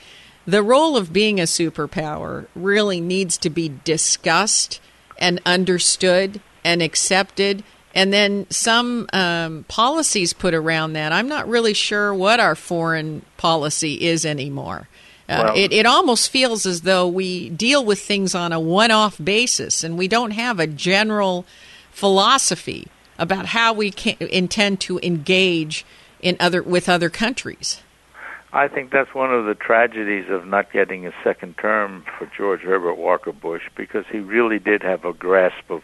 the 0.48 0.64
role 0.64 0.96
of 0.96 1.12
being 1.12 1.40
a 1.40 1.44
superpower 1.44 2.48
really 2.56 3.02
needs 3.02 3.38
to 3.40 3.50
be 3.50 3.74
discussed 3.84 4.80
and 5.18 5.42
understood 5.46 6.40
and 6.64 6.82
accepted 6.82 7.64
and 7.96 8.12
then 8.12 8.46
some 8.50 9.08
um, 9.14 9.64
policies 9.70 10.34
put 10.34 10.54
around 10.54 10.94
that. 10.94 11.14
I'm 11.14 11.30
not 11.30 11.48
really 11.48 11.74
sure 11.74 12.14
what 12.14 12.42
our 12.42 12.54
foreign 12.54 13.24
policy 13.38 14.04
is 14.04 14.26
anymore. 14.26 14.90
Uh, 15.28 15.44
well, 15.46 15.58
it, 15.58 15.72
it 15.72 15.86
almost 15.86 16.30
feels 16.30 16.66
as 16.66 16.82
though 16.82 17.08
we 17.08 17.50
deal 17.50 17.84
with 17.84 18.00
things 18.00 18.36
on 18.36 18.52
a 18.52 18.60
one 18.60 18.92
off 18.92 19.18
basis 19.24 19.84
and 19.84 19.98
we 19.98 20.08
don't 20.08 20.32
have 20.32 20.60
a 20.60 20.68
general 20.68 21.46
philosophy 21.90 22.88
about 23.18 23.48
how 23.48 23.74
we 23.74 23.90
can, 23.90 24.18
intend 24.20 24.82
to 24.82 25.00
engage 25.00 25.86
in 26.22 26.36
other 26.40 26.62
with 26.62 26.90
other 26.90 27.10
countries. 27.10 27.82
I 28.52 28.68
think 28.68 28.92
that's 28.92 29.14
one 29.14 29.34
of 29.34 29.46
the 29.46 29.56
tragedies 29.56 30.30
of 30.30 30.46
not 30.46 30.72
getting 30.72 31.08
a 31.08 31.14
second 31.24 31.58
term 31.58 32.06
for 32.18 32.30
George 32.38 32.62
Herbert 32.62 32.96
Walker 32.96 33.32
Bush 33.32 33.64
because 33.76 34.06
he 34.12 34.20
really 34.20 34.60
did 34.60 34.84
have 34.84 35.06
a 35.06 35.14
grasp 35.14 35.70
of 35.70 35.82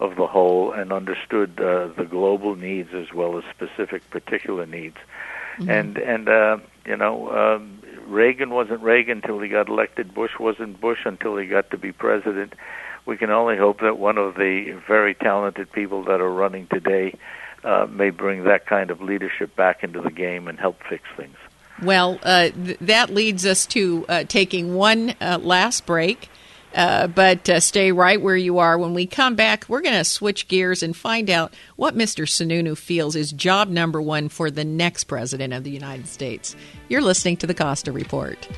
of 0.00 0.16
the 0.16 0.26
whole 0.26 0.72
and 0.72 0.92
understood 0.92 1.60
uh, 1.60 1.88
the 1.96 2.04
global 2.04 2.56
needs 2.56 2.88
as 2.94 3.12
well 3.12 3.38
as 3.38 3.44
specific 3.54 4.08
particular 4.10 4.66
needs. 4.66 4.96
Mm-hmm. 5.58 5.70
And 5.70 5.98
and 5.98 6.28
uh, 6.28 6.58
you 6.86 6.96
know 6.96 7.30
um, 7.30 7.82
Reagan 8.06 8.50
wasn't 8.50 8.80
Reagan 8.80 9.18
until 9.18 9.38
he 9.38 9.48
got 9.48 9.68
elected. 9.68 10.14
Bush 10.14 10.38
wasn't 10.40 10.80
Bush 10.80 11.00
until 11.04 11.36
he 11.36 11.46
got 11.46 11.70
to 11.70 11.78
be 11.78 11.92
president. 11.92 12.54
We 13.06 13.16
can 13.16 13.30
only 13.30 13.56
hope 13.56 13.80
that 13.80 13.98
one 13.98 14.18
of 14.18 14.34
the 14.34 14.80
very 14.86 15.14
talented 15.14 15.70
people 15.70 16.04
that 16.04 16.20
are 16.20 16.32
running 16.32 16.66
today 16.66 17.14
uh, 17.64 17.86
may 17.90 18.10
bring 18.10 18.44
that 18.44 18.66
kind 18.66 18.90
of 18.90 19.00
leadership 19.00 19.54
back 19.56 19.82
into 19.84 20.00
the 20.00 20.10
game 20.10 20.48
and 20.48 20.58
help 20.58 20.80
fix 20.88 21.04
things. 21.16 21.36
Well, 21.82 22.18
uh, 22.22 22.50
th- 22.50 22.78
that 22.80 23.10
leads 23.10 23.46
us 23.46 23.66
to 23.66 24.04
uh, 24.08 24.24
taking 24.24 24.74
one 24.74 25.14
uh, 25.20 25.38
last 25.40 25.86
break. 25.86 26.28
Uh, 26.74 27.06
but 27.08 27.48
uh, 27.48 27.60
stay 27.60 27.92
right 27.92 28.20
where 28.20 28.36
you 28.36 28.58
are. 28.58 28.78
When 28.78 28.94
we 28.94 29.06
come 29.06 29.34
back, 29.34 29.64
we're 29.68 29.80
going 29.80 29.96
to 29.96 30.04
switch 30.04 30.48
gears 30.48 30.82
and 30.82 30.96
find 30.96 31.28
out 31.28 31.52
what 31.76 31.96
Mr. 31.96 32.24
Sununu 32.26 32.76
feels 32.76 33.16
is 33.16 33.32
job 33.32 33.68
number 33.68 34.00
one 34.00 34.28
for 34.28 34.50
the 34.50 34.64
next 34.64 35.04
president 35.04 35.52
of 35.52 35.64
the 35.64 35.70
United 35.70 36.06
States. 36.06 36.54
You're 36.88 37.00
listening 37.00 37.38
to 37.38 37.46
the 37.46 37.54
Costa 37.54 37.92
Report. 37.92 38.48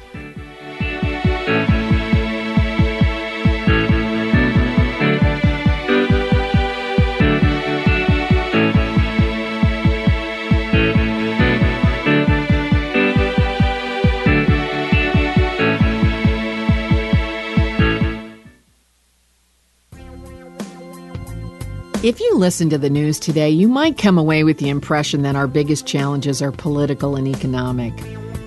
If 22.03 22.19
you 22.19 22.35
listen 22.35 22.69
to 22.71 22.79
the 22.79 22.91
news 22.91 23.21
today, 23.21 23.51
you 23.51 23.69
might 23.69 23.97
come 23.97 24.19
away 24.19 24.43
with 24.43 24.59
the 24.59 24.71
impression 24.71 25.23
that 25.23 25.37
our 25.37 25.47
biggest 25.47 25.87
challenges 25.87 26.43
are 26.43 26.51
political 26.51 27.15
and 27.15 27.29
economic. 27.29 27.93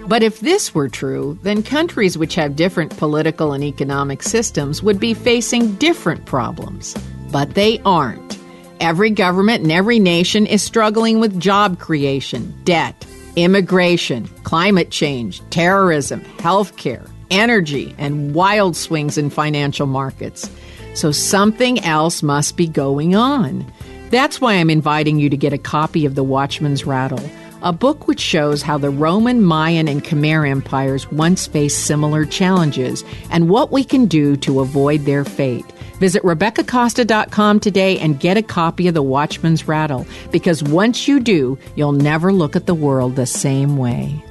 But 0.09 0.23
if 0.23 0.41
this 0.41 0.75
were 0.75 0.89
true, 0.89 1.39
then 1.41 1.63
countries 1.63 2.17
which 2.17 2.35
have 2.35 2.57
different 2.57 2.97
political 2.97 3.53
and 3.53 3.63
economic 3.63 4.23
systems 4.23 4.83
would 4.83 4.99
be 4.99 5.13
facing 5.13 5.75
different 5.75 6.25
problems. 6.25 6.97
But 7.31 7.53
they 7.53 7.79
aren't. 7.85 8.37
Every 8.81 9.09
government 9.09 9.63
and 9.63 9.71
every 9.71 9.99
nation 9.99 10.45
is 10.45 10.61
struggling 10.61 11.21
with 11.21 11.39
job 11.39 11.79
creation, 11.79 12.53
debt, 12.65 13.07
immigration, 13.37 14.27
climate 14.43 14.91
change, 14.91 15.41
terrorism, 15.49 16.19
healthcare, 16.39 17.09
energy, 17.31 17.95
and 17.97 18.35
wild 18.35 18.75
swings 18.75 19.17
in 19.17 19.29
financial 19.29 19.87
markets. 19.87 20.51
So 20.95 21.11
something 21.11 21.83
else 21.83 22.23
must 22.23 22.57
be 22.57 22.67
going 22.67 23.15
on. 23.15 23.71
That's 24.09 24.39
why 24.39 24.53
I'm 24.53 24.69
inviting 24.69 25.19
you 25.19 25.29
to 25.29 25.37
get 25.37 25.53
a 25.53 25.57
copy 25.57 26.05
of 26.05 26.15
The 26.15 26.23
Watchman's 26.23 26.85
Rattle, 26.85 27.29
a 27.61 27.73
book 27.73 28.07
which 28.07 28.19
shows 28.19 28.61
how 28.61 28.77
the 28.77 28.89
Roman, 28.89 29.43
Mayan, 29.43 29.87
and 29.87 30.03
Khmer 30.03 30.49
empires 30.49 31.11
once 31.11 31.47
faced 31.47 31.85
similar 31.85 32.25
challenges 32.25 33.03
and 33.29 33.49
what 33.49 33.71
we 33.71 33.83
can 33.83 34.05
do 34.05 34.37
to 34.37 34.61
avoid 34.61 35.01
their 35.01 35.25
fate. 35.25 35.65
Visit 35.99 36.23
RebeccaCosta.com 36.23 37.59
today 37.59 37.99
and 37.99 38.19
get 38.19 38.37
a 38.37 38.41
copy 38.41 38.87
of 38.87 38.93
The 38.93 39.03
Watchman's 39.03 39.67
Rattle 39.67 40.07
because 40.31 40.63
once 40.63 41.07
you 41.07 41.19
do, 41.19 41.59
you'll 41.75 41.91
never 41.91 42.31
look 42.33 42.55
at 42.55 42.67
the 42.67 42.73
world 42.73 43.15
the 43.15 43.25
same 43.25 43.77
way. 43.77 44.24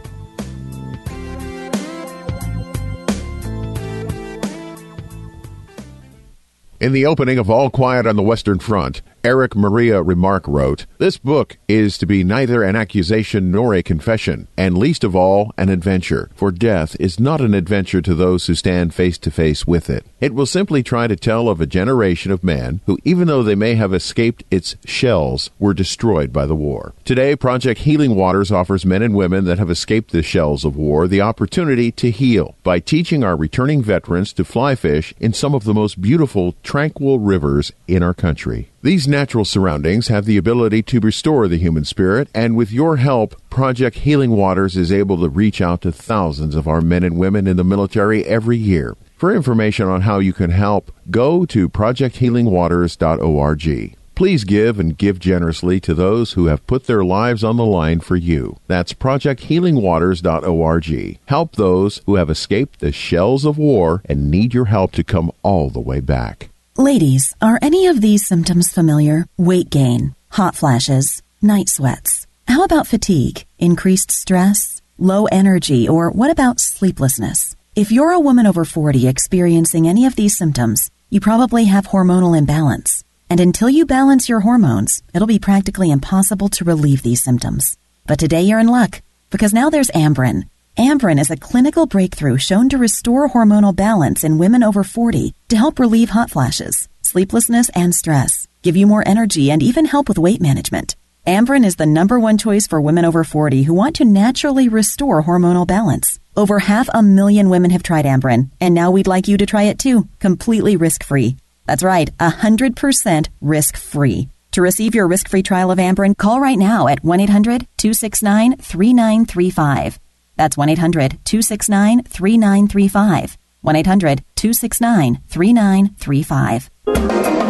In 6.85 6.93
the 6.93 7.07
opening 7.07 7.39
of 7.39 7.49
All 7.49 7.70
Quiet 7.70 8.07
on 8.07 8.16
the 8.16 8.22
Western 8.22 8.59
Front, 8.59 9.01
Erich 9.25 9.57
Maria 9.57 10.03
Remarque 10.03 10.47
wrote, 10.47 10.85
This 10.99 11.16
book 11.16 11.57
is 11.66 11.97
to 11.97 12.05
be 12.05 12.22
neither 12.22 12.62
an 12.62 12.77
accusation 12.77 13.51
nor 13.51 13.72
a 13.75 13.83
confession, 13.83 14.49
and 14.55 14.77
least 14.77 15.03
of 15.03 15.16
all, 15.16 15.51
an 15.57 15.70
adventure, 15.70 16.29
for 16.35 16.51
death 16.51 16.95
is 17.01 17.18
not 17.18 17.41
an 17.41 17.55
adventure 17.55 18.03
to 18.03 18.14
those 18.14 18.47
who 18.47 18.55
stand 18.55 18.93
face 18.93 19.16
to 19.16 19.31
face 19.31 19.66
with 19.66 19.89
it. 19.89 20.05
It 20.20 20.35
will 20.35 20.45
simply 20.45 20.83
try 20.83 21.07
to 21.07 21.16
tell 21.16 21.49
of 21.49 21.59
a 21.59 21.66
generation 21.66 22.33
of 22.33 22.45
men 22.45 22.83
who, 22.85 22.99
even 23.03 23.27
though 23.27 23.43
they 23.43 23.55
may 23.55 23.77
have 23.77 23.95
escaped 23.95 24.45
its 24.51 24.77
shells, 24.85 25.49
were 25.59 25.72
destroyed 25.72 26.31
by 26.31 26.45
the 26.45 26.55
war. 26.55 26.93
Today, 27.07 27.35
Project 27.35 27.81
Healing 27.81 28.14
Waters 28.14 28.53
offers 28.53 28.85
men 28.85 29.01
and 29.01 29.14
women 29.14 29.47
that 29.47 29.59
have 29.59 29.70
escaped 29.70 30.11
the 30.12 30.22
shells 30.22 30.66
of 30.66 30.77
war 30.77 31.09
the 31.09 31.22
opportunity 31.22 31.91
to 31.93 32.11
heal 32.11 32.57
by 32.62 32.79
teaching 32.79 33.25
our 33.25 33.37
returning 33.37 33.83
veterans 33.83 34.35
to 34.35 34.45
fly 34.45 34.75
fish 34.75 35.14
in 35.18 35.33
some 35.33 35.55
of 35.55 35.64
the 35.64 35.72
most 35.72 36.03
beautiful, 36.03 36.55
tranquil 36.62 37.20
rivers 37.20 37.72
in 37.89 38.03
our 38.03 38.12
country. 38.12 38.68
These 38.85 39.09
natural 39.09 39.45
surroundings 39.47 40.09
have 40.09 40.26
the 40.26 40.37
ability 40.37 40.82
to 40.82 41.01
restore 41.01 41.49
the 41.49 41.57
human 41.57 41.87
spirit, 41.87 42.28
and 42.35 42.55
with 42.55 42.70
your 42.70 42.99
help, 42.99 43.35
Project 43.49 44.01
Healing 44.01 44.32
Waters 44.32 44.76
is 44.76 44.93
able 44.93 45.16
to 45.22 45.30
reach 45.30 45.62
out 45.62 45.80
to 45.80 45.91
thousands 45.91 46.55
of 46.55 46.68
our 46.68 46.82
men 46.82 47.03
and 47.03 47.16
women 47.16 47.47
in 47.47 47.57
the 47.57 47.64
military 47.64 48.26
every 48.26 48.59
year. 48.59 48.95
For 49.16 49.35
information 49.35 49.89
on 49.89 50.03
how 50.03 50.18
you 50.18 50.35
can 50.35 50.51
help, 50.51 50.93
go 51.11 51.47
to 51.47 51.66
projecthealingwaters.org. 51.66 53.97
Please 54.14 54.45
give 54.45 54.78
and 54.78 54.99
give 54.99 55.18
generously 55.18 55.80
to 55.80 55.95
those 55.95 56.32
who 56.32 56.49
have 56.49 56.66
put 56.66 56.85
their 56.85 57.07
lives 57.07 57.43
on 57.43 57.57
the 57.57 57.64
line 57.64 58.01
for 58.01 58.16
you. 58.16 58.59
That's 58.66 58.93
projecthealingwaters.org. 58.93 61.18
Help 61.24 61.57
those 61.57 62.03
who 62.05 62.16
have 62.16 62.28
escaped 62.28 62.80
the 62.80 62.93
shells 62.93 63.47
of 63.47 63.57
war 63.57 64.03
and 64.05 64.30
need 64.30 64.53
your 64.53 64.66
help 64.66 64.93
to 64.93 65.03
come 65.03 65.32
all 65.43 65.70
the 65.70 65.80
way 65.80 66.01
back. 66.01 66.51
Ladies, 66.77 67.37
are 67.41 67.61
any 67.62 67.87
of 67.87 68.01
these 68.01 68.27
symptoms 68.27 68.72
familiar? 68.72 69.29
Weight 69.37 69.70
gain, 69.70 70.16
hot 70.31 70.57
flashes, 70.57 71.22
night 71.41 71.68
sweats. 71.68 72.27
How 72.49 72.64
about 72.64 72.89
fatigue, 72.89 73.47
increased 73.61 74.11
stress, 74.11 74.83
low 74.99 75.27
energy, 75.27 75.89
or 75.89 76.11
what 76.11 76.33
about 76.33 76.59
sleeplessness? 76.59 77.55
If 77.77 77.93
you're 77.93 78.11
a 78.11 78.18
woman 78.18 78.45
over 78.45 78.64
40 78.64 79.07
experiencing 79.07 79.87
any 79.87 80.05
of 80.05 80.16
these 80.16 80.37
symptoms, 80.37 80.91
you 81.11 81.20
probably 81.20 81.66
have 81.66 81.87
hormonal 81.87 82.37
imbalance. 82.37 83.05
And 83.31 83.39
until 83.39 83.70
you 83.70 83.87
balance 83.87 84.29
your 84.29 84.41
hormones, 84.41 85.01
it'll 85.14 85.29
be 85.29 85.39
practically 85.39 85.93
impossible 85.93 86.49
to 86.49 86.64
relieve 86.64 87.05
these 87.05 87.22
symptoms. 87.22 87.79
But 88.05 88.18
today 88.18 88.43
you're 88.43 88.59
in 88.59 88.66
luck, 88.66 89.01
because 89.31 89.55
now 89.55 89.70
there's 89.70 89.93
Amberen. 89.93 90.49
Amberen 90.79 91.20
is 91.20 91.31
a 91.31 91.37
clinical 91.37 91.87
breakthrough 91.87 92.37
shown 92.37 92.68
to 92.70 92.79
restore 92.79 93.29
hormonal 93.29 93.75
balance 93.75 94.25
in 94.25 94.39
women 94.39 94.64
over 94.64 94.83
40 94.83 95.33
to 95.51 95.57
help 95.57 95.79
relieve 95.79 96.11
hot 96.11 96.31
flashes, 96.31 96.89
sleeplessness, 97.01 97.68
and 97.77 97.95
stress, 97.95 98.49
give 98.61 98.77
you 98.77 98.85
more 98.85 99.07
energy, 99.07 99.53
and 99.53 99.62
even 99.62 99.85
help 99.85 100.09
with 100.09 100.18
weight 100.18 100.41
management. 100.41 100.97
Amberen 101.29 101.64
is 101.64 101.77
the 101.77 101.87
number 101.87 102.18
one 102.18 102.39
choice 102.39 102.66
for 102.66 102.81
women 102.81 103.05
over 103.05 103.22
40 103.22 103.62
who 103.62 103.72
want 103.72 103.95
to 103.97 104.05
naturally 104.05 104.68
restore 104.68 105.22
hormonal 105.22 105.64
balance. 105.64 106.18
Over 106.37 106.59
half 106.59 106.89
a 106.93 107.05
million 107.05 107.51
women 107.51 107.70
have 107.70 107.85
tried 107.85 108.05
Amberen, 108.05 108.51
and 108.61 108.75
now 108.75 108.91
we'd 108.91 109.07
like 109.07 109.29
you 109.29 109.37
to 109.37 109.47
try 109.47 109.62
it 109.64 109.79
too, 109.79 110.09
completely 110.18 110.77
risk-free. 110.77 111.37
That's 111.66 111.85
right, 111.85 112.11
100% 112.18 113.29
risk 113.41 113.77
free. 113.77 114.29
To 114.51 114.62
receive 114.62 114.97
your 114.97 115.07
risk 115.07 115.29
free 115.29 115.45
trial 115.45 115.70
of 115.70 115.79
Amberen, 115.79 116.16
call 116.16 116.41
right 116.41 116.59
now 116.59 116.89
at 116.89 117.05
1 117.05 117.20
800 117.20 117.68
269 117.77 118.57
3935. 118.57 120.01
That's 120.37 120.57
1 120.57 120.68
800 120.68 121.18
269 121.24 122.05
3935. 122.05 123.37
1 123.61 123.76
800 123.76 124.24
269 124.37 125.20
3935. 125.28 127.43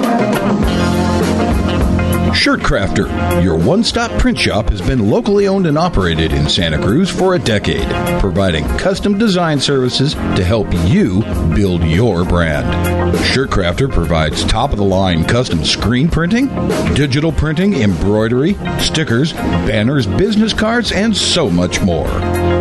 Shirt 2.34 2.60
Crafter, 2.60 3.42
your 3.42 3.56
one 3.56 3.84
stop 3.84 4.10
print 4.20 4.38
shop, 4.38 4.68
has 4.68 4.82
been 4.82 5.08
locally 5.08 5.46
owned 5.46 5.66
and 5.66 5.78
operated 5.78 6.32
in 6.32 6.48
Santa 6.48 6.78
Cruz 6.78 7.08
for 7.08 7.34
a 7.34 7.38
decade, 7.38 7.88
providing 8.20 8.66
custom 8.76 9.16
design 9.16 9.60
services 9.60 10.14
to 10.14 10.44
help 10.44 10.66
you 10.86 11.22
build 11.54 11.82
your 11.84 12.24
brand. 12.24 13.16
Shirt 13.24 13.50
Crafter 13.50 13.90
provides 13.90 14.44
top 14.44 14.72
of 14.72 14.78
the 14.78 14.84
line 14.84 15.24
custom 15.24 15.64
screen 15.64 16.08
printing, 16.08 16.48
digital 16.94 17.32
printing, 17.32 17.74
embroidery, 17.74 18.54
stickers, 18.78 19.32
banners, 19.32 20.06
business 20.06 20.52
cards, 20.52 20.92
and 20.92 21.16
so 21.16 21.48
much 21.48 21.80
more. 21.80 22.08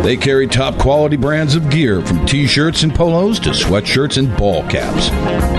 They 0.02 0.16
carry 0.16 0.46
top 0.46 0.78
quality 0.78 1.16
brands 1.16 1.56
of 1.56 1.68
gear 1.68 2.00
from 2.00 2.24
t 2.26 2.46
shirts 2.46 2.84
and 2.84 2.94
polos 2.94 3.40
to 3.40 3.50
sweatshirts 3.50 4.18
and 4.18 4.34
ball 4.36 4.62
caps. 4.68 5.10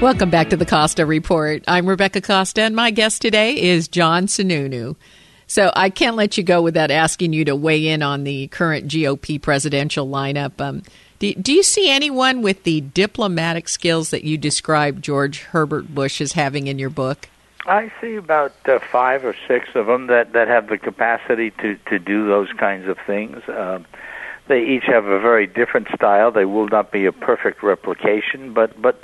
Welcome 0.07 0.31
back 0.31 0.51
to 0.51 0.57
the 0.57 0.65
Costa 0.65 1.05
Report. 1.05 1.65
I'm 1.67 1.89
Rebecca 1.89 2.21
Costa, 2.21 2.63
and 2.63 2.77
my 2.77 2.93
guest 2.93 3.21
today 3.21 3.61
is 3.61 3.89
John 3.89 4.29
Sununu. 4.29 4.95
So 5.49 5.73
I 5.75 5.91
can't 5.91 6.15
let 6.15 6.39
you 6.39 6.45
go 6.45 6.63
without 6.63 6.93
asking 6.93 7.33
you 7.33 7.45
to 7.47 7.57
weigh 7.57 7.89
in 7.89 8.05
on 8.05 8.23
the 8.23 8.47
current 8.47 8.87
GOP 8.87 9.43
presidential 9.43 10.07
lineup. 10.07 10.61
Um, 10.61 10.85
do, 11.19 11.35
do, 11.35 11.53
you 11.53 11.65
see 11.65 11.91
anyone 11.91 12.41
with 12.41 12.63
the 12.63 12.83
diplomatic 12.83 13.69
skills 13.69 14.11
that 14.11 14.23
you 14.23 14.39
describe 14.39 15.03
George 15.03 15.41
Herbert 15.41 15.93
Bush 15.93 16.21
as 16.21 16.35
having 16.35 16.69
in 16.69 16.79
your 16.79 16.89
book? 16.89 17.29
I 17.67 17.91
see 18.01 18.15
about 18.15 18.55
uh, 18.67 18.79
five 18.79 19.25
or 19.25 19.35
six 19.49 19.71
of 19.75 19.87
them 19.87 20.07
that, 20.07 20.35
that 20.35 20.47
have 20.47 20.69
the 20.69 20.79
capacity 20.79 21.51
to, 21.63 21.77
to 21.91 21.99
do 21.99 22.29
those 22.29 22.53
kinds 22.53 22.87
of 22.87 22.97
things. 23.09 23.43
Uh, 23.49 23.81
they 24.47 24.63
each 24.63 24.85
have 24.85 25.07
a 25.07 25.19
very 25.19 25.49
different 25.49 25.89
style. 25.93 26.31
They 26.31 26.45
will 26.45 26.69
not 26.69 26.93
be 26.93 27.07
a 27.07 27.13
perfect 27.13 27.65
replication, 27.65 28.53
but 28.53 28.81
but 28.81 29.03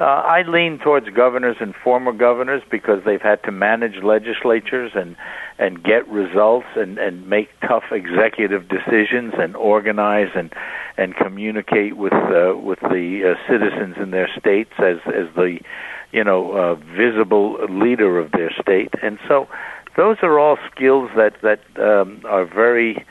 uh, 0.00 0.04
I 0.04 0.42
lean 0.42 0.78
towards 0.78 1.08
governors 1.08 1.56
and 1.60 1.74
former 1.74 2.12
governors 2.12 2.62
because 2.70 3.02
they've 3.04 3.20
had 3.20 3.42
to 3.44 3.52
manage 3.52 4.02
legislatures 4.02 4.92
and 4.94 5.16
and 5.58 5.82
get 5.82 6.06
results 6.08 6.66
and 6.76 6.98
and 6.98 7.28
make 7.28 7.48
tough 7.60 7.84
executive 7.90 8.68
decisions 8.68 9.34
and 9.38 9.56
organize 9.56 10.30
and 10.34 10.52
and 10.96 11.16
communicate 11.16 11.96
with 11.96 12.12
uh, 12.12 12.56
with 12.56 12.80
the 12.80 13.34
uh, 13.34 13.50
citizens 13.50 13.96
in 14.00 14.10
their 14.10 14.28
states 14.38 14.72
as 14.78 14.98
as 15.06 15.26
the 15.34 15.58
you 16.12 16.22
know 16.22 16.52
uh, 16.52 16.74
visible 16.96 17.58
leader 17.68 18.18
of 18.18 18.30
their 18.32 18.52
state 18.62 18.94
and 19.02 19.18
so 19.26 19.48
those 19.96 20.16
are 20.22 20.38
all 20.38 20.56
skills 20.70 21.10
that 21.16 21.34
that 21.42 21.60
um, 21.82 22.22
are 22.24 22.44
very 22.44 23.04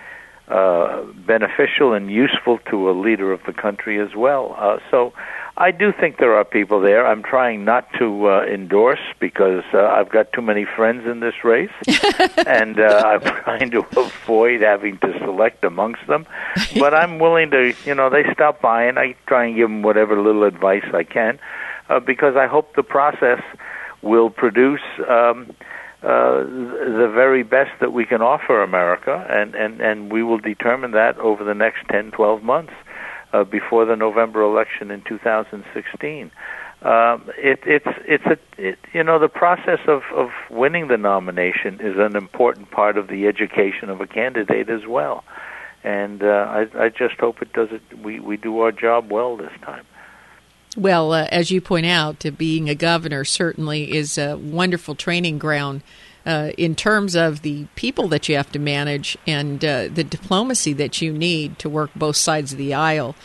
uh, 0.47 1.03
beneficial 1.27 1.91
and 1.91 2.09
useful 2.09 2.59
to 2.71 2.89
a 2.89 2.93
leader 2.93 3.33
of 3.33 3.41
the 3.45 3.51
country 3.51 3.99
as 3.99 4.15
well. 4.15 4.55
Uh, 4.57 4.77
so 4.89 5.11
I 5.59 5.71
do 5.71 5.91
think 5.91 6.19
there 6.19 6.35
are 6.35 6.45
people 6.45 6.79
there. 6.81 7.07
I'm 7.07 7.23
trying 7.23 7.65
not 7.65 7.91
to 7.97 8.29
uh, 8.29 8.45
endorse 8.45 8.99
because 9.19 9.63
uh, 9.73 9.87
I've 9.87 10.09
got 10.09 10.31
too 10.31 10.43
many 10.43 10.65
friends 10.65 11.07
in 11.07 11.19
this 11.19 11.33
race, 11.43 11.71
and 12.45 12.79
uh, 12.79 13.01
I'm 13.03 13.21
trying 13.21 13.71
to 13.71 13.79
avoid 13.97 14.61
having 14.61 14.99
to 14.99 15.17
select 15.17 15.63
amongst 15.63 16.05
them. 16.05 16.27
But 16.77 16.93
I'm 16.93 17.17
willing 17.17 17.49
to, 17.51 17.73
you 17.85 17.95
know, 17.95 18.11
they 18.11 18.23
stop 18.33 18.61
by 18.61 18.83
and 18.83 18.99
I 18.99 19.15
try 19.25 19.45
and 19.45 19.55
give 19.55 19.67
them 19.67 19.81
whatever 19.81 20.21
little 20.21 20.43
advice 20.43 20.85
I 20.93 21.03
can, 21.03 21.39
uh, 21.89 22.01
because 22.01 22.35
I 22.35 22.45
hope 22.45 22.75
the 22.75 22.83
process 22.83 23.41
will 24.03 24.29
produce. 24.29 24.81
Um, 25.09 25.55
uh, 26.03 26.43
the 26.43 27.11
very 27.11 27.41
best 27.41 27.71
that 27.79 27.91
we 27.91 28.05
can 28.05 28.21
offer 28.21 28.61
America, 28.61 29.25
and, 29.31 29.55
and, 29.55 29.81
and 29.81 30.11
we 30.11 30.21
will 30.21 30.37
determine 30.37 30.91
that 30.91 31.17
over 31.17 31.43
the 31.43 31.55
next 31.55 31.79
10, 31.89 32.11
12 32.11 32.43
months 32.43 32.73
uh, 33.33 33.43
before 33.43 33.85
the 33.85 33.95
November 33.95 34.41
election 34.41 34.91
in 34.91 35.01
2016. 35.01 36.31
Um, 36.81 37.31
it, 37.37 37.59
it's 37.65 37.87
it's 38.05 38.25
a 38.25 38.37
it, 38.61 38.77
you 38.93 39.03
know 39.03 39.17
the 39.17 39.27
process 39.27 39.79
of 39.87 40.03
of 40.13 40.29
winning 40.51 40.89
the 40.89 40.97
nomination 40.97 41.79
is 41.81 41.97
an 41.97 42.15
important 42.15 42.69
part 42.69 42.97
of 42.97 43.07
the 43.07 43.25
education 43.25 43.89
of 43.89 43.99
a 43.99 44.05
candidate 44.05 44.69
as 44.69 44.85
well, 44.85 45.23
and 45.83 46.21
uh, 46.21 46.27
I 46.27 46.67
I 46.77 46.89
just 46.89 47.15
hope 47.19 47.41
it 47.41 47.51
does 47.51 47.69
it 47.71 47.81
we 48.03 48.19
we 48.19 48.37
do 48.37 48.59
our 48.59 48.71
job 48.71 49.11
well 49.11 49.35
this 49.37 49.51
time. 49.63 49.85
Well, 50.77 51.13
uh, 51.13 51.27
as 51.31 51.49
you 51.49 51.61
point 51.61 51.87
out, 51.87 52.23
being 52.37 52.69
a 52.69 52.75
governor 52.75 53.25
certainly 53.25 53.95
is 53.95 54.19
a 54.19 54.37
wonderful 54.37 54.93
training 54.93 55.39
ground 55.39 55.81
uh, 56.27 56.51
in 56.57 56.75
terms 56.75 57.15
of 57.15 57.41
the 57.41 57.65
people 57.75 58.09
that 58.09 58.27
you 58.27 58.35
have 58.35 58.51
to 58.51 58.59
manage 58.59 59.17
and 59.25 59.63
uh, 59.63 59.87
the 59.87 60.03
diplomacy 60.03 60.73
that 60.73 61.01
you 61.01 61.13
need 61.13 61.57
to 61.57 61.69
work 61.69 61.89
both 61.95 62.17
sides 62.17 62.51
of 62.51 62.57
the 62.57 62.73
aisle, 62.73 63.15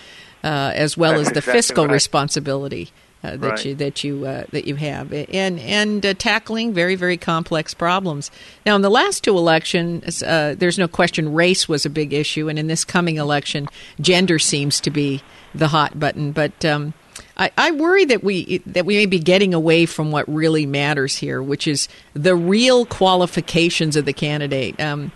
uh, 0.45 0.71
as 0.75 0.97
well 0.97 1.15
That's 1.15 1.29
as 1.29 1.33
the 1.33 1.39
exactly 1.39 1.53
fiscal 1.59 1.87
right. 1.87 1.93
responsibility. 1.93 2.93
Uh, 3.25 3.37
that 3.37 3.51
right. 3.51 3.65
you 3.65 3.75
that 3.77 4.03
you 4.03 4.27
uh, 4.27 4.43
that 4.51 4.67
you 4.67 4.75
have 4.75 5.13
and 5.13 5.61
and 5.61 6.05
uh, 6.05 6.13
tackling 6.15 6.75
very 6.75 6.97
very 6.97 7.17
complex 7.17 7.73
problems. 7.73 8.33
Now, 8.67 8.75
in 8.75 8.83
the 8.83 8.91
last 8.91 9.23
two 9.23 9.39
elections, 9.39 10.25
uh, 10.25 10.57
there's 10.59 10.77
no 10.77 10.89
question 10.89 11.33
race 11.33 11.69
was 11.69 11.87
a 11.87 11.91
big 11.91 12.13
issue, 12.13 12.49
and 12.49 12.59
in 12.59 12.67
this 12.67 12.85
coming 12.85 13.19
election, 13.19 13.69
gender 14.01 14.41
seems 14.41 14.81
to 14.81 14.91
be 14.91 15.23
the 15.55 15.69
hot 15.69 16.01
button. 16.01 16.33
But 16.33 16.65
um, 16.65 16.95
I, 17.37 17.51
I 17.57 17.71
worry 17.71 18.05
that 18.07 18.23
we 18.23 18.59
that 18.67 18.85
we 18.85 18.97
may 18.97 19.07
be 19.07 19.19
getting 19.19 19.55
away 19.55 19.87
from 19.87 20.11
what 20.11 20.29
really 20.33 20.67
matters 20.67 21.17
here, 21.17 21.43
which 21.43 21.67
is 21.67 21.89
the 22.15 22.37
real 22.37 22.85
qualifications 22.85 23.97
of 23.97 24.05
the 24.05 24.13
candidate. 24.13 24.81
Um, 24.81 25.13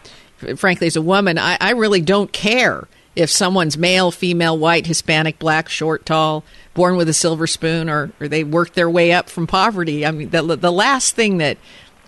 frankly, 0.56 0.86
as 0.86 0.96
a 0.96 1.02
woman, 1.02 1.38
I, 1.38 1.58
I 1.60 1.70
really 1.70 2.00
don't 2.00 2.32
care 2.32 2.88
if 3.14 3.30
someone's 3.30 3.78
male, 3.78 4.10
female, 4.10 4.56
white, 4.58 4.86
Hispanic, 4.86 5.38
black, 5.38 5.68
short, 5.68 6.04
tall, 6.04 6.44
born 6.74 6.96
with 6.96 7.08
a 7.08 7.14
silver 7.14 7.46
spoon, 7.46 7.88
or, 7.88 8.12
or 8.20 8.28
they 8.28 8.44
worked 8.44 8.74
their 8.74 8.90
way 8.90 9.12
up 9.12 9.30
from 9.30 9.46
poverty. 9.46 10.04
I 10.04 10.10
mean, 10.10 10.30
the 10.30 10.42
the 10.42 10.72
last 10.72 11.14
thing 11.14 11.38
that 11.38 11.58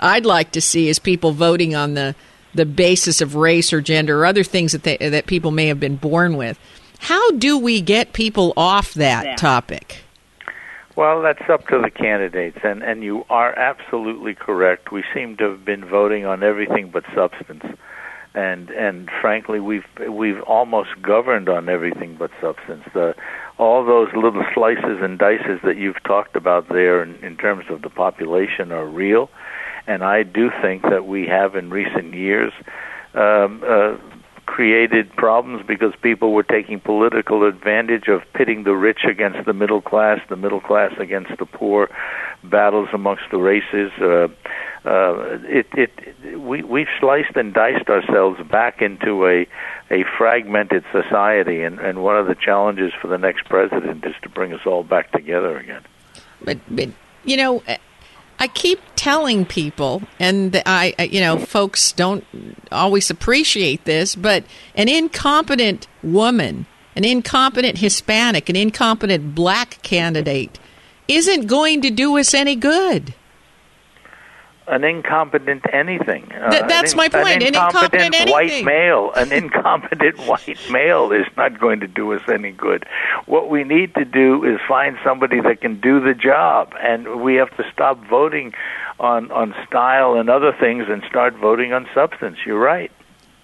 I'd 0.01 0.27
like 0.27 0.53
to 0.53 0.61
see 0.61 0.89
is 0.89 0.99
people 0.99 1.33
voting 1.33 1.75
on 1.75 1.95
the 1.95 2.15
the 2.55 2.67
basis 2.67 3.21
of 3.21 3.35
race 3.35 3.73
or 3.73 3.81
gender 3.81 4.21
or 4.21 4.27
other 4.27 4.43
things 4.45 4.73
that 4.73 4.83
they, 4.83 4.97
that 4.97 5.27
people 5.27 5.51
may 5.51 5.67
have 5.67 5.79
been 5.79 5.97
born 5.97 6.37
with. 6.37 6.59
How 6.99 7.31
do 7.33 7.59
we 7.59 7.81
get 7.81 8.13
people 8.13 8.53
off 8.57 8.95
that 8.95 9.39
topic? 9.39 10.03
Well, 10.99 11.23
that's 11.23 11.49
up 11.49 11.69
to 11.69 11.81
the 11.81 11.91
candidates, 11.91 12.59
and 12.65 12.83
and 12.83 13.05
you 13.05 13.25
are 13.31 13.57
absolutely 13.57 14.35
correct. 14.35 14.91
We 14.91 15.05
seem 15.15 15.37
to 15.37 15.45
have 15.51 15.65
been 15.65 15.85
voting 15.85 16.27
on 16.27 16.43
everything 16.43 16.91
but 16.91 17.05
substance, 17.15 17.63
and 18.35 18.69
and 18.71 19.09
frankly, 19.21 19.61
we've 19.61 19.87
we've 20.11 20.41
almost 20.43 20.91
governed 21.01 21.49
on 21.49 21.69
everything 21.69 22.17
but 22.19 22.33
substance. 22.41 22.83
The 22.95 23.15
all 23.59 23.85
those 23.85 24.09
little 24.13 24.45
slices 24.53 24.99
and 25.01 25.21
dices 25.21 25.61
that 25.63 25.77
you've 25.77 26.03
talked 26.03 26.35
about 26.35 26.69
there, 26.69 27.01
in, 27.01 27.15
in 27.25 27.37
terms 27.37 27.67
of 27.71 27.83
the 27.83 27.91
population, 27.91 28.73
are 28.73 28.85
real, 28.85 29.31
and 29.87 30.03
I 30.03 30.25
do 30.25 30.51
think 30.61 30.83
that 30.83 31.07
we 31.07 31.29
have 31.29 31.55
in 31.55 31.71
recent 31.71 32.13
years. 32.13 32.53
Um, 33.15 33.63
uh, 33.65 33.97
created 34.59 35.09
problems 35.15 35.65
because 35.69 35.93
people 36.03 36.33
were 36.33 36.43
taking 36.43 36.81
political 36.81 37.47
advantage 37.47 38.09
of 38.09 38.23
pitting 38.35 38.65
the 38.65 38.75
rich 38.75 39.05
against 39.09 39.47
the 39.47 39.53
middle 39.53 39.81
class, 39.81 40.19
the 40.29 40.35
middle 40.35 40.61
class 40.61 40.93
against 40.99 41.31
the 41.39 41.47
poor, 41.47 41.89
battles 42.43 42.89
amongst 42.93 43.23
the 43.31 43.39
races. 43.39 43.93
Uh, 44.01 44.27
uh, 44.85 45.39
it, 45.45 45.69
it, 45.75 46.41
we, 46.41 46.65
we've 46.65 46.89
sliced 46.99 47.37
and 47.37 47.55
diced 47.55 47.89
ourselves 47.89 48.41
back 48.51 48.83
into 48.83 49.29
a, 49.29 49.47
a 49.93 50.03
fragmented 50.19 50.85
society, 50.91 51.63
and, 51.63 51.79
and 51.79 52.03
one 52.03 52.17
of 52.17 52.27
the 52.27 52.35
challenges 52.35 52.93
for 53.01 53.07
the 53.07 53.17
next 53.17 53.45
president 53.45 54.05
is 54.05 54.15
to 54.23 54.29
bring 54.29 54.53
us 54.53 54.67
all 54.67 54.83
back 54.83 55.13
together 55.13 55.57
again. 55.57 55.85
But, 56.43 56.59
but 56.69 56.89
you 57.23 57.37
know, 57.37 57.63
I 58.39 58.47
keep 58.47 58.81
telling 58.95 59.45
people, 59.45 60.03
and 60.21 60.63
I, 60.65 60.95
you 61.11 61.21
know, 61.21 61.39
folks 61.39 61.93
don't 61.93 62.25
always 62.71 63.11
appreciate 63.11 63.85
this, 63.85 64.15
but 64.15 64.45
an 64.77 64.89
incompetent 64.89 65.89
woman, 66.03 66.67
an 66.95 67.05
incompetent 67.05 67.79
Hispanic, 67.79 68.49
an 68.49 68.57
incompetent 68.57 69.35
black 69.35 69.83
candidate 69.83 70.59
isn't 71.09 71.47
going 71.47 71.81
to 71.83 71.91
do 71.91 72.17
us 72.19 72.33
any 72.35 72.55
good 72.55 73.15
an 74.69 74.85
incompetent 74.85 75.65
anything. 75.73 76.31
Uh, 76.33 76.51
Th- 76.51 76.63
that's 76.69 76.93
an, 76.93 76.99
my 76.99 77.09
point. 77.09 77.43
An 77.43 77.43
incompetent, 77.43 78.15
incompetent 78.15 78.31
white 78.31 78.65
male, 78.65 79.13
an 79.15 79.33
incompetent 79.33 80.19
white 80.27 80.59
male 80.71 81.13
is 81.13 81.27
not 81.37 81.59
going 81.59 81.81
to 81.81 81.89
do 81.89 82.13
us 82.13 82.23
any 82.29 82.53
good. 82.53 82.87
What 83.27 83.51
we 83.51 83.65
need 83.65 83.95
to 83.95 84.05
do 84.05 84.45
is 84.45 84.61
find 84.69 84.97
somebody 85.03 85.41
that 85.41 85.61
can 85.61 85.81
do 85.81 86.01
the 86.01 86.15
job, 86.15 86.75
and 86.81 87.23
we 87.23 87.37
have 87.37 87.55
to 87.57 87.65
stop 87.73 87.99
voting 88.07 88.55
on 89.01 89.31
on 89.31 89.55
style 89.67 90.15
and 90.15 90.29
other 90.29 90.53
things 90.53 90.85
and 90.89 91.03
start 91.09 91.35
voting 91.35 91.73
on 91.73 91.89
substance. 91.95 92.39
You're 92.45 92.61
right. 92.61 92.93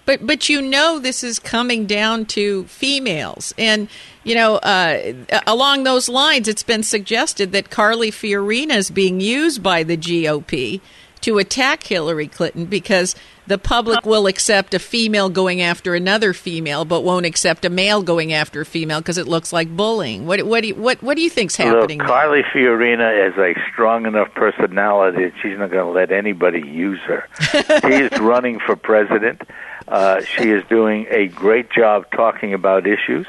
But 0.05 0.25
but 0.25 0.49
you 0.49 0.61
know 0.61 0.99
this 0.99 1.23
is 1.23 1.39
coming 1.39 1.87
down 1.87 2.25
to 2.27 2.65
females, 2.65 3.53
and 3.57 3.89
you 4.23 4.35
know 4.35 4.57
uh, 4.57 5.13
along 5.47 5.83
those 5.83 6.07
lines, 6.07 6.47
it's 6.47 6.63
been 6.63 6.83
suggested 6.83 7.51
that 7.53 7.71
Carly 7.71 8.11
Fiorina 8.11 8.75
is 8.75 8.91
being 8.91 9.19
used 9.19 9.63
by 9.63 9.81
the 9.81 9.97
GOP 9.97 10.81
to 11.25 11.39
attack 11.39 11.81
Hillary 11.81 12.27
Clinton 12.27 12.65
because 12.65 13.15
the 13.47 13.57
public 13.57 14.05
will 14.05 14.27
accept 14.27 14.75
a 14.75 14.79
female 14.79 15.27
going 15.27 15.59
after 15.59 15.95
another 15.95 16.33
female, 16.33 16.85
but 16.85 17.03
won't 17.03 17.25
accept 17.25 17.65
a 17.65 17.69
male 17.69 18.03
going 18.03 18.31
after 18.31 18.61
a 18.61 18.65
female 18.65 18.99
because 18.99 19.17
it 19.17 19.27
looks 19.27 19.51
like 19.51 19.67
bullying. 19.75 20.27
What 20.27 20.43
what 20.43 20.61
do 20.61 20.67
you, 20.67 20.75
what 20.75 21.01
what 21.01 21.15
do 21.15 21.23
you 21.23 21.31
think's 21.31 21.55
happening? 21.55 21.97
Look, 21.97 22.07
Carly 22.07 22.43
Fiorina 22.43 23.27
is 23.27 23.35
a 23.39 23.59
strong 23.71 24.05
enough 24.05 24.35
personality 24.35 25.25
that 25.25 25.33
she's 25.41 25.57
not 25.57 25.71
going 25.71 25.85
to 25.85 25.91
let 25.91 26.11
anybody 26.11 26.61
use 26.61 26.99
her. 27.07 27.27
she 27.81 28.03
is 28.03 28.19
running 28.19 28.59
for 28.59 28.75
president. 28.75 29.41
Uh, 29.87 30.21
she 30.21 30.51
is 30.51 30.63
doing 30.69 31.07
a 31.09 31.27
great 31.27 31.71
job 31.71 32.05
talking 32.11 32.53
about 32.53 32.85
issues. 32.85 33.25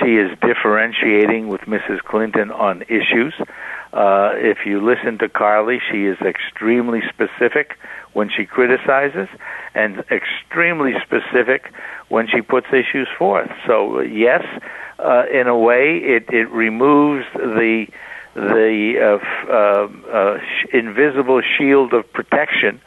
She 0.00 0.16
is 0.16 0.36
differentiating 0.40 1.46
with 1.46 1.62
Mrs. 1.62 2.00
Clinton 2.02 2.50
on 2.50 2.82
issues. 2.88 3.34
Uh, 3.92 4.32
if 4.34 4.58
you 4.66 4.84
listen 4.84 5.18
to 5.18 5.28
Carly, 5.28 5.78
she 5.90 6.04
is 6.04 6.18
extremely 6.20 7.00
specific 7.08 7.76
when 8.12 8.28
she 8.28 8.44
criticizes 8.44 9.28
and 9.74 10.04
extremely 10.10 10.92
specific 11.02 11.72
when 12.08 12.26
she 12.28 12.42
puts 12.42 12.66
issues 12.68 13.08
forth. 13.18 13.50
So, 13.66 14.00
yes, 14.00 14.44
uh, 14.98 15.24
in 15.32 15.46
a 15.46 15.56
way, 15.56 15.98
it, 15.98 16.28
it 16.28 16.50
removes 16.50 17.24
the 17.34 17.86
the 18.34 19.18
uh, 19.48 19.52
uh, 19.52 19.88
uh, 20.12 20.38
invisible 20.72 21.40
shield 21.56 21.92
of 21.92 22.10
protection 22.12 22.80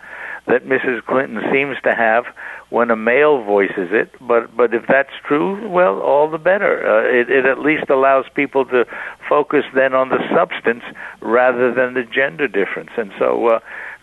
that 0.48 0.66
Mrs. 0.66 1.04
Clinton 1.06 1.40
seems 1.52 1.78
to 1.84 1.94
have 1.96 2.26
when 2.70 2.90
a 2.90 2.96
male 2.96 3.44
voices 3.44 3.90
it. 3.92 4.12
But 4.20 4.56
but 4.56 4.74
if 4.74 4.84
that's 4.88 5.14
true, 5.28 5.70
well, 5.70 6.00
all 6.00 6.30
the 6.30 6.38
better. 6.38 6.82
Uh, 6.86 7.22
it, 7.22 7.30
it 7.30 7.46
at 7.46 7.60
least 7.60 7.90
allows 7.90 8.26
people 8.34 8.66
to 8.66 8.86
focus 9.30 9.64
then 9.76 9.94
on 9.94 10.10
the 10.10 10.20
substance 10.36 10.84
rather 11.22 11.74
than 11.74 11.94
the 11.94 12.04
gender 12.04 12.48
difference. 12.48 12.92
And 12.98 13.12
so. 13.20 13.48
Uh, 13.48 13.60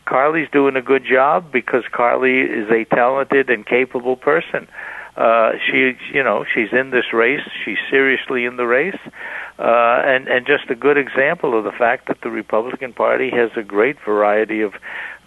Carly's 0.09 0.49
doing 0.51 0.75
a 0.75 0.81
good 0.81 1.05
job 1.05 1.53
because 1.53 1.85
Carly 1.93 2.41
is 2.41 2.71
a 2.71 2.87
talented 2.95 3.51
and 3.51 3.67
capable 3.67 4.17
person. 4.17 4.67
Uh, 5.19 5.55
she, 5.67 5.99
you 6.15 6.23
know, 6.23 6.45
she's 6.55 6.69
in 6.73 6.91
this 6.91 7.13
race. 7.13 7.43
She's 7.65 7.77
seriously 7.91 8.45
in 8.45 8.57
the 8.57 8.67
race, 8.67 8.99
uh, 9.59 10.03
and 10.07 10.29
and 10.29 10.47
just 10.47 10.71
a 10.71 10.77
good 10.77 10.97
example 10.97 11.59
of 11.59 11.65
the 11.65 11.73
fact 11.73 12.07
that 12.07 12.21
the 12.23 12.31
Republican 12.31 12.93
Party 12.93 13.29
has 13.31 13.51
a 13.57 13.65
great 13.65 13.97
variety 14.07 14.61
of 14.61 14.75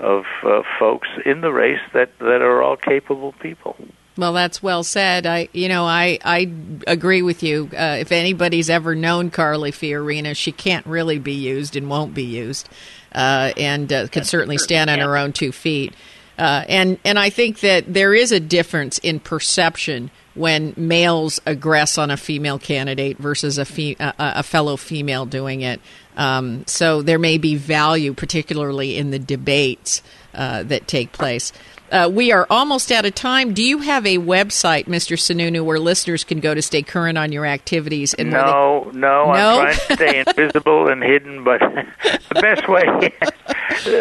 of 0.02 0.26
uh, 0.44 0.64
folks 0.80 1.08
in 1.26 1.42
the 1.42 1.52
race 1.52 1.80
that 1.94 2.18
that 2.20 2.42
are 2.42 2.62
all 2.62 2.76
capable 2.76 3.34
people. 3.34 3.76
Well, 4.18 4.34
that's 4.34 4.62
well 4.62 4.84
said. 4.84 5.26
I, 5.26 5.48
you 5.54 5.70
know, 5.70 5.86
I 5.86 6.20
I 6.24 6.52
agree 6.86 7.22
with 7.22 7.44
you. 7.44 7.70
Uh, 7.72 7.98
if 8.00 8.12
anybody's 8.12 8.70
ever 8.70 8.94
known 8.94 9.32
Carly 9.32 9.72
Fiorina, 9.72 10.36
she 10.36 10.52
can't 10.52 10.86
really 10.86 11.18
be 11.18 11.34
used 11.34 11.76
and 11.76 11.90
won't 11.90 12.14
be 12.14 12.26
used, 12.26 12.68
uh, 13.14 13.54
and 13.56 13.92
uh, 13.92 14.08
can 14.08 14.26
certainly 14.26 14.58
stand 14.58 14.90
on 14.90 15.00
her 15.00 15.16
own 15.16 15.32
two 15.32 15.52
feet. 15.52 15.94
Uh, 16.38 16.66
and 16.68 17.00
and 17.06 17.18
I 17.18 17.30
think 17.30 17.62
that 17.62 17.94
there 17.94 18.14
is 18.14 18.32
a 18.32 18.40
difference 18.40 18.98
in 18.98 19.20
perception 19.20 20.12
when 20.34 20.74
males 20.78 21.40
aggress 21.46 21.98
on 21.98 22.10
a 22.10 22.18
female 22.18 22.58
candidate 22.58 23.18
versus 23.18 23.58
a, 23.58 23.66
fe- 23.66 23.98
a, 24.00 24.14
a 24.18 24.44
fellow 24.44 24.78
female 24.78 25.26
doing 25.26 25.62
it. 25.62 25.82
Um, 26.18 26.66
so 26.68 27.02
there 27.02 27.20
may 27.20 27.38
be 27.38 27.56
value, 27.56 28.14
particularly 28.14 28.98
in 28.98 29.12
the 29.12 29.20
debates 29.20 30.02
uh, 30.34 30.64
that 30.64 30.88
take 30.88 31.12
place. 31.12 31.52
Uh, 31.92 32.10
we 32.12 32.32
are 32.32 32.48
almost 32.50 32.90
out 32.90 33.06
of 33.06 33.14
time. 33.14 33.54
Do 33.54 33.62
you 33.62 33.80
have 33.80 34.06
a 34.06 34.18
website, 34.18 34.86
Mr. 34.86 35.18
Sununu, 35.18 35.66
where 35.66 35.78
listeners 35.78 36.24
can 36.24 36.40
go 36.40 36.54
to 36.54 36.62
stay 36.62 36.84
current 36.84 37.18
on 37.18 37.34
your 37.34 37.46
activities? 37.46 38.14
And 38.14 38.30
no, 38.30 38.86
they... 38.92 38.98
no, 38.98 39.26
no, 39.26 39.32
I'm 39.32 39.76
trying 39.76 39.76
to 39.76 39.94
stay 39.96 40.20
invisible 40.26 40.88
and 40.88 41.04
hidden, 41.04 41.44
but 41.44 41.60
the 42.34 42.42
best 42.42 42.70
way. 42.70 42.86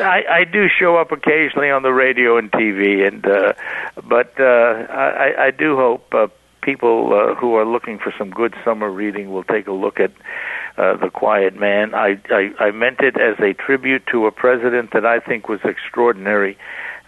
I, 0.01 0.25
I 0.31 0.45
do 0.45 0.69
show 0.69 0.97
up 0.97 1.11
occasionally 1.11 1.71
on 1.71 1.83
the 1.83 1.93
radio 1.93 2.39
and 2.39 2.51
TV, 2.53 3.07
and 3.07 3.27
uh, 3.27 3.55
but 4.05 4.39
uh, 4.39 4.87
I, 4.89 5.47
I 5.47 5.51
do 5.51 5.75
hope 5.75 6.15
uh, 6.15 6.29
people 6.63 7.13
uh, 7.13 7.35
who 7.35 7.55
are 7.55 7.65
looking 7.65 7.99
for 7.99 8.15
some 8.17 8.31
good 8.31 8.55
summer 8.65 8.89
reading 8.89 9.33
will 9.33 9.45
take 9.45 9.67
a 9.67 9.73
look 9.73 9.99
at 9.99 10.13
uh, 10.81 10.97
The 10.97 11.11
Quiet 11.11 11.55
Man. 11.59 11.95
I, 11.95 12.19
I, 12.31 12.53
I 12.59 12.71
meant 12.71 13.01
it 13.01 13.17
as 13.21 13.39
a 13.39 13.53
tribute 13.53 14.03
to 14.13 14.27
a 14.27 14.33
president 14.33 14.93
that 14.95 15.05
I 15.05 15.21
think 15.21 15.49
was 15.49 15.61
extraordinary. 15.65 16.57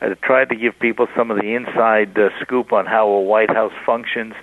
I 0.02 0.12
tried 0.14 0.48
to 0.50 0.56
give 0.56 0.78
people 0.78 1.06
some 1.16 1.30
of 1.30 1.38
the 1.38 1.54
inside 1.54 2.18
uh, 2.18 2.28
scoop 2.40 2.72
on 2.72 2.86
how 2.86 3.08
a 3.08 3.20
White 3.20 3.50
House 3.50 3.72
functions, 3.86 4.34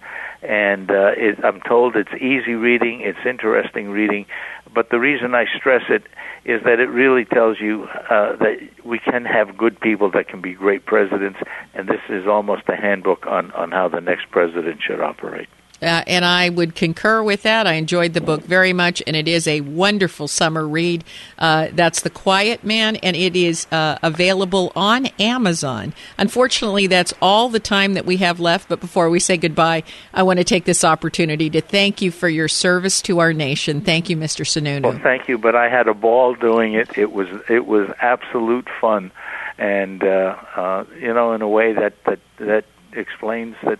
and 0.41 0.89
uh, 0.89 1.11
it, 1.17 1.43
I'm 1.43 1.61
told 1.61 1.95
it's 1.95 2.13
easy 2.15 2.53
reading, 2.53 3.01
it's 3.01 3.19
interesting 3.25 3.89
reading, 3.89 4.25
but 4.73 4.89
the 4.89 4.99
reason 4.99 5.35
I 5.35 5.45
stress 5.57 5.83
it 5.89 6.03
is 6.45 6.63
that 6.63 6.79
it 6.79 6.89
really 6.89 7.25
tells 7.25 7.59
you 7.59 7.83
uh, 8.09 8.37
that 8.37 8.57
we 8.85 8.99
can 8.99 9.25
have 9.25 9.57
good 9.57 9.79
people 9.79 10.09
that 10.11 10.29
can 10.29 10.41
be 10.41 10.53
great 10.53 10.85
presidents, 10.85 11.39
and 11.73 11.87
this 11.87 12.01
is 12.09 12.25
almost 12.25 12.63
a 12.69 12.75
handbook 12.77 13.27
on, 13.27 13.51
on 13.51 13.71
how 13.71 13.89
the 13.89 14.01
next 14.01 14.31
president 14.31 14.79
should 14.81 15.01
operate. 15.01 15.49
Uh, 15.81 16.03
and 16.07 16.25
I 16.25 16.49
would 16.49 16.75
concur 16.75 17.23
with 17.23 17.43
that. 17.43 17.65
I 17.65 17.73
enjoyed 17.73 18.13
the 18.13 18.21
book 18.21 18.43
very 18.43 18.73
much, 18.73 19.01
and 19.07 19.15
it 19.15 19.27
is 19.27 19.47
a 19.47 19.61
wonderful 19.61 20.27
summer 20.27 20.67
read. 20.67 21.03
Uh, 21.37 21.69
that's 21.71 22.01
The 22.01 22.09
Quiet 22.09 22.63
Man, 22.63 22.97
and 22.97 23.15
it 23.15 23.35
is 23.35 23.65
uh, 23.71 23.97
available 24.03 24.71
on 24.75 25.07
Amazon. 25.19 25.93
Unfortunately, 26.17 26.87
that's 26.87 27.13
all 27.21 27.49
the 27.49 27.59
time 27.59 27.93
that 27.93 28.05
we 28.05 28.17
have 28.17 28.39
left. 28.39 28.67
But 28.67 28.81
before 28.81 29.09
we 29.09 29.19
say 29.19 29.37
goodbye, 29.37 29.83
I 30.13 30.23
want 30.23 30.39
to 30.39 30.43
take 30.43 30.65
this 30.65 30.83
opportunity 30.83 31.49
to 31.51 31.61
thank 31.61 32.01
you 32.01 32.11
for 32.11 32.27
your 32.27 32.47
service 32.47 33.01
to 33.03 33.19
our 33.19 33.31
nation. 33.31 33.81
Thank 33.81 34.09
you, 34.09 34.17
Mr. 34.17 34.45
Sununu. 34.45 34.83
Well, 34.83 34.99
thank 35.01 35.29
you. 35.29 35.37
But 35.37 35.55
I 35.55 35.69
had 35.69 35.87
a 35.87 35.93
ball 35.93 36.35
doing 36.35 36.73
it. 36.73 36.97
It 36.97 37.11
was 37.11 37.27
it 37.47 37.65
was 37.65 37.89
absolute 38.01 38.67
fun, 38.81 39.11
and 39.57 40.03
uh, 40.03 40.35
uh, 40.55 40.85
you 40.99 41.13
know, 41.13 41.33
in 41.33 41.41
a 41.41 41.47
way 41.47 41.73
that 41.73 41.93
that 42.03 42.19
that 42.37 42.65
explains 42.93 43.55
that 43.63 43.79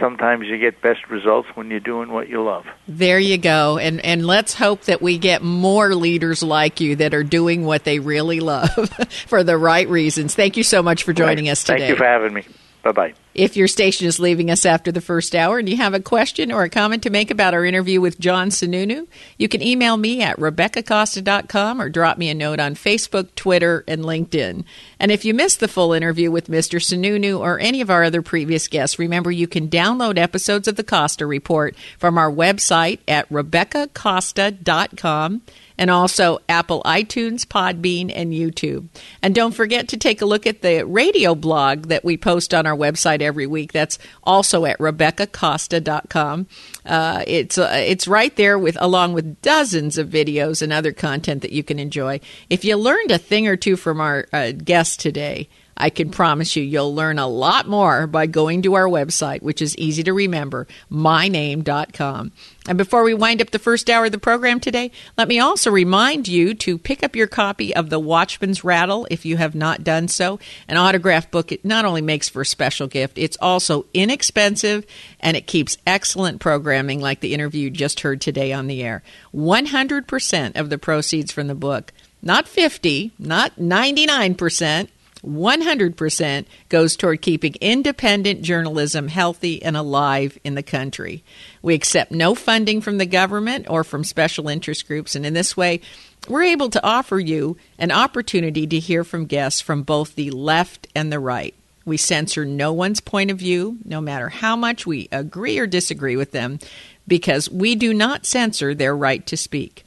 sometimes 0.00 0.46
you 0.46 0.58
get 0.58 0.80
best 0.80 1.08
results 1.08 1.48
when 1.54 1.70
you're 1.70 1.80
doing 1.80 2.10
what 2.10 2.28
you 2.28 2.42
love. 2.42 2.66
There 2.86 3.18
you 3.18 3.38
go. 3.38 3.78
And 3.78 4.04
and 4.04 4.26
let's 4.26 4.54
hope 4.54 4.82
that 4.82 5.02
we 5.02 5.18
get 5.18 5.42
more 5.42 5.94
leaders 5.94 6.42
like 6.42 6.80
you 6.80 6.96
that 6.96 7.14
are 7.14 7.24
doing 7.24 7.64
what 7.64 7.84
they 7.84 7.98
really 7.98 8.40
love 8.40 8.70
for 9.26 9.44
the 9.44 9.56
right 9.56 9.88
reasons. 9.88 10.34
Thank 10.34 10.56
you 10.56 10.62
so 10.62 10.82
much 10.82 11.02
for 11.02 11.12
joining 11.12 11.46
right. 11.46 11.52
us 11.52 11.64
today. 11.64 11.78
Thank 11.78 11.90
you 11.90 11.96
for 11.96 12.04
having 12.04 12.34
me. 12.34 12.44
Bye 12.82 12.92
bye. 12.92 13.14
If 13.38 13.56
your 13.56 13.68
station 13.68 14.08
is 14.08 14.18
leaving 14.18 14.50
us 14.50 14.66
after 14.66 14.90
the 14.90 15.00
first 15.00 15.32
hour 15.32 15.60
and 15.60 15.68
you 15.68 15.76
have 15.76 15.94
a 15.94 16.00
question 16.00 16.50
or 16.50 16.64
a 16.64 16.68
comment 16.68 17.04
to 17.04 17.10
make 17.10 17.30
about 17.30 17.54
our 17.54 17.64
interview 17.64 18.00
with 18.00 18.18
John 18.18 18.48
Sununu, 18.48 19.06
you 19.36 19.46
can 19.46 19.62
email 19.62 19.96
me 19.96 20.22
at 20.22 20.38
RebeccaCosta.com 20.38 21.80
or 21.80 21.88
drop 21.88 22.18
me 22.18 22.30
a 22.30 22.34
note 22.34 22.58
on 22.58 22.74
Facebook, 22.74 23.32
Twitter, 23.36 23.84
and 23.86 24.02
LinkedIn. 24.02 24.64
And 24.98 25.12
if 25.12 25.24
you 25.24 25.34
missed 25.34 25.60
the 25.60 25.68
full 25.68 25.92
interview 25.92 26.32
with 26.32 26.48
Mr. 26.48 26.80
Sununu 26.80 27.38
or 27.38 27.60
any 27.60 27.80
of 27.80 27.90
our 27.90 28.02
other 28.02 28.22
previous 28.22 28.66
guests, 28.66 28.98
remember 28.98 29.30
you 29.30 29.46
can 29.46 29.68
download 29.68 30.18
episodes 30.18 30.66
of 30.66 30.74
the 30.74 30.82
Costa 30.82 31.24
Report 31.24 31.76
from 31.96 32.18
our 32.18 32.32
website 32.32 32.98
at 33.06 33.28
RebeccaCosta.com 33.28 35.42
and 35.78 35.90
also 35.90 36.40
Apple 36.48 36.82
iTunes, 36.84 37.46
Podbean, 37.46 38.12
and 38.14 38.32
YouTube. 38.32 38.88
And 39.22 39.34
don't 39.34 39.54
forget 39.54 39.88
to 39.88 39.96
take 39.96 40.20
a 40.20 40.26
look 40.26 40.46
at 40.46 40.60
the 40.60 40.84
radio 40.84 41.34
blog 41.34 41.86
that 41.86 42.04
we 42.04 42.16
post 42.16 42.52
on 42.52 42.66
our 42.66 42.76
website 42.76 43.22
every 43.22 43.46
week. 43.46 43.72
That's 43.72 43.98
also 44.24 44.64
at 44.64 44.78
RebeccaCosta.com. 44.78 46.46
Uh, 46.84 47.24
it's 47.26 47.56
uh, 47.56 47.70
it's 47.72 48.08
right 48.08 48.34
there 48.36 48.58
with 48.58 48.76
along 48.80 49.12
with 49.12 49.40
dozens 49.40 49.96
of 49.96 50.08
videos 50.08 50.60
and 50.60 50.72
other 50.72 50.92
content 50.92 51.42
that 51.42 51.52
you 51.52 51.62
can 51.62 51.78
enjoy. 51.78 52.20
If 52.50 52.64
you 52.64 52.76
learned 52.76 53.10
a 53.10 53.18
thing 53.18 53.46
or 53.46 53.56
two 53.56 53.76
from 53.76 54.00
our 54.00 54.26
uh, 54.32 54.52
guest 54.52 55.00
today, 55.00 55.48
I 55.78 55.90
can 55.90 56.10
promise 56.10 56.56
you 56.56 56.62
you'll 56.62 56.94
learn 56.94 57.18
a 57.18 57.28
lot 57.28 57.68
more 57.68 58.06
by 58.06 58.26
going 58.26 58.62
to 58.62 58.74
our 58.74 58.86
website, 58.86 59.42
which 59.42 59.62
is 59.62 59.78
easy 59.78 60.02
to 60.02 60.12
remember, 60.12 60.66
myname.com. 60.90 62.32
And 62.68 62.76
before 62.76 63.02
we 63.02 63.14
wind 63.14 63.40
up 63.40 63.50
the 63.50 63.58
first 63.58 63.88
hour 63.88 64.04
of 64.04 64.12
the 64.12 64.18
program 64.18 64.60
today, 64.60 64.90
let 65.16 65.26
me 65.26 65.40
also 65.40 65.70
remind 65.70 66.28
you 66.28 66.52
to 66.52 66.76
pick 66.76 67.02
up 67.02 67.16
your 67.16 67.26
copy 67.26 67.74
of 67.74 67.88
The 67.88 67.98
Watchman's 67.98 68.62
Rattle 68.62 69.06
if 69.10 69.24
you 69.24 69.38
have 69.38 69.54
not 69.54 69.82
done 69.82 70.06
so. 70.06 70.38
An 70.68 70.76
autograph 70.76 71.30
book, 71.30 71.50
it 71.50 71.64
not 71.64 71.86
only 71.86 72.02
makes 72.02 72.28
for 72.28 72.42
a 72.42 72.46
special 72.46 72.86
gift, 72.86 73.16
it's 73.16 73.38
also 73.40 73.86
inexpensive 73.94 74.84
and 75.18 75.34
it 75.34 75.46
keeps 75.46 75.78
excellent 75.86 76.40
programming 76.40 77.00
like 77.00 77.20
the 77.20 77.32
interview 77.32 77.62
you 77.62 77.70
just 77.70 78.00
heard 78.00 78.20
today 78.20 78.52
on 78.52 78.66
the 78.66 78.82
air. 78.82 79.02
100% 79.34 80.56
of 80.60 80.68
the 80.68 80.76
proceeds 80.76 81.32
from 81.32 81.46
the 81.46 81.54
book, 81.54 81.94
not 82.20 82.46
50, 82.46 83.12
not 83.18 83.56
99%, 83.56 84.88
100% 85.24 86.46
goes 86.68 86.96
toward 86.96 87.22
keeping 87.22 87.54
independent 87.60 88.42
journalism 88.42 89.08
healthy 89.08 89.62
and 89.62 89.76
alive 89.76 90.38
in 90.44 90.54
the 90.54 90.62
country. 90.62 91.24
We 91.62 91.74
accept 91.74 92.12
no 92.12 92.34
funding 92.34 92.80
from 92.80 92.98
the 92.98 93.06
government 93.06 93.66
or 93.68 93.84
from 93.84 94.04
special 94.04 94.48
interest 94.48 94.86
groups, 94.86 95.14
and 95.14 95.26
in 95.26 95.34
this 95.34 95.56
way, 95.56 95.80
we're 96.28 96.44
able 96.44 96.70
to 96.70 96.84
offer 96.84 97.18
you 97.18 97.56
an 97.78 97.90
opportunity 97.90 98.66
to 98.66 98.78
hear 98.78 99.04
from 99.04 99.26
guests 99.26 99.60
from 99.60 99.82
both 99.82 100.14
the 100.14 100.30
left 100.30 100.86
and 100.94 101.12
the 101.12 101.18
right. 101.18 101.54
We 101.84 101.96
censor 101.96 102.44
no 102.44 102.72
one's 102.72 103.00
point 103.00 103.30
of 103.30 103.38
view, 103.38 103.78
no 103.84 104.00
matter 104.00 104.28
how 104.28 104.56
much 104.56 104.86
we 104.86 105.08
agree 105.10 105.58
or 105.58 105.66
disagree 105.66 106.16
with 106.16 106.32
them, 106.32 106.58
because 107.06 107.50
we 107.50 107.74
do 107.74 107.94
not 107.94 108.26
censor 108.26 108.74
their 108.74 108.94
right 108.94 109.24
to 109.26 109.36
speak. 109.38 109.86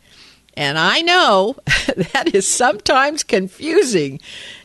And 0.55 0.77
I 0.77 1.01
know 1.01 1.55
that 2.13 2.31
is 2.33 2.49
sometimes 2.49 3.23
confusing 3.23 4.19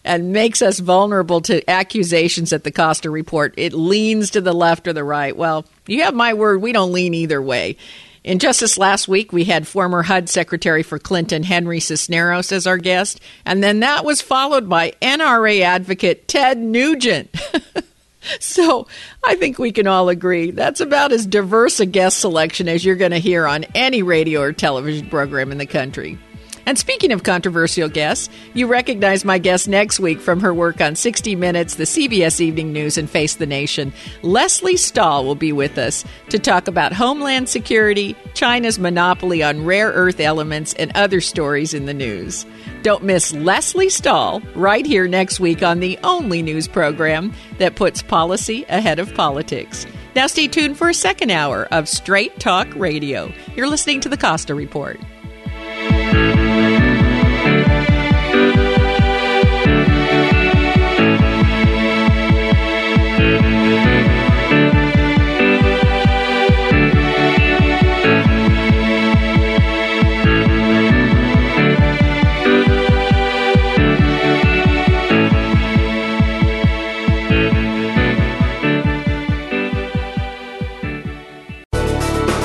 and 0.05 0.33
makes 0.33 0.63
us 0.63 0.79
vulnerable 0.79 1.41
to 1.43 1.69
accusations 1.71 2.53
at 2.53 2.65
the 2.65 2.73
Costa 2.73 3.11
report. 3.11 3.55
It 3.57 3.73
leans 3.73 4.31
to 4.31 4.41
the 4.41 4.53
left 4.53 4.89
or 4.89 4.93
the 4.93 5.05
right. 5.05 5.37
Well, 5.37 5.65
you 5.87 6.03
have 6.03 6.15
my 6.15 6.35
word, 6.35 6.61
we 6.61 6.73
don't 6.73 6.93
lean 6.93 7.15
either 7.15 7.41
way. 7.41 7.77
In 8.25 8.41
just 8.41 8.59
this 8.59 8.77
last 8.77 9.07
week, 9.07 9.33
we 9.33 9.45
had 9.45 9.69
former 9.69 10.03
HUD 10.03 10.29
Secretary 10.29 10.83
for 10.83 10.99
Clinton 10.99 11.45
Henry 11.45 11.79
Cisneros 11.79 12.51
as 12.51 12.67
our 12.67 12.77
guest, 12.77 13.21
and 13.45 13.63
then 13.63 13.79
that 13.81 14.05
was 14.05 14.21
followed 14.21 14.69
by 14.69 14.95
NRA 15.01 15.61
advocate 15.61 16.27
Ted 16.27 16.59
Nugent. 16.59 17.33
So 18.41 18.87
I 19.25 19.35
think 19.37 19.59
we 19.59 19.73
can 19.73 19.87
all 19.87 20.09
agree 20.09 20.51
that's 20.51 20.81
about 20.81 21.13
as 21.13 21.27
diverse 21.27 21.81
a 21.81 21.87
guest 21.87 22.21
selection 22.21 22.69
as 22.69 22.85
you're 22.85 22.97
going 22.97 23.11
to 23.13 23.19
hear 23.19 23.47
on 23.47 23.65
any 23.75 24.03
radio 24.03 24.41
or 24.41 24.53
television 24.53 25.09
program 25.09 25.53
in 25.53 25.59
the 25.59 25.67
country. 25.67 26.19
And 26.67 26.77
speaking 26.77 27.13
of 27.13 27.23
controversial 27.23 27.89
guests, 27.89 28.29
you 28.53 28.67
recognize 28.67 29.25
my 29.25 29.39
guest 29.39 29.69
next 29.69 30.01
week 30.01 30.21
from 30.21 30.41
her 30.41 30.53
work 30.53 30.81
on 30.81 30.97
60 30.97 31.37
Minutes, 31.37 31.77
the 31.77 31.85
CBS 31.85 32.41
Evening 32.41 32.73
News, 32.73 32.99
and 32.99 33.09
Face 33.09 33.37
the 33.37 33.47
Nation. 33.47 33.93
Lesley 34.23 34.77
Stahl 34.77 35.25
will 35.25 35.37
be 35.37 35.53
with 35.53 35.79
us 35.79 36.05
to 36.31 36.41
talk 36.41 36.67
about 36.67 36.93
homeland 36.93 37.49
security, 37.49 38.17
China's 38.35 38.81
monopoly 38.81 39.45
on 39.45 39.65
rare 39.65 39.93
earth 39.93 40.19
elements, 40.19 40.75
and 40.75 40.91
other 40.97 41.21
stories 41.21 41.73
in 41.73 41.87
the 41.87 41.95
news. 41.95 42.45
Don't 42.83 43.05
miss 43.05 43.33
Lesley 43.33 43.89
Stahl 43.89 44.43
right 44.57 44.85
here 44.85 45.07
next 45.07 45.39
week 45.39 45.63
on 45.63 45.79
the 45.79 45.97
only 46.03 46.43
news 46.43 46.67
program 46.67 47.33
that 47.59 47.77
puts 47.77 48.03
policy 48.03 48.65
ahead 48.69 48.99
of 48.99 49.15
politics. 49.15 49.87
Now, 50.17 50.27
stay 50.27 50.49
tuned 50.49 50.79
for 50.79 50.89
a 50.89 50.95
second 50.95 51.31
hour 51.31 51.69
of 51.71 51.89
Straight 51.89 52.41
Talk 52.41 52.67
Radio. 52.75 53.33
You're 53.55 53.69
listening 53.69 54.01
to 54.01 54.09
the 54.09 54.17
Costa 54.17 54.55
Report. 54.55 54.99